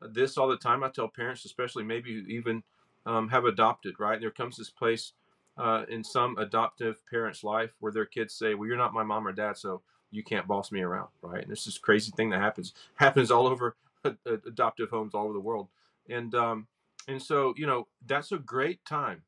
this 0.00 0.38
all 0.38 0.48
the 0.48 0.56
time. 0.56 0.82
I 0.84 0.88
tell 0.90 1.08
parents, 1.08 1.44
especially 1.44 1.84
maybe 1.84 2.14
who 2.14 2.26
even 2.28 2.62
um, 3.06 3.28
have 3.28 3.44
adopted, 3.44 3.98
right? 3.98 4.20
There 4.20 4.30
comes 4.30 4.56
this 4.56 4.70
place 4.70 5.12
uh, 5.56 5.84
in 5.88 6.04
some 6.04 6.38
adoptive 6.38 7.04
parent's 7.10 7.42
life 7.42 7.72
where 7.80 7.92
their 7.92 8.06
kids 8.06 8.34
say, 8.34 8.54
"Well, 8.54 8.68
you're 8.68 8.76
not 8.76 8.94
my 8.94 9.02
mom 9.02 9.26
or 9.26 9.32
dad, 9.32 9.56
so 9.56 9.82
you 10.10 10.22
can't 10.22 10.46
boss 10.46 10.70
me 10.70 10.82
around," 10.82 11.08
right? 11.22 11.42
And 11.42 11.50
this 11.50 11.66
is 11.66 11.78
crazy 11.78 12.12
thing 12.16 12.30
that 12.30 12.40
happens 12.40 12.74
happens 12.96 13.30
all 13.30 13.46
over 13.46 13.76
adoptive 14.26 14.90
homes 14.90 15.14
all 15.14 15.24
over 15.24 15.32
the 15.32 15.40
world, 15.40 15.68
and 16.08 16.34
um, 16.34 16.66
and 17.08 17.20
so 17.20 17.54
you 17.56 17.66
know 17.66 17.88
that's 18.06 18.32
a 18.32 18.38
great 18.38 18.84
time 18.84 19.22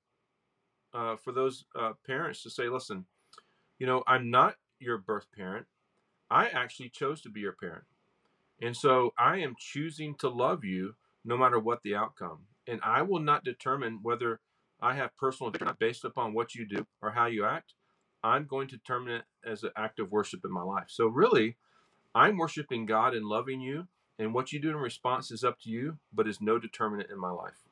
uh, 0.95 1.17
for 1.17 1.33
those 1.33 1.65
uh, 1.79 1.93
parents 2.07 2.43
to 2.45 2.51
say, 2.51 2.69
"Listen, 2.69 3.07
you 3.79 3.87
know, 3.87 4.05
I'm 4.07 4.31
not 4.31 4.57
your 4.79 4.99
birth 4.99 5.27
parent. 5.37 5.67
I 6.31 6.49
actually 6.49 6.91
chose 6.91 7.21
to 7.23 7.29
be 7.31 7.41
your 7.41 7.53
parent." 7.53 7.85
And 8.61 8.77
so 8.77 9.13
I 9.19 9.39
am 9.39 9.57
choosing 9.59 10.15
to 10.17 10.29
love 10.29 10.65
you 10.65 10.95
no 11.25 11.37
matter 11.37 11.59
what 11.59 11.83
the 11.83 11.95
outcome. 11.95 12.41
And 12.67 12.81
I 12.83 13.03
will 13.03 13.21
not 13.21 13.45
determine 13.45 14.01
whether 14.03 14.41
I 14.81 14.95
have 14.95 15.17
personal 15.17 15.53
based 15.79 16.05
upon 16.05 16.35
what 16.35 16.55
you 16.55 16.67
do 16.67 16.87
or 17.03 17.13
how 17.13 17.27
you 17.27 17.45
act. 17.45 17.75
I'm 18.23 18.47
going 18.47 18.69
to 18.69 18.77
determine 18.77 19.15
it 19.15 19.23
as 19.45 19.63
an 19.63 19.71
act 19.77 19.99
of 19.99 20.13
worship 20.13 20.45
in 20.45 20.53
my 20.53 20.63
life. 20.63 20.87
So 20.89 21.07
really, 21.07 21.57
I'm 22.15 22.37
worshiping 22.37 22.87
God 22.87 23.15
and 23.15 23.25
loving 23.25 23.61
you, 23.61 23.89
and 24.19 24.35
what 24.35 24.53
you 24.53 24.61
do 24.61 24.71
in 24.71 24.77
response 24.77 25.31
is 25.31 25.45
up 25.45 25.61
to 25.61 25.71
you, 25.71 25.99
but 26.13 26.29
is 26.29 26.41
no 26.41 26.59
determinant 26.59 27.11
in 27.11 27.19
my 27.19 27.31
life. 27.31 27.65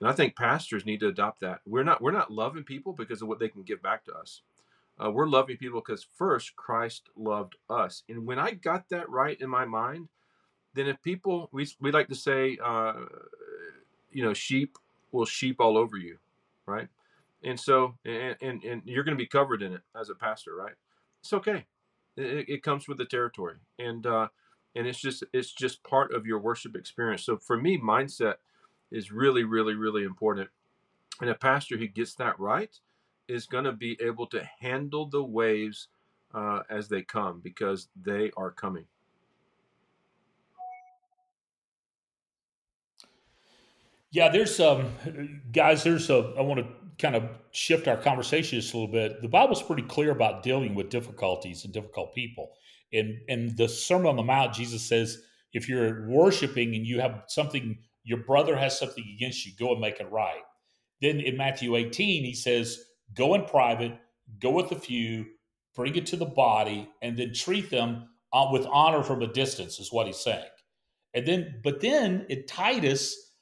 And 0.00 0.08
I 0.08 0.12
think 0.12 0.36
pastors 0.36 0.86
need 0.86 1.00
to 1.00 1.08
adopt 1.08 1.40
that. 1.40 1.60
We're 1.66 1.84
not 1.84 2.00
we're 2.00 2.12
not 2.12 2.30
loving 2.30 2.64
people 2.64 2.92
because 2.92 3.22
of 3.22 3.28
what 3.28 3.38
they 3.38 3.48
can 3.48 3.62
give 3.62 3.82
back 3.82 4.04
to 4.06 4.14
us. 4.14 4.42
Uh, 5.02 5.10
we're 5.10 5.28
loving 5.28 5.56
people 5.56 5.80
because 5.80 6.06
first 6.16 6.56
Christ 6.56 7.10
loved 7.16 7.56
us, 7.68 8.02
and 8.08 8.26
when 8.26 8.38
I 8.38 8.52
got 8.52 8.88
that 8.88 9.08
right 9.10 9.38
in 9.40 9.50
my 9.50 9.64
mind, 9.66 10.08
then 10.74 10.86
if 10.86 11.02
people 11.02 11.48
we 11.52 11.68
we 11.80 11.90
like 11.90 12.08
to 12.08 12.14
say, 12.14 12.58
uh, 12.64 12.94
you 14.10 14.22
know, 14.22 14.32
sheep 14.32 14.78
will 15.12 15.26
sheep 15.26 15.56
all 15.60 15.76
over 15.76 15.98
you, 15.98 16.18
right? 16.66 16.88
And 17.44 17.60
so 17.60 17.94
and 18.04 18.36
and, 18.40 18.64
and 18.64 18.82
you're 18.86 19.04
going 19.04 19.16
to 19.16 19.22
be 19.22 19.26
covered 19.26 19.62
in 19.62 19.74
it 19.74 19.82
as 19.98 20.08
a 20.08 20.14
pastor, 20.14 20.54
right? 20.54 20.74
It's 21.20 21.32
okay. 21.32 21.66
It, 22.16 22.48
it 22.48 22.62
comes 22.62 22.88
with 22.88 22.96
the 22.96 23.04
territory, 23.04 23.56
and 23.78 24.06
uh, 24.06 24.28
and 24.74 24.86
it's 24.86 25.00
just 25.00 25.24
it's 25.34 25.52
just 25.52 25.82
part 25.82 26.14
of 26.14 26.24
your 26.24 26.38
worship 26.38 26.74
experience. 26.74 27.24
So 27.24 27.36
for 27.36 27.58
me, 27.58 27.78
mindset 27.78 28.36
is 28.90 29.12
really 29.12 29.44
really 29.44 29.74
really 29.74 30.04
important, 30.04 30.48
and 31.20 31.28
a 31.28 31.34
pastor 31.34 31.76
who 31.76 31.86
gets 31.86 32.14
that 32.14 32.40
right 32.40 32.78
is 33.28 33.46
going 33.46 33.64
to 33.64 33.72
be 33.72 33.98
able 34.00 34.26
to 34.28 34.48
handle 34.60 35.06
the 35.06 35.22
waves 35.22 35.88
uh, 36.34 36.60
as 36.70 36.88
they 36.88 37.02
come 37.02 37.40
because 37.42 37.88
they 38.00 38.30
are 38.36 38.50
coming. 38.50 38.84
Yeah, 44.10 44.30
there's 44.30 44.58
um 44.60 44.88
guys, 45.52 45.84
there's 45.84 46.08
a 46.08 46.34
I 46.38 46.40
want 46.40 46.60
to 46.60 46.66
kind 46.98 47.16
of 47.16 47.24
shift 47.50 47.88
our 47.88 47.96
conversation 47.96 48.58
just 48.60 48.72
a 48.72 48.78
little 48.78 48.92
bit. 48.92 49.20
The 49.20 49.28
Bible's 49.28 49.62
pretty 49.62 49.82
clear 49.82 50.10
about 50.10 50.42
dealing 50.42 50.74
with 50.74 50.88
difficulties 50.88 51.64
and 51.64 51.74
difficult 51.74 52.14
people. 52.14 52.52
And 52.92 53.18
in 53.28 53.54
the 53.56 53.68
Sermon 53.68 54.06
on 54.06 54.16
the 54.16 54.22
Mount, 54.22 54.54
Jesus 54.54 54.82
says, 54.82 55.22
if 55.52 55.68
you're 55.68 56.08
worshiping 56.08 56.74
and 56.74 56.86
you 56.86 57.00
have 57.00 57.24
something, 57.28 57.78
your 58.04 58.18
brother 58.18 58.56
has 58.56 58.78
something 58.78 59.04
against 59.16 59.44
you, 59.44 59.52
go 59.58 59.72
and 59.72 59.80
make 59.80 60.00
it 60.00 60.10
right. 60.10 60.42
Then 61.02 61.20
in 61.20 61.36
Matthew 61.36 61.76
18, 61.76 62.24
he 62.24 62.34
says, 62.34 62.85
go 63.14 63.34
in 63.34 63.44
private, 63.44 63.98
go 64.40 64.50
with 64.50 64.72
a 64.72 64.78
few, 64.78 65.26
bring 65.74 65.96
it 65.96 66.06
to 66.06 66.16
the 66.16 66.26
body, 66.26 66.88
and 67.02 67.16
then 67.16 67.32
treat 67.32 67.70
them 67.70 68.08
uh, 68.32 68.48
with 68.50 68.66
honor 68.66 69.02
from 69.02 69.22
a 69.22 69.32
distance, 69.32 69.78
is 69.78 69.92
what 69.92 70.06
he's 70.06 70.18
saying. 70.18 70.44
And 71.14 71.26
then, 71.26 71.60
but 71.62 71.80
then 71.80 72.26
in 72.28 72.44
Titus, 72.46 73.32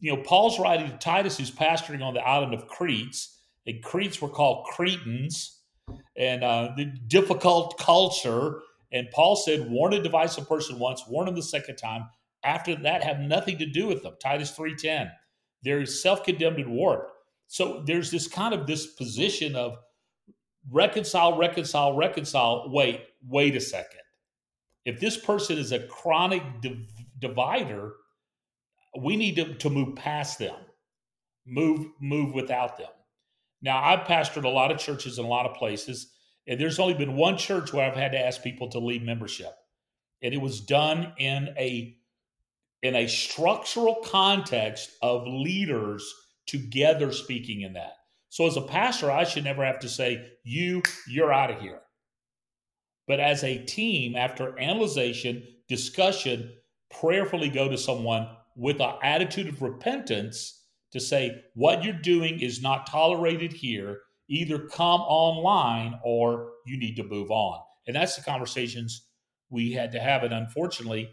you 0.00 0.14
know, 0.14 0.22
Paul's 0.22 0.58
writing 0.58 0.90
to 0.90 0.96
Titus, 0.98 1.38
who's 1.38 1.50
pastoring 1.50 2.02
on 2.02 2.14
the 2.14 2.20
island 2.20 2.54
of 2.54 2.66
Crete, 2.66 3.26
and 3.66 3.82
Cretes 3.82 4.20
were 4.20 4.28
called 4.28 4.66
Cretans, 4.66 5.60
and 6.16 6.42
uh, 6.42 6.70
the 6.76 6.86
difficult 7.06 7.78
culture. 7.78 8.60
And 8.92 9.08
Paul 9.12 9.36
said, 9.36 9.70
warn 9.70 9.92
a 9.92 10.02
divisive 10.02 10.48
person 10.48 10.78
once, 10.78 11.04
warn 11.08 11.26
them 11.26 11.34
the 11.34 11.42
second 11.42 11.76
time. 11.76 12.08
After 12.44 12.76
that, 12.76 13.02
have 13.02 13.20
nothing 13.20 13.58
to 13.58 13.66
do 13.66 13.86
with 13.86 14.02
them. 14.02 14.14
Titus 14.20 14.52
3.10. 14.52 15.10
They're 15.62 15.86
self-condemned 15.86 16.58
and 16.58 16.72
warped. 16.72 17.10
So 17.54 17.84
there's 17.86 18.10
this 18.10 18.26
kind 18.26 18.52
of 18.52 18.66
this 18.66 18.84
position 18.84 19.54
of 19.54 19.76
reconcile, 20.72 21.36
reconcile, 21.36 21.94
reconcile. 21.94 22.68
Wait, 22.72 23.02
wait 23.28 23.54
a 23.54 23.60
second. 23.60 24.00
If 24.84 24.98
this 24.98 25.16
person 25.16 25.58
is 25.58 25.70
a 25.70 25.86
chronic 25.86 26.42
div- 26.60 26.90
divider, 27.20 27.92
we 29.00 29.14
need 29.14 29.36
to, 29.36 29.54
to 29.54 29.70
move 29.70 29.94
past 29.94 30.40
them, 30.40 30.56
move 31.46 31.86
move 32.00 32.34
without 32.34 32.76
them. 32.76 32.90
Now, 33.62 33.80
I've 33.80 34.04
pastored 34.08 34.42
a 34.42 34.48
lot 34.48 34.72
of 34.72 34.80
churches 34.80 35.20
in 35.20 35.24
a 35.24 35.28
lot 35.28 35.46
of 35.46 35.54
places, 35.54 36.10
and 36.48 36.60
there's 36.60 36.80
only 36.80 36.94
been 36.94 37.14
one 37.14 37.38
church 37.38 37.72
where 37.72 37.88
I've 37.88 37.96
had 37.96 38.10
to 38.10 38.18
ask 38.18 38.42
people 38.42 38.68
to 38.70 38.80
leave 38.80 39.02
membership, 39.02 39.54
and 40.22 40.34
it 40.34 40.40
was 40.40 40.60
done 40.60 41.12
in 41.18 41.54
a 41.56 41.96
in 42.82 42.96
a 42.96 43.06
structural 43.06 44.02
context 44.02 44.90
of 45.02 45.24
leaders 45.28 46.12
together 46.46 47.12
speaking 47.12 47.62
in 47.62 47.72
that. 47.74 47.92
So 48.28 48.46
as 48.46 48.56
a 48.56 48.62
pastor, 48.62 49.10
I 49.10 49.24
should 49.24 49.44
never 49.44 49.64
have 49.64 49.78
to 49.80 49.88
say, 49.88 50.26
you, 50.42 50.82
you're 51.08 51.32
out 51.32 51.50
of 51.50 51.60
here. 51.60 51.80
But 53.06 53.20
as 53.20 53.44
a 53.44 53.64
team, 53.64 54.16
after 54.16 54.58
analyzation, 54.58 55.44
discussion, 55.68 56.52
prayerfully 56.90 57.48
go 57.48 57.68
to 57.68 57.78
someone 57.78 58.28
with 58.56 58.80
an 58.80 58.94
attitude 59.02 59.48
of 59.48 59.62
repentance 59.62 60.62
to 60.92 61.00
say, 61.00 61.42
what 61.54 61.84
you're 61.84 61.92
doing 61.92 62.40
is 62.40 62.62
not 62.62 62.86
tolerated 62.86 63.52
here. 63.52 64.00
Either 64.28 64.58
come 64.58 65.00
online 65.02 65.98
or 66.02 66.50
you 66.66 66.78
need 66.78 66.96
to 66.96 67.04
move 67.04 67.30
on. 67.30 67.60
And 67.86 67.94
that's 67.94 68.16
the 68.16 68.22
conversations 68.22 69.06
we 69.50 69.72
had 69.72 69.92
to 69.92 70.00
have. 70.00 70.22
And 70.22 70.32
unfortunately, 70.32 71.10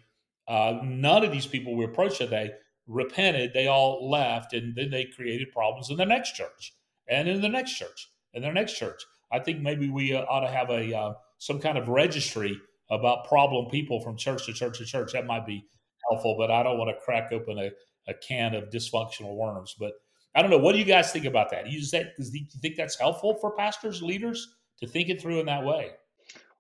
uh, 0.48 0.80
none 0.84 1.26
of 1.26 1.32
these 1.32 1.46
people 1.46 1.76
we 1.76 1.86
approached 1.86 2.18
today 2.18 2.52
repented, 2.92 3.54
they 3.54 3.68
all 3.68 4.10
left, 4.10 4.54
and 4.54 4.76
then 4.76 4.90
they 4.90 5.06
created 5.06 5.52
problems 5.52 5.90
in 5.90 5.98
the 5.98 6.06
next 6.06 6.34
church, 6.34 6.74
and 7.08 7.28
in 7.28 7.42
the 7.42 7.50
next 7.50 7.74
church, 7.74 8.10
and 8.34 8.44
their 8.44 8.54
next 8.54 8.74
church. 8.74 9.02
I 9.32 9.40
think 9.40 9.62
maybe 9.62 9.90
we 9.90 10.14
uh, 10.14 10.24
ought 10.24 10.42
to 10.42 10.52
have 10.52 10.70
a 10.70 10.96
uh, 10.96 11.14
some 11.38 11.60
kind 11.60 11.78
of 11.78 11.88
registry 11.88 12.60
about 12.90 13.26
problem 13.28 13.70
people 13.70 14.02
from 14.02 14.18
church 14.18 14.46
to 14.46 14.54
church 14.54 14.78
to 14.80 14.86
church. 14.86 15.14
That 15.14 15.26
might 15.26 15.46
be 15.46 15.66
helpful, 16.10 16.36
but 16.38 16.52
I 16.52 16.64
don't 16.64 16.78
want 16.78 16.90
to 16.90 17.04
crack 17.04 17.32
open 17.32 17.58
a, 17.58 17.72
a 18.08 18.14
can 18.14 18.54
of 18.54 18.70
dysfunctional 18.70 19.36
worms. 19.36 19.76
But 19.80 19.94
I 20.36 20.42
don't 20.42 20.52
know. 20.52 20.58
What 20.58 20.74
do 20.74 20.80
you 20.80 20.86
guys 20.86 21.12
think 21.12 21.26
about 21.26 21.50
that? 21.52 21.70
You 21.70 21.82
that 21.92 22.16
do 22.18 22.38
you 22.38 22.46
think 22.62 22.76
that's 22.76 23.00
helpful 23.00 23.36
for 23.36 23.56
pastors, 23.56 24.02
leaders 24.02 24.56
to 24.80 24.88
think 24.88 25.10
it 25.10 25.22
through 25.22 25.40
in 25.40 25.46
that 25.46 25.64
way? 25.64 25.92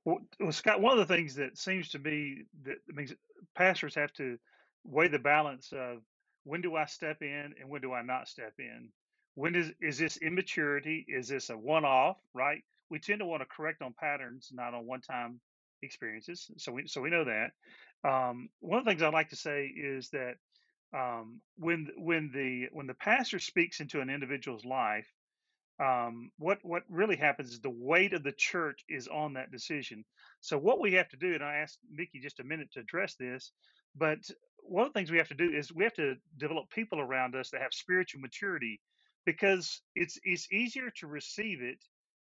Well, 0.06 0.20
Scott, 0.52 0.82
one 0.82 0.98
of 0.98 1.08
the 1.08 1.14
things 1.14 1.36
that 1.36 1.58
seems 1.58 1.90
to 1.90 2.00
be 2.00 2.46
that 2.64 2.78
means 2.88 3.14
pastors 3.56 3.94
have 3.96 4.14
to 4.14 4.38
weigh 4.84 5.08
the 5.08 5.20
balance 5.20 5.72
of 5.74 6.00
when 6.44 6.62
do 6.62 6.76
I 6.76 6.86
step 6.86 7.22
in 7.22 7.54
and 7.60 7.70
when 7.70 7.82
do 7.82 7.94
I 7.94 8.02
not 8.02 8.28
step 8.28 8.54
in? 8.60 8.90
When 9.36 9.56
is 9.56 9.72
is 9.82 9.98
this 9.98 10.18
immaturity? 10.18 11.06
Is 11.08 11.28
this 11.28 11.50
a 11.50 11.58
one 11.58 11.86
off? 11.86 12.18
Right? 12.34 12.64
We 12.90 13.00
tend 13.00 13.20
to 13.20 13.26
want 13.26 13.42
to 13.42 13.48
correct 13.48 13.82
on 13.82 13.94
patterns, 14.00 14.50
not 14.52 14.74
on 14.74 14.86
one 14.86 15.02
time 15.02 15.40
experiences. 15.82 16.52
So 16.58 16.72
we 16.72 16.88
so 16.88 17.02
we 17.02 17.10
know 17.10 17.26
that. 17.26 17.52
Um, 18.04 18.50
one 18.60 18.80
of 18.80 18.86
the 18.86 18.92
things 18.92 19.02
I 19.02 19.10
like 19.10 19.30
to 19.30 19.36
say 19.36 19.66
is 19.68 20.10
that 20.10 20.36
um, 20.94 21.40
when 21.58 21.88
when 21.98 22.32
the 22.34 22.68
when 22.74 22.88
the 22.88 22.94
pastor 22.94 23.40
speaks 23.40 23.80
into 23.80 24.02
an 24.02 24.10
individual's 24.10 24.66
life, 24.66 25.08
um, 25.80 26.32
what 26.38 26.60
what 26.64 26.84
really 26.90 27.16
happens 27.16 27.52
is 27.52 27.62
the 27.62 27.70
weight 27.70 28.14
of 28.14 28.24
the 28.24 28.34
church 28.34 28.84
is 28.90 29.08
on 29.08 29.34
that 29.34 29.52
decision. 29.52 30.04
So 30.42 30.58
what 30.58 30.82
we 30.82 30.94
have 30.94 31.10
to 31.10 31.18
do, 31.18 31.34
and 31.34 31.44
I 31.44 31.58
asked 31.58 31.80
Mickey 31.92 32.20
just 32.20 32.40
a 32.40 32.44
minute 32.44 32.72
to 32.74 32.82
address 32.82 33.16
this, 33.16 33.52
but 33.96 34.20
one 34.64 34.88
of 34.88 34.94
the 34.94 35.00
things 35.00 35.12
we 35.12 35.18
have 35.18 35.28
to 35.30 35.36
do 35.36 35.52
is 35.52 35.74
we 35.74 35.84
have 35.84 35.94
to 35.96 36.16
develop 36.38 36.70
people 36.70 37.00
around 37.00 37.36
us 37.36 37.50
that 37.52 37.62
have 37.62 37.74
spiritual 37.74 38.22
maturity 38.22 38.80
because 39.26 39.82
it's 39.96 40.20
it's 40.24 40.52
easier 40.52 40.92
to 40.98 41.08
receive 41.08 41.62
it 41.62 41.78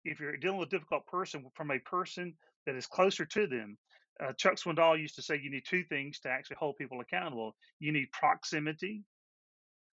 if 0.05 0.21
you're 0.21 0.37
dealing 0.37 0.59
with 0.59 0.69
a 0.69 0.71
difficult 0.71 1.07
person 1.07 1.45
from 1.55 1.71
a 1.71 1.79
person 1.81 2.35
that 2.67 2.77
is 2.77 2.87
closer 2.87 3.25
to 3.25 3.47
them. 3.47 3.77
Uh, 4.23 4.33
Chuck 4.33 4.55
Swindoll 4.55 4.99
used 4.99 5.17
to 5.17 5.23
say 5.23 5.39
you 5.43 5.51
need 5.51 5.65
two 5.69 5.85
things 5.85 6.21
to 6.21 6.31
actually 6.31 6.57
hold 6.59 6.77
people 6.79 7.01
accountable. 7.01 7.55
You 7.81 7.93
need 7.93 8.11
proximity, 8.13 9.05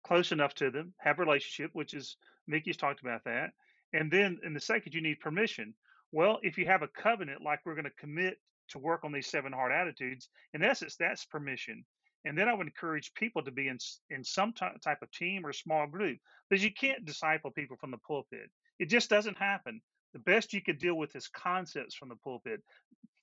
close 0.06 0.32
enough 0.32 0.54
to 0.56 0.72
them, 0.72 0.94
have 1.00 1.20
relationship, 1.20 1.72
which 1.74 1.94
is 1.94 2.18
Mickey's 2.48 2.78
talked 2.78 3.02
about 3.02 3.24
that, 3.26 3.52
and 3.94 4.12
then 4.12 4.40
in 4.46 4.54
the 4.54 4.60
second 4.62 4.94
you 4.94 5.02
need 5.02 5.20
permission. 5.20 5.74
Well, 6.12 6.40
if 6.44 6.58
you 6.58 6.66
have 6.68 6.84
a 6.84 6.88
covenant 6.88 7.42
like 7.44 7.60
we're 7.66 7.76
going 7.76 7.86
to 7.86 7.92
commit 8.00 8.38
to 8.70 8.80
work 8.80 9.04
on 9.04 9.12
these 9.12 9.28
seven 9.28 9.52
heart 9.52 9.72
attitudes, 9.72 10.30
in 10.54 10.64
essence, 10.64 10.96
that's 10.98 11.26
permission. 11.26 11.84
And 12.26 12.38
then 12.38 12.48
I 12.48 12.54
would 12.54 12.68
encourage 12.68 13.14
people 13.14 13.44
to 13.44 13.52
be 13.52 13.68
in 13.68 13.78
in 14.10 14.24
some 14.24 14.54
t- 14.54 14.66
type 14.82 15.02
of 15.02 15.12
team 15.12 15.46
or 15.46 15.54
small 15.54 15.88
group 15.88 16.20
because 16.50 16.64
you 16.64 16.72
can't 16.74 17.06
disciple 17.06 17.52
people 17.52 17.78
from 17.78 17.92
the 17.92 17.98
pulpit. 17.98 18.50
It 18.80 18.86
just 18.90 19.10
doesn't 19.10 19.38
happen. 19.38 19.82
The 20.14 20.20
best 20.20 20.54
you 20.54 20.62
could 20.62 20.80
deal 20.80 20.96
with 20.96 21.16
is 21.16 21.28
concepts 21.28 21.96
from 21.96 22.10
the 22.10 22.16
pulpit. 22.16 22.62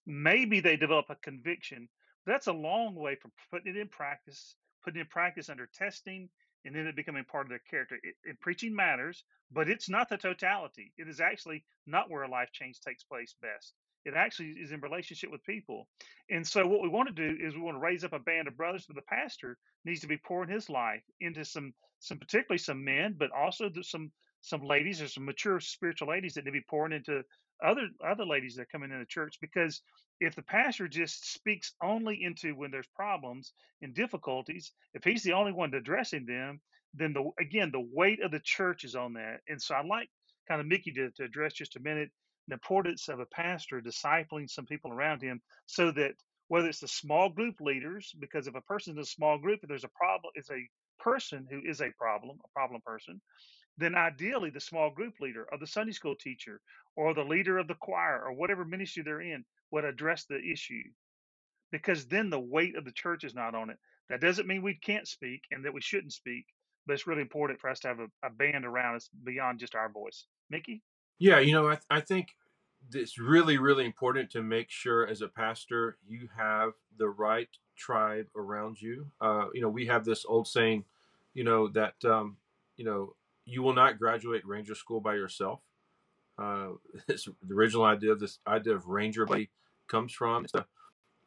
Maybe 0.07 0.61
they 0.61 0.77
develop 0.77 1.07
a 1.09 1.17
conviction. 1.17 1.89
That's 2.27 2.49
a 2.49 2.53
long 2.53 2.95
way 2.95 3.17
from 3.17 3.33
putting 3.51 3.75
it 3.75 3.81
in 3.81 3.89
practice, 3.89 4.57
putting 4.85 5.01
it 5.01 5.03
in 5.03 5.09
practice 5.09 5.49
under 5.49 5.69
testing, 5.73 6.29
and 6.65 6.75
then 6.75 6.87
it 6.87 6.97
becoming 6.97 7.25
part 7.25 7.47
of 7.47 7.51
their 7.51 7.63
character. 7.71 7.97
It, 8.03 8.15
it, 8.25 8.41
preaching 8.41 8.75
matters, 8.75 9.25
but 9.51 9.69
it's 9.69 9.89
not 9.89 10.09
the 10.09 10.17
totality. 10.17 10.93
It 10.99 11.09
is 11.09 11.21
actually 11.21 11.65
not 11.87 12.11
where 12.11 12.23
a 12.23 12.29
life 12.29 12.51
change 12.53 12.81
takes 12.81 13.05
place 13.05 13.35
best. 13.41 13.75
It 14.05 14.15
actually 14.17 14.51
is 14.63 14.73
in 14.73 14.81
relationship 14.81 15.31
with 15.31 15.45
people. 15.45 15.89
And 16.31 16.47
so 16.47 16.67
what 16.67 16.83
we 16.83 16.89
want 16.89 17.15
to 17.15 17.29
do 17.29 17.37
is 17.45 17.55
we 17.55 17.61
want 17.63 17.77
to 17.77 17.81
raise 17.81 18.05
up 18.05 18.13
a 18.13 18.19
band 18.19 18.49
of 18.49 18.57
brothers, 18.57 18.87
but 18.87 18.97
the 18.97 19.03
pastor 19.03 19.59
needs 19.85 20.01
to 20.01 20.09
be 20.09 20.19
pouring 20.19 20.51
his 20.51 20.71
life 20.71 21.03
into 21.21 21.45
some 21.45 21.75
some 22.01 22.19
particularly 22.19 22.59
some 22.59 22.85
men, 22.85 23.17
but 23.19 23.31
also 23.33 23.71
some 23.83 24.13
some 24.43 24.63
ladies 24.63 25.03
or 25.03 25.09
some 25.09 25.27
mature 25.27 25.61
spiritual 25.61 26.09
ladies 26.09 26.35
that 26.35 26.45
need 26.45 26.51
to 26.51 26.53
be 26.61 26.65
pouring 26.69 26.93
into 26.95 27.23
other 27.65 27.89
other 28.07 28.25
ladies 28.27 28.57
that 28.57 28.71
come 28.73 28.83
into 28.83 28.99
the 28.99 29.07
church 29.07 29.37
because 29.41 29.83
if 30.21 30.35
the 30.35 30.43
pastor 30.43 30.89
just 30.89 31.33
speaks 31.33 31.75
only 31.83 32.23
into 32.23 32.55
when 32.55 32.71
there's 32.71 32.89
problems 32.95 33.53
and 33.83 33.95
difficulties, 33.95 34.73
if 34.95 35.05
he's 35.05 35.23
the 35.23 35.33
only 35.33 35.53
one 35.53 35.75
addressing 35.75 36.27
them, 36.27 36.61
then 36.95 37.13
the 37.13 37.31
again 37.41 37.71
the 37.73 37.89
weight 37.93 38.23
of 38.23 38.31
the 38.31 38.41
church 38.41 38.85
is 38.85 38.95
on 38.95 39.15
that. 39.15 39.41
And 39.49 39.61
so 39.61 39.75
I 39.75 39.85
like 39.85 40.09
kind 40.49 40.61
of 40.61 40.67
Mickey 40.67 40.93
to, 40.93 41.11
to 41.13 41.25
address 41.25 41.55
just 41.55 41.77
a 41.77 41.81
minute 41.81 42.11
importance 42.53 43.09
of 43.09 43.21
a 43.21 43.27
pastor 43.27 43.81
discipling 43.81 44.49
some 44.49 44.67
people 44.67 44.93
around 44.93 45.23
him 45.23 45.41
so 45.67 45.91
that 45.93 46.15
whether 46.49 46.69
it's 46.69 46.81
the 46.81 46.89
small 46.89 47.29
group 47.29 47.61
leaders, 47.61 48.13
because 48.19 48.47
if 48.47 48.55
a 48.55 48.61
person's 48.63 48.97
in 48.97 49.03
a 49.03 49.07
small 49.07 49.39
group, 49.39 49.61
if 49.63 49.69
there's 49.69 49.85
a 49.85 49.89
problem, 49.89 50.33
it's 50.35 50.51
a 50.51 50.69
person 50.99 51.47
who 51.49 51.61
is 51.65 51.81
a 51.81 51.91
problem, 51.97 52.39
a 52.45 52.49
problem 52.49 52.81
person, 52.85 53.21
then 53.79 53.95
ideally 53.95 54.51
the 54.51 54.61
small 54.61 54.91
group 54.91 55.15
leader 55.21 55.47
or 55.51 55.59
the 55.59 55.67
Sunday 55.67 55.93
school 55.93 56.17
teacher 56.17 56.61
or 56.97 57.15
the 57.15 57.25
leader 57.25 57.59
of 57.59 57.69
the 57.69 57.75
choir 57.75 58.23
or 58.25 58.33
whatever 58.33 58.65
ministry 58.65 59.03
they're 59.03 59.21
in 59.21 59.45
would 59.71 59.85
address 59.85 60.25
the 60.25 60.41
issue 60.41 60.83
because 61.73 62.07
then 62.07 62.31
the 62.31 62.41
weight 62.41 62.77
of 62.77 62.85
the 62.85 62.93
church 62.93 63.25
is 63.25 63.35
not 63.35 63.55
on 63.55 63.71
it. 63.71 63.79
That 64.09 64.21
doesn't 64.21 64.49
mean 64.49 64.63
we 64.63 64.75
can't 64.75 65.07
speak 65.07 65.43
and 65.51 65.65
that 65.65 65.73
we 65.73 65.81
shouldn't 65.81 66.13
speak, 66.13 66.47
but 66.87 66.95
it's 66.95 67.07
really 67.07 67.23
important 67.23 67.61
for 67.61 67.71
us 67.71 67.81
to 67.81 67.89
have 67.89 68.01
a, 68.01 68.09
a 68.27 68.31
band 68.31 68.65
around 68.65 68.97
us 68.97 69.09
beyond 69.25 69.61
just 69.61 69.75
our 69.75 69.89
voice. 69.89 70.27
Mickey? 70.51 70.83
Yeah, 71.19 71.39
you 71.39 71.53
know, 71.53 71.69
I, 71.69 71.79
I 71.89 72.01
think 72.01 72.29
it's 72.93 73.19
really, 73.19 73.59
really 73.59 73.85
important 73.85 74.31
to 74.31 74.43
make 74.43 74.71
sure 74.71 75.07
as 75.07 75.23
a 75.23 75.29
pastor 75.29 75.97
you 76.09 76.29
have 76.37 76.73
the 76.99 77.09
right 77.09 77.49
tribe 77.77 78.27
around 78.37 78.81
you. 78.81 79.07
Uh, 79.21 79.47
you 79.55 79.61
know, 79.61 79.69
we 79.69 79.87
have 79.87 80.05
this 80.05 80.25
old 80.27 80.47
saying, 80.47 80.85
you 81.35 81.45
know, 81.45 81.69
that, 81.69 81.95
um, 82.05 82.37
you 82.77 82.85
know, 82.85 83.15
you 83.45 83.63
will 83.63 83.75
not 83.75 83.99
graduate 83.99 84.45
Ranger 84.47 84.75
School 84.75 85.01
by 85.01 85.15
yourself. 85.15 85.61
Uh, 86.39 86.71
this, 87.07 87.29
the 87.47 87.55
original 87.55 87.85
idea 87.85 88.13
of 88.13 88.21
this 88.21 88.39
idea 88.47 88.75
of 88.75 88.87
Ranger 88.87 89.27
buddy 89.27 89.51
comes 89.89 90.13
from. 90.13 90.47
A, 90.55 90.65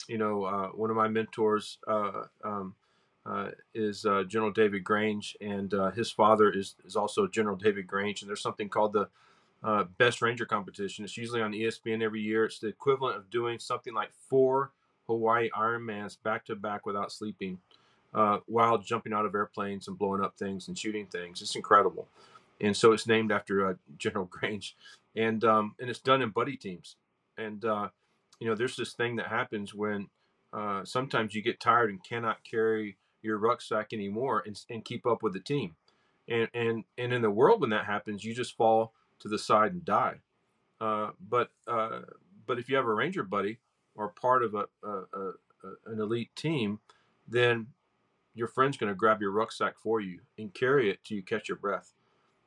you 0.08 0.18
know, 0.18 0.44
uh, 0.44 0.68
one 0.70 0.90
of 0.90 0.96
my 0.96 1.08
mentors 1.08 1.78
uh, 1.88 2.24
um, 2.44 2.76
uh, 3.26 3.52
is 3.74 4.06
uh, 4.06 4.24
General 4.24 4.52
David 4.52 4.84
Grange, 4.84 5.38
and 5.40 5.74
uh, 5.74 5.92
his 5.92 6.12
father 6.12 6.52
is 6.52 6.76
is 6.86 6.96
also 6.96 7.28
General 7.28 7.56
David 7.56 7.88
Grange. 7.88 8.22
And 8.22 8.30
there's 8.30 8.42
something 8.42 8.70
called 8.70 8.94
the 8.94 9.08
Best 9.98 10.22
Ranger 10.22 10.46
Competition. 10.46 11.06
It's 11.06 11.18
usually 11.18 11.42
on 11.42 11.54
ESPN 11.54 12.04
every 12.04 12.22
year. 12.22 12.46
It's 12.46 12.60
the 12.60 12.68
equivalent 12.68 13.18
of 13.18 13.30
doing 13.30 13.60
something 13.60 13.94
like 13.94 14.12
four 14.30 14.72
Hawaii 15.08 15.50
Ironmans 15.52 16.18
back 16.24 16.46
to 16.46 16.56
back 16.56 16.86
without 16.86 17.12
sleeping 17.12 17.60
uh, 18.14 18.40
while 18.46 18.78
jumping 18.78 19.14
out 19.14 19.26
of 19.26 19.36
airplanes 19.36 19.88
and 19.88 19.98
blowing 19.98 20.24
up 20.24 20.38
things 20.38 20.68
and 20.68 20.78
shooting 20.78 21.08
things. 21.08 21.42
It's 21.42 21.56
incredible. 21.56 22.08
And 22.62 22.76
so 22.76 22.92
it's 22.92 23.08
named 23.08 23.32
after 23.32 23.68
uh, 23.68 23.74
General 23.98 24.26
Grange. 24.26 24.76
And, 25.16 25.44
um, 25.44 25.76
and 25.80 25.90
it's 25.90 26.00
done 26.00 26.22
in 26.22 26.30
buddy 26.30 26.58
teams. 26.58 26.96
And, 27.38 27.64
uh, 27.66 27.90
you 28.40 28.48
know, 28.48 28.56
there's 28.56 28.76
this 28.76 28.94
thing 28.94 29.16
that 29.18 29.28
happens 29.28 29.74
when 29.74 30.08
uh, 30.52 30.84
sometimes 30.86 31.34
you 31.34 31.42
get 31.42 31.60
tired 31.60 31.90
and 31.90 32.04
cannot 32.04 32.44
carry 32.44 32.98
your 33.22 33.38
rucksack 33.38 33.94
anymore 33.94 34.44
and, 34.46 34.60
and 34.70 34.86
keep 34.86 35.06
up 35.06 35.24
with 35.24 35.34
the 35.34 35.40
team. 35.40 35.76
And, 36.28 36.48
and, 36.54 36.84
and 36.98 37.14
in 37.14 37.22
the 37.22 37.30
world, 37.30 37.62
when 37.62 37.72
that 37.72 37.86
happens, 37.86 38.24
you 38.24 38.34
just 38.34 38.56
fall 38.56 38.94
to 39.24 39.28
the 39.28 39.40
side 39.40 39.74
and 39.74 39.84
die. 39.84 40.20
Uh, 40.80 41.10
but, 41.30 41.50
uh, 41.68 42.02
but 42.46 42.60
if 42.60 42.70
you 42.70 42.76
have 42.76 42.86
a 42.86 42.94
ranger 42.94 43.24
buddy 43.24 43.58
or 43.96 44.10
part 44.10 44.44
of 44.44 44.54
a, 44.54 44.66
a, 44.84 44.90
a, 44.90 45.32
an 45.88 46.00
elite 46.00 46.36
team, 46.36 46.80
then 47.28 47.68
your 48.36 48.48
friend's 48.48 48.78
going 48.78 48.92
to 48.92 48.96
grab 48.96 49.22
your 49.22 49.32
rucksack 49.32 49.78
for 49.78 50.02
you 50.02 50.20
and 50.38 50.54
carry 50.54 50.90
it 50.90 51.00
till 51.04 51.18
you 51.18 51.24
catch 51.24 51.48
your 51.48 51.58
breath. 51.58 51.94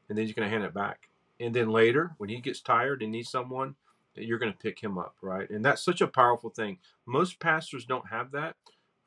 And 0.09 0.17
then 0.17 0.27
you're 0.27 0.35
going 0.35 0.49
to 0.49 0.53
hand 0.53 0.65
it 0.65 0.75
back. 0.75 1.09
And 1.41 1.55
then 1.55 1.71
later, 1.71 2.15
when 2.19 2.29
he 2.29 2.41
gets 2.41 2.61
tired 2.61 3.03
and 3.03 3.11
needs 3.11 3.31
someone, 3.31 3.75
you're 4.15 4.39
going 4.39 4.53
to 4.53 4.59
pick 4.59 4.81
him 4.81 4.99
up, 4.99 5.15
right? 5.21 5.49
And 5.51 5.65
that's 5.65 5.83
such 5.85 6.01
a 6.01 6.07
powerful 6.07 6.51
thing. 6.51 6.79
Most 7.07 7.41
pastors 7.41 7.85
don't 7.85 8.09
have 8.09 8.31
that, 8.33 8.57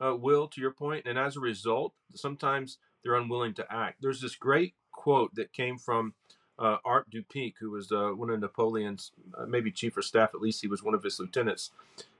uh, 0.00 0.14
Will, 0.14 0.46
to 0.48 0.60
your 0.60 0.70
point, 0.70 1.06
And 1.06 1.18
as 1.18 1.36
a 1.36 1.40
result, 1.40 1.94
sometimes 2.14 2.78
they're 3.02 3.16
unwilling 3.16 3.54
to 3.54 3.72
act. 3.72 3.98
There's 4.00 4.20
this 4.20 4.36
great 4.36 4.74
quote 4.92 5.34
that 5.34 5.52
came 5.52 5.78
from 5.78 6.14
uh, 6.60 6.76
Art 6.84 7.10
Dupont, 7.10 7.54
who 7.58 7.70
was 7.70 7.90
uh, 7.90 8.10
one 8.10 8.30
of 8.30 8.38
Napoleon's, 8.38 9.12
uh, 9.36 9.46
maybe 9.46 9.72
chief 9.72 9.96
of 9.96 10.04
staff, 10.04 10.30
at 10.34 10.40
least 10.40 10.60
he 10.60 10.68
was 10.68 10.82
one 10.82 10.94
of 10.94 11.02
his 11.02 11.18
lieutenants. 11.18 11.70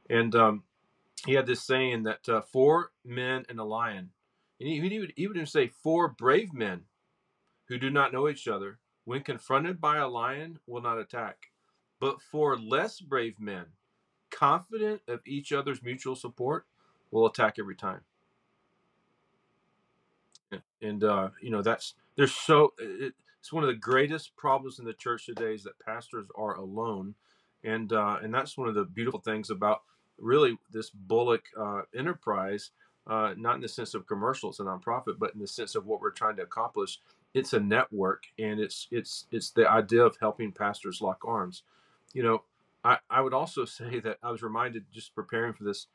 And 0.09 0.34
um, 0.34 0.62
he 1.26 1.34
had 1.34 1.47
this 1.47 1.62
saying 1.62 2.05
that 2.05 2.28
uh, 2.28 2.41
four 2.41 2.91
men 3.05 3.45
and 3.49 3.61
a 3.61 3.64
lion 3.64 4.11
and 4.61 4.68
he, 4.68 4.80
he, 4.80 4.99
would, 4.99 5.12
he 5.16 5.26
would 5.26 5.36
even 5.36 5.47
say, 5.47 5.68
Four 5.68 6.09
brave 6.09 6.53
men 6.53 6.82
who 7.66 7.78
do 7.78 7.91
not 7.91 8.12
know 8.12 8.28
each 8.28 8.47
other, 8.47 8.78
when 9.05 9.22
confronted 9.22 9.80
by 9.80 9.97
a 9.97 10.09
lion, 10.09 10.59
will 10.66 10.82
not 10.82 10.99
attack. 10.99 11.51
But 11.99 12.20
four 12.20 12.57
less 12.57 13.01
brave 13.01 13.41
men, 13.41 13.64
confident 14.30 15.01
of 15.09 15.20
each 15.26 15.53
other's 15.53 15.82
mutual 15.82 16.14
support, 16.14 16.66
will 17.11 17.26
attack 17.26 17.57
every 17.59 17.74
time. 17.74 18.01
And, 20.82 21.05
uh, 21.05 21.30
you 21.41 21.51
know, 21.51 21.62
that's, 21.62 21.95
there's 22.16 22.32
so, 22.32 22.72
it, 22.78 23.14
it's 23.41 23.53
one 23.53 23.64
of 23.64 23.68
the 23.68 23.74
greatest 23.74 24.36
problems 24.36 24.78
in 24.78 24.84
the 24.84 24.93
church 24.93 25.26
today 25.26 25.55
is 25.55 25.64
that 25.64 25.78
pastors 25.84 26.26
are 26.36 26.57
alone. 26.57 27.14
And, 27.64 27.93
uh, 27.93 28.18
and 28.22 28.32
that's 28.32 28.57
one 28.57 28.68
of 28.68 28.74
the 28.74 28.84
beautiful 28.84 29.20
things 29.20 29.51
about 29.51 29.82
really 30.18 30.59
this 30.70 30.91
Bullock 30.91 31.45
uh, 31.59 31.82
enterprise 31.95 32.70
uh, 33.07 33.34
not 33.36 33.57
in 33.57 33.61
the 33.61 33.68
sense 33.68 33.95
of 33.95 34.07
commercial, 34.07 34.51
it's 34.51 34.61
a 34.61 34.62
nonprofit, 34.62 35.18
but 35.18 35.34
in 35.34 35.41
the 35.41 35.47
sense 35.47 35.74
of 35.74 35.86
what 35.86 36.01
we're 36.01 36.11
trying 36.11 36.36
to 36.36 36.43
accomplish. 36.43 37.01
It's 37.34 37.53
a 37.53 37.61
network, 37.61 38.24
and 38.38 38.61
it's 38.61 38.88
it's 38.91 39.26
it's 39.30 39.51
the 39.51 39.68
idea 39.68 40.05
of 40.05 40.16
helping 40.20 40.53
pastors 40.53 41.01
lock 41.01 41.22
arms. 41.24 41.62
You 42.12 42.22
know, 42.22 42.43
I, 42.84 42.99
I 43.09 43.20
would 43.20 43.34
also 43.34 43.64
say 43.64 44.01
that 44.01 44.18
I 44.22 44.30
was 44.30 44.43
reminded 44.43 44.84
just 44.93 45.14
preparing 45.14 45.53
for 45.53 45.64
this 45.64 45.86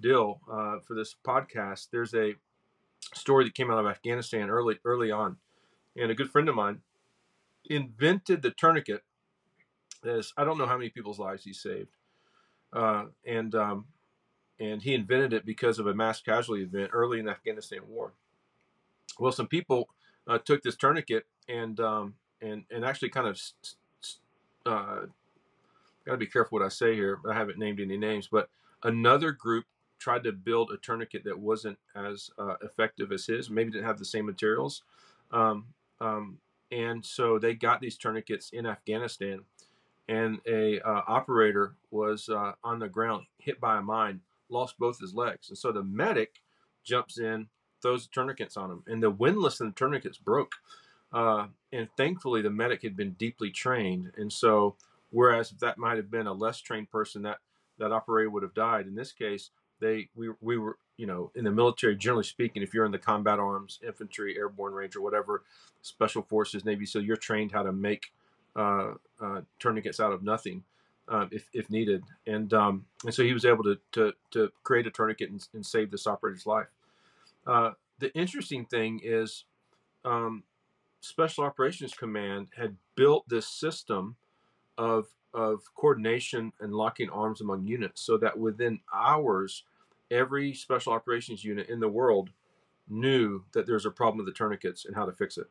deal 0.00 0.40
uh, 0.50 0.78
for 0.80 0.94
this 0.94 1.14
podcast. 1.24 1.88
There's 1.90 2.14
a 2.14 2.34
story 3.14 3.44
that 3.44 3.54
came 3.54 3.70
out 3.70 3.78
of 3.78 3.86
Afghanistan 3.86 4.48
early 4.48 4.78
early 4.84 5.10
on, 5.10 5.36
and 5.96 6.10
a 6.10 6.14
good 6.14 6.30
friend 6.30 6.48
of 6.48 6.54
mine 6.54 6.80
invented 7.68 8.42
the 8.42 8.50
tourniquet. 8.50 9.02
As 10.04 10.32
I 10.36 10.44
don't 10.44 10.58
know 10.58 10.66
how 10.66 10.76
many 10.76 10.90
people's 10.90 11.18
lives 11.18 11.44
he 11.44 11.52
saved, 11.52 11.90
uh, 12.72 13.06
and 13.26 13.54
um, 13.54 13.86
and 14.60 14.82
he 14.82 14.94
invented 14.94 15.32
it 15.32 15.44
because 15.44 15.78
of 15.78 15.86
a 15.86 15.94
mass 15.94 16.20
casualty 16.20 16.62
event 16.62 16.90
early 16.92 17.18
in 17.18 17.26
the 17.26 17.32
Afghanistan 17.32 17.80
war. 17.88 18.12
Well, 19.18 19.32
some 19.32 19.48
people 19.48 19.88
uh, 20.26 20.38
took 20.38 20.62
this 20.62 20.76
tourniquet 20.76 21.26
and 21.48 21.80
um, 21.80 22.14
and 22.40 22.64
and 22.70 22.84
actually 22.84 23.10
kind 23.10 23.28
of 23.28 23.40
uh, 24.64 25.06
got 26.04 26.12
to 26.12 26.16
be 26.16 26.26
careful 26.26 26.58
what 26.58 26.64
I 26.64 26.68
say 26.68 26.94
here. 26.94 27.18
I 27.28 27.34
haven't 27.34 27.58
named 27.58 27.80
any 27.80 27.96
names, 27.96 28.28
but 28.30 28.48
another 28.82 29.32
group 29.32 29.64
tried 29.98 30.24
to 30.24 30.32
build 30.32 30.70
a 30.70 30.76
tourniquet 30.76 31.24
that 31.24 31.38
wasn't 31.38 31.78
as 31.94 32.30
uh, 32.38 32.54
effective 32.62 33.12
as 33.12 33.26
his. 33.26 33.50
Maybe 33.50 33.70
didn't 33.70 33.86
have 33.86 33.98
the 33.98 34.04
same 34.04 34.26
materials, 34.26 34.82
um, 35.32 35.66
um, 36.00 36.38
and 36.70 37.04
so 37.04 37.38
they 37.38 37.54
got 37.54 37.80
these 37.80 37.96
tourniquets 37.96 38.50
in 38.52 38.66
Afghanistan. 38.66 39.40
And 40.08 40.38
a 40.46 40.80
uh, 40.80 41.02
operator 41.08 41.74
was 41.90 42.28
uh, 42.28 42.52
on 42.62 42.78
the 42.78 42.88
ground, 42.88 43.26
hit 43.38 43.60
by 43.60 43.78
a 43.78 43.82
mine, 43.82 44.20
lost 44.48 44.78
both 44.78 45.00
his 45.00 45.14
legs. 45.14 45.48
And 45.48 45.58
so 45.58 45.72
the 45.72 45.82
medic 45.82 46.40
jumps 46.84 47.18
in, 47.18 47.48
throws 47.82 48.06
tourniquets 48.06 48.56
on 48.56 48.70
him, 48.70 48.82
and 48.86 49.02
the 49.02 49.10
windlass 49.10 49.60
and 49.60 49.70
the 49.70 49.74
tourniquets 49.74 50.18
broke. 50.18 50.52
Uh, 51.12 51.46
and 51.72 51.88
thankfully, 51.96 52.42
the 52.42 52.50
medic 52.50 52.82
had 52.82 52.96
been 52.96 53.12
deeply 53.12 53.50
trained. 53.50 54.12
And 54.16 54.32
so, 54.32 54.76
whereas 55.10 55.50
if 55.50 55.58
that 55.58 55.78
might 55.78 55.96
have 55.96 56.10
been 56.10 56.26
a 56.26 56.32
less 56.32 56.60
trained 56.60 56.90
person, 56.90 57.22
that 57.22 57.38
that 57.78 57.92
operator 57.92 58.30
would 58.30 58.42
have 58.42 58.54
died. 58.54 58.86
In 58.86 58.94
this 58.94 59.12
case, 59.12 59.50
they 59.80 60.08
we 60.14 60.30
we 60.40 60.58
were 60.58 60.78
you 60.96 61.06
know 61.06 61.30
in 61.34 61.44
the 61.44 61.50
military, 61.50 61.96
generally 61.96 62.24
speaking, 62.24 62.62
if 62.62 62.74
you're 62.74 62.86
in 62.86 62.92
the 62.92 62.98
combat 62.98 63.38
arms, 63.38 63.80
infantry, 63.86 64.36
airborne 64.36 64.72
ranger, 64.72 65.00
whatever, 65.00 65.42
special 65.82 66.22
forces, 66.22 66.64
Navy 66.64 66.86
SEAL, 66.86 67.02
you're 67.02 67.16
trained 67.16 67.52
how 67.52 67.62
to 67.62 67.72
make 67.72 68.12
uh, 68.56 68.94
uh, 69.20 69.40
tourniquets 69.58 70.00
out 70.00 70.12
of 70.12 70.22
nothing 70.22 70.64
um, 71.08 71.28
if, 71.30 71.48
if 71.52 71.70
needed. 71.70 72.02
And 72.26 72.52
um, 72.54 72.86
and 73.04 73.14
so 73.14 73.22
he 73.22 73.32
was 73.32 73.44
able 73.44 73.64
to 73.64 73.78
to, 73.92 74.12
to 74.32 74.50
create 74.62 74.86
a 74.86 74.90
tourniquet 74.90 75.30
and, 75.30 75.46
and 75.54 75.64
save 75.64 75.90
this 75.90 76.06
operator's 76.06 76.46
life. 76.46 76.68
Uh, 77.46 77.72
the 77.98 78.12
interesting 78.14 78.64
thing 78.64 79.00
is, 79.02 79.44
um, 80.04 80.42
Special 81.00 81.44
Operations 81.44 81.94
Command 81.94 82.48
had 82.56 82.76
built 82.96 83.28
this 83.28 83.46
system 83.46 84.16
of 84.76 85.06
of 85.36 85.62
coordination 85.76 86.52
and 86.60 86.74
locking 86.74 87.10
arms 87.10 87.40
among 87.40 87.66
units, 87.66 88.02
so 88.02 88.16
that 88.18 88.36
within 88.36 88.80
hours, 88.92 89.64
every 90.10 90.54
Special 90.54 90.92
Operations 90.92 91.44
unit 91.44 91.68
in 91.68 91.78
the 91.78 91.88
world 91.88 92.30
knew 92.88 93.44
that 93.52 93.66
there's 93.66 93.86
a 93.86 93.90
problem 93.90 94.18
with 94.18 94.26
the 94.26 94.36
tourniquets 94.36 94.84
and 94.86 94.96
how 94.96 95.06
to 95.06 95.12
fix 95.12 95.38
it. 95.38 95.46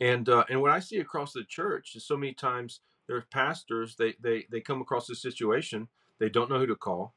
And 0.00 0.28
uh, 0.28 0.44
and 0.50 0.60
what 0.60 0.72
I 0.72 0.80
see 0.80 0.98
across 0.98 1.32
the 1.32 1.44
church 1.44 1.96
is 1.96 2.04
so 2.04 2.18
many 2.18 2.34
times 2.34 2.80
there's 3.06 3.24
pastors 3.30 3.96
they 3.96 4.14
they 4.20 4.46
they 4.50 4.60
come 4.60 4.82
across 4.82 5.08
a 5.08 5.14
situation 5.14 5.88
they 6.18 6.28
don't 6.28 6.50
know 6.50 6.58
who 6.58 6.66
to 6.66 6.76
call 6.76 7.14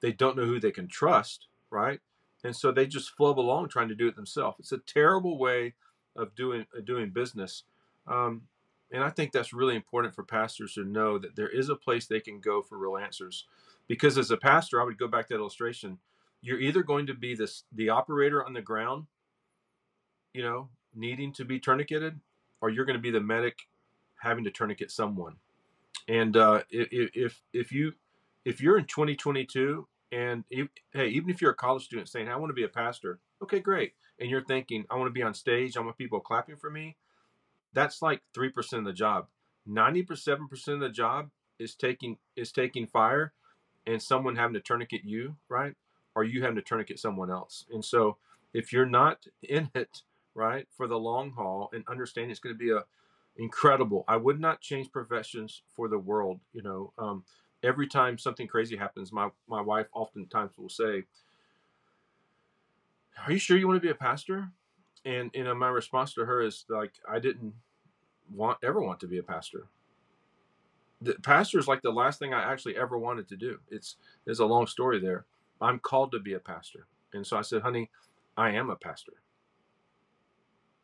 they 0.00 0.12
don't 0.12 0.36
know 0.36 0.46
who 0.46 0.58
they 0.58 0.70
can 0.70 0.88
trust 0.88 1.48
right? 1.72 2.00
And 2.44 2.54
so 2.54 2.70
they 2.70 2.86
just 2.86 3.10
flub 3.10 3.40
along 3.40 3.68
trying 3.68 3.88
to 3.88 3.94
do 3.94 4.06
it 4.06 4.14
themselves. 4.14 4.58
It's 4.60 4.72
a 4.72 4.78
terrible 4.78 5.38
way 5.38 5.74
of 6.14 6.34
doing 6.36 6.66
doing 6.84 7.10
business. 7.10 7.64
Um, 8.06 8.42
And 8.92 9.02
I 9.02 9.10
think 9.10 9.32
that's 9.32 9.54
really 9.54 9.74
important 9.74 10.14
for 10.14 10.22
pastors 10.22 10.74
to 10.74 10.84
know 10.84 11.18
that 11.18 11.34
there 11.34 11.48
is 11.48 11.70
a 11.70 11.76
place 11.76 12.06
they 12.06 12.20
can 12.20 12.40
go 12.40 12.62
for 12.62 12.76
real 12.76 12.98
answers. 12.98 13.46
Because 13.88 14.18
as 14.18 14.30
a 14.30 14.36
pastor, 14.36 14.80
I 14.80 14.84
would 14.84 14.98
go 14.98 15.08
back 15.08 15.28
to 15.28 15.34
that 15.34 15.40
illustration. 15.40 15.98
You're 16.42 16.60
either 16.60 16.82
going 16.82 17.06
to 17.06 17.14
be 17.14 17.34
this 17.34 17.64
the 17.72 17.88
operator 17.88 18.44
on 18.44 18.52
the 18.52 18.60
ground, 18.60 19.06
you 20.34 20.42
know, 20.42 20.68
needing 20.94 21.32
to 21.34 21.44
be 21.44 21.58
tourniqueted, 21.58 22.16
or 22.60 22.70
you're 22.70 22.84
going 22.84 22.98
to 22.98 23.02
be 23.02 23.10
the 23.10 23.20
medic 23.20 23.60
having 24.20 24.44
to 24.44 24.50
tourniquet 24.50 24.90
someone. 24.90 25.36
And 26.08 26.36
uh, 26.36 26.62
if 26.70 27.40
if 27.52 27.72
you 27.72 27.92
if 28.44 28.60
you're 28.60 28.78
in 28.78 28.84
2022 28.86 29.86
and 30.10 30.44
if, 30.50 30.68
hey, 30.92 31.08
even 31.08 31.30
if 31.30 31.40
you're 31.40 31.52
a 31.52 31.56
college 31.56 31.84
student 31.84 32.08
saying 32.08 32.28
I 32.28 32.36
want 32.36 32.50
to 32.50 32.54
be 32.54 32.64
a 32.64 32.68
pastor, 32.68 33.18
okay, 33.42 33.60
great, 33.60 33.92
and 34.18 34.28
you're 34.28 34.44
thinking 34.44 34.84
I 34.90 34.96
want 34.96 35.08
to 35.08 35.12
be 35.12 35.22
on 35.22 35.32
stage, 35.32 35.76
I 35.76 35.80
want 35.80 35.96
people 35.96 36.20
clapping 36.20 36.56
for 36.56 36.70
me, 36.70 36.96
that's 37.72 38.02
like 38.02 38.22
three 38.34 38.50
percent 38.50 38.80
of 38.80 38.86
the 38.86 38.92
job. 38.92 39.26
Ninety 39.66 40.06
seven 40.14 40.48
percent 40.48 40.76
of 40.76 40.80
the 40.80 40.88
job 40.90 41.30
is 41.58 41.74
taking 41.74 42.18
is 42.36 42.52
taking 42.52 42.86
fire, 42.86 43.32
and 43.86 44.02
someone 44.02 44.36
having 44.36 44.54
to 44.54 44.60
tourniquet 44.60 45.02
you, 45.04 45.36
right? 45.48 45.74
Or 46.14 46.24
you 46.24 46.42
having 46.42 46.56
to 46.56 46.62
tourniquet 46.62 46.98
someone 46.98 47.30
else. 47.30 47.64
And 47.70 47.84
so, 47.84 48.18
if 48.52 48.72
you're 48.72 48.86
not 48.86 49.26
in 49.42 49.70
it, 49.74 50.02
right, 50.34 50.66
for 50.76 50.86
the 50.86 50.98
long 50.98 51.32
haul 51.32 51.70
and 51.72 51.84
understanding 51.88 52.30
it's 52.30 52.40
going 52.40 52.54
to 52.54 52.58
be 52.58 52.70
a 52.70 52.84
incredible. 53.36 54.04
I 54.08 54.16
would 54.16 54.40
not 54.40 54.60
change 54.60 54.92
professions 54.92 55.62
for 55.74 55.88
the 55.88 55.98
world. 55.98 56.40
You 56.52 56.62
know, 56.62 56.92
um, 56.98 57.24
every 57.62 57.86
time 57.86 58.18
something 58.18 58.46
crazy 58.46 58.76
happens, 58.76 59.12
my 59.12 59.30
my 59.48 59.60
wife 59.60 59.86
oftentimes 59.92 60.58
will 60.58 60.68
say, 60.68 61.04
"Are 63.24 63.32
you 63.32 63.38
sure 63.38 63.56
you 63.56 63.66
want 63.66 63.80
to 63.80 63.86
be 63.86 63.90
a 63.90 63.94
pastor?" 63.94 64.50
And 65.04 65.30
you 65.34 65.44
know, 65.44 65.54
my 65.54 65.68
response 65.68 66.14
to 66.14 66.24
her 66.24 66.42
is 66.42 66.64
like, 66.68 66.92
"I 67.08 67.18
didn't 67.18 67.54
want 68.30 68.58
ever 68.62 68.80
want 68.80 69.00
to 69.00 69.06
be 69.06 69.18
a 69.18 69.22
pastor. 69.22 69.68
The 71.00 71.14
pastor 71.14 71.58
is 71.58 71.66
like 71.66 71.82
the 71.82 71.90
last 71.90 72.18
thing 72.18 72.32
I 72.32 72.50
actually 72.52 72.76
ever 72.76 72.96
wanted 72.98 73.28
to 73.28 73.36
do. 73.36 73.58
It's 73.70 73.96
there's 74.24 74.40
a 74.40 74.46
long 74.46 74.66
story 74.66 75.00
there. 75.00 75.24
I'm 75.60 75.78
called 75.78 76.12
to 76.12 76.20
be 76.20 76.34
a 76.34 76.40
pastor, 76.40 76.86
and 77.12 77.26
so 77.26 77.36
I 77.36 77.42
said, 77.42 77.62
"Honey, 77.62 77.90
I 78.36 78.50
am 78.50 78.70
a 78.70 78.76
pastor." 78.76 79.14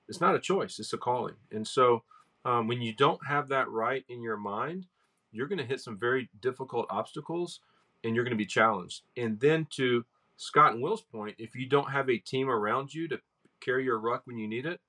It's 0.08 0.20
not 0.20 0.34
a 0.34 0.40
choice; 0.40 0.78
it's 0.78 0.92
a 0.92 0.98
calling, 0.98 1.36
and 1.52 1.66
so 1.66 2.02
um, 2.44 2.66
when 2.66 2.80
you 2.80 2.94
don't 2.94 3.24
have 3.26 3.48
that 3.48 3.70
right 3.70 4.04
in 4.08 4.22
your 4.22 4.36
mind, 4.36 4.86
you're 5.32 5.48
going 5.48 5.58
to 5.58 5.66
hit 5.66 5.80
some 5.80 5.98
very 5.98 6.30
difficult 6.40 6.86
obstacles 6.88 7.60
and 8.04 8.14
you're 8.14 8.24
going 8.24 8.36
to 8.36 8.38
be 8.38 8.46
challenged. 8.46 9.02
And 9.16 9.38
then 9.40 9.66
to 9.72 10.04
Scott 10.36 10.72
and 10.72 10.82
Will's 10.82 11.02
point, 11.02 11.36
if 11.38 11.54
you 11.54 11.68
don't 11.68 11.90
have 11.90 12.08
a 12.08 12.18
team 12.18 12.48
around 12.48 12.94
you 12.94 13.08
to 13.08 13.20
carry 13.60 13.84
your 13.84 13.98
ruck 13.98 14.22
when 14.24 14.38
you 14.38 14.48
need 14.48 14.66
it, 14.66 14.80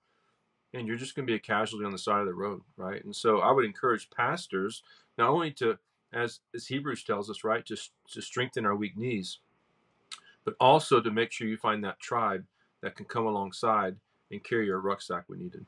and 0.73 0.87
you're 0.87 0.97
just 0.97 1.15
going 1.15 1.25
to 1.25 1.31
be 1.31 1.37
a 1.37 1.39
casualty 1.39 1.85
on 1.85 1.91
the 1.91 1.97
side 1.97 2.21
of 2.21 2.27
the 2.27 2.33
road, 2.33 2.61
right? 2.77 3.03
And 3.03 3.15
so 3.15 3.39
I 3.39 3.51
would 3.51 3.65
encourage 3.65 4.09
pastors 4.09 4.83
not 5.17 5.29
only 5.29 5.51
to, 5.53 5.77
as 6.13 6.39
as 6.55 6.67
Hebrews 6.67 7.03
tells 7.03 7.29
us, 7.29 7.43
right, 7.43 7.65
to 7.65 7.77
to 8.11 8.21
strengthen 8.21 8.65
our 8.65 8.75
weak 8.75 8.97
knees, 8.97 9.39
but 10.45 10.55
also 10.59 11.01
to 11.01 11.11
make 11.11 11.31
sure 11.31 11.47
you 11.47 11.57
find 11.57 11.83
that 11.83 11.99
tribe 11.99 12.45
that 12.81 12.95
can 12.95 13.05
come 13.05 13.25
alongside 13.25 13.95
and 14.31 14.43
carry 14.43 14.65
your 14.65 14.79
rucksack 14.79 15.23
when 15.27 15.39
needed. 15.39 15.65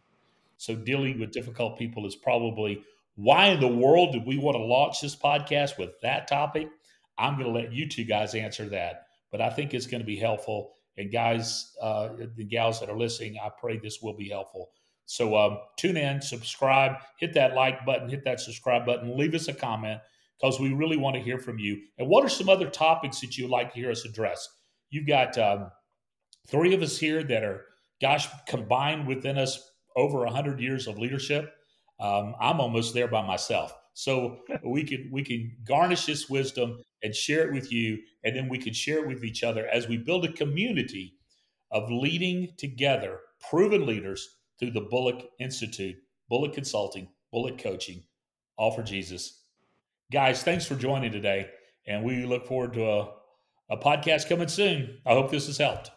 So 0.58 0.76
dealing 0.76 1.20
with 1.20 1.32
difficult 1.32 1.80
people 1.80 2.06
is 2.06 2.16
probably 2.16 2.84
why 3.16 3.48
in 3.48 3.60
the 3.60 3.68
world 3.68 4.14
did 4.14 4.26
we 4.26 4.38
want 4.38 4.56
to 4.56 4.64
launch 4.64 5.02
this 5.02 5.16
podcast 5.16 5.78
with 5.78 6.00
that 6.02 6.28
topic? 6.28 6.70
I'm 7.18 7.34
going 7.34 7.52
to 7.52 7.60
let 7.60 7.74
you 7.74 7.88
two 7.88 8.04
guys 8.04 8.36
answer 8.36 8.70
that, 8.70 9.08
but 9.32 9.42
I 9.42 9.50
think 9.50 9.74
it's 9.74 9.88
going 9.88 10.02
to 10.02 10.06
be 10.06 10.18
helpful. 10.18 10.74
And 10.98 11.12
guys, 11.12 11.74
uh, 11.82 12.10
the 12.36 12.44
gals 12.44 12.80
that 12.80 12.90
are 12.90 12.98
listening, 12.98 13.38
I 13.44 13.50
pray 13.60 13.78
this 13.78 14.00
will 14.02 14.16
be 14.16 14.30
helpful. 14.30 14.72
So 15.06 15.36
um, 15.36 15.58
tune 15.78 15.98
in, 15.98 16.22
subscribe, 16.22 16.94
hit 17.18 17.34
that 17.34 17.54
like 17.54 17.86
button, 17.86 18.10
hit 18.10 18.24
that 18.26 18.40
subscribe 18.40 18.86
button, 18.86 19.18
leave 19.18 19.34
us 19.34 19.48
a 19.48 19.54
comment 19.54 20.00
because 20.40 20.60
we 20.60 20.74
really 20.74 20.98
want 20.98 21.16
to 21.16 21.22
hear 21.22 21.38
from 21.38 21.60
you. 21.60 21.82
And 21.98 22.08
what 22.08 22.24
are 22.24 22.30
some 22.30 22.50
other 22.50 22.70
topics 22.70 23.20
that 23.22 23.38
you'd 23.38 23.50
like 23.50 23.74
to 23.74 23.80
hear 23.80 23.92
us 23.92 24.06
address? 24.06 24.48
You've 24.90 25.08
got 25.08 25.38
um, 25.38 25.72
three 26.48 26.74
of 26.74 26.82
us 26.82 26.98
here 26.98 27.24
that 27.24 27.44
are, 27.44 27.66
gosh, 28.02 28.28
combined 28.48 29.08
within 29.08 29.38
us 29.38 29.72
over 29.96 30.20
100 30.20 30.60
years 30.60 30.88
of 30.88 30.98
leadership. 30.98 31.54
Um, 32.00 32.36
I'm 32.40 32.60
almost 32.60 32.94
there 32.94 33.08
by 33.08 33.26
myself. 33.26 33.74
So 33.94 34.40
we 34.64 34.84
can 34.84 35.10
we 35.12 35.24
can 35.24 35.58
garnish 35.66 36.06
this 36.06 36.30
wisdom 36.30 36.80
and 37.04 37.16
share 37.16 37.48
it 37.48 37.54
with 37.54 37.72
you, 37.72 38.00
and 38.24 38.36
then 38.36 38.48
we 38.48 38.58
can 38.58 38.74
share 38.74 39.00
it 39.00 39.08
with 39.08 39.24
each 39.24 39.44
other 39.44 39.68
as 39.68 39.88
we 39.88 39.98
build 39.98 40.26
a 40.26 40.32
community 40.32 41.16
of 41.72 41.90
leading 41.90 42.50
together, 42.58 43.20
proven 43.50 43.86
leaders 43.86 44.38
through 44.60 44.72
the 44.72 44.82
Bullock 44.82 45.30
Institute, 45.40 45.96
Bullock 46.30 46.54
Consulting, 46.54 47.08
Bullock 47.32 47.58
Coaching, 47.58 48.04
all 48.58 48.72
for 48.72 48.84
Jesus. 48.84 49.44
Guys, 50.12 50.44
thanks 50.44 50.66
for 50.66 50.76
joining 50.76 51.12
today, 51.12 51.50
and 51.88 52.04
we 52.04 52.26
look 52.26 52.46
forward 52.46 52.74
to 52.74 52.90
a, 52.90 53.14
a 53.70 53.78
podcast 53.78 54.30
coming 54.30 54.48
soon. 54.48 55.00
I 55.06 55.14
hope 55.14 55.32
this 55.32 55.48
has 55.48 55.58
helped. 55.58 55.92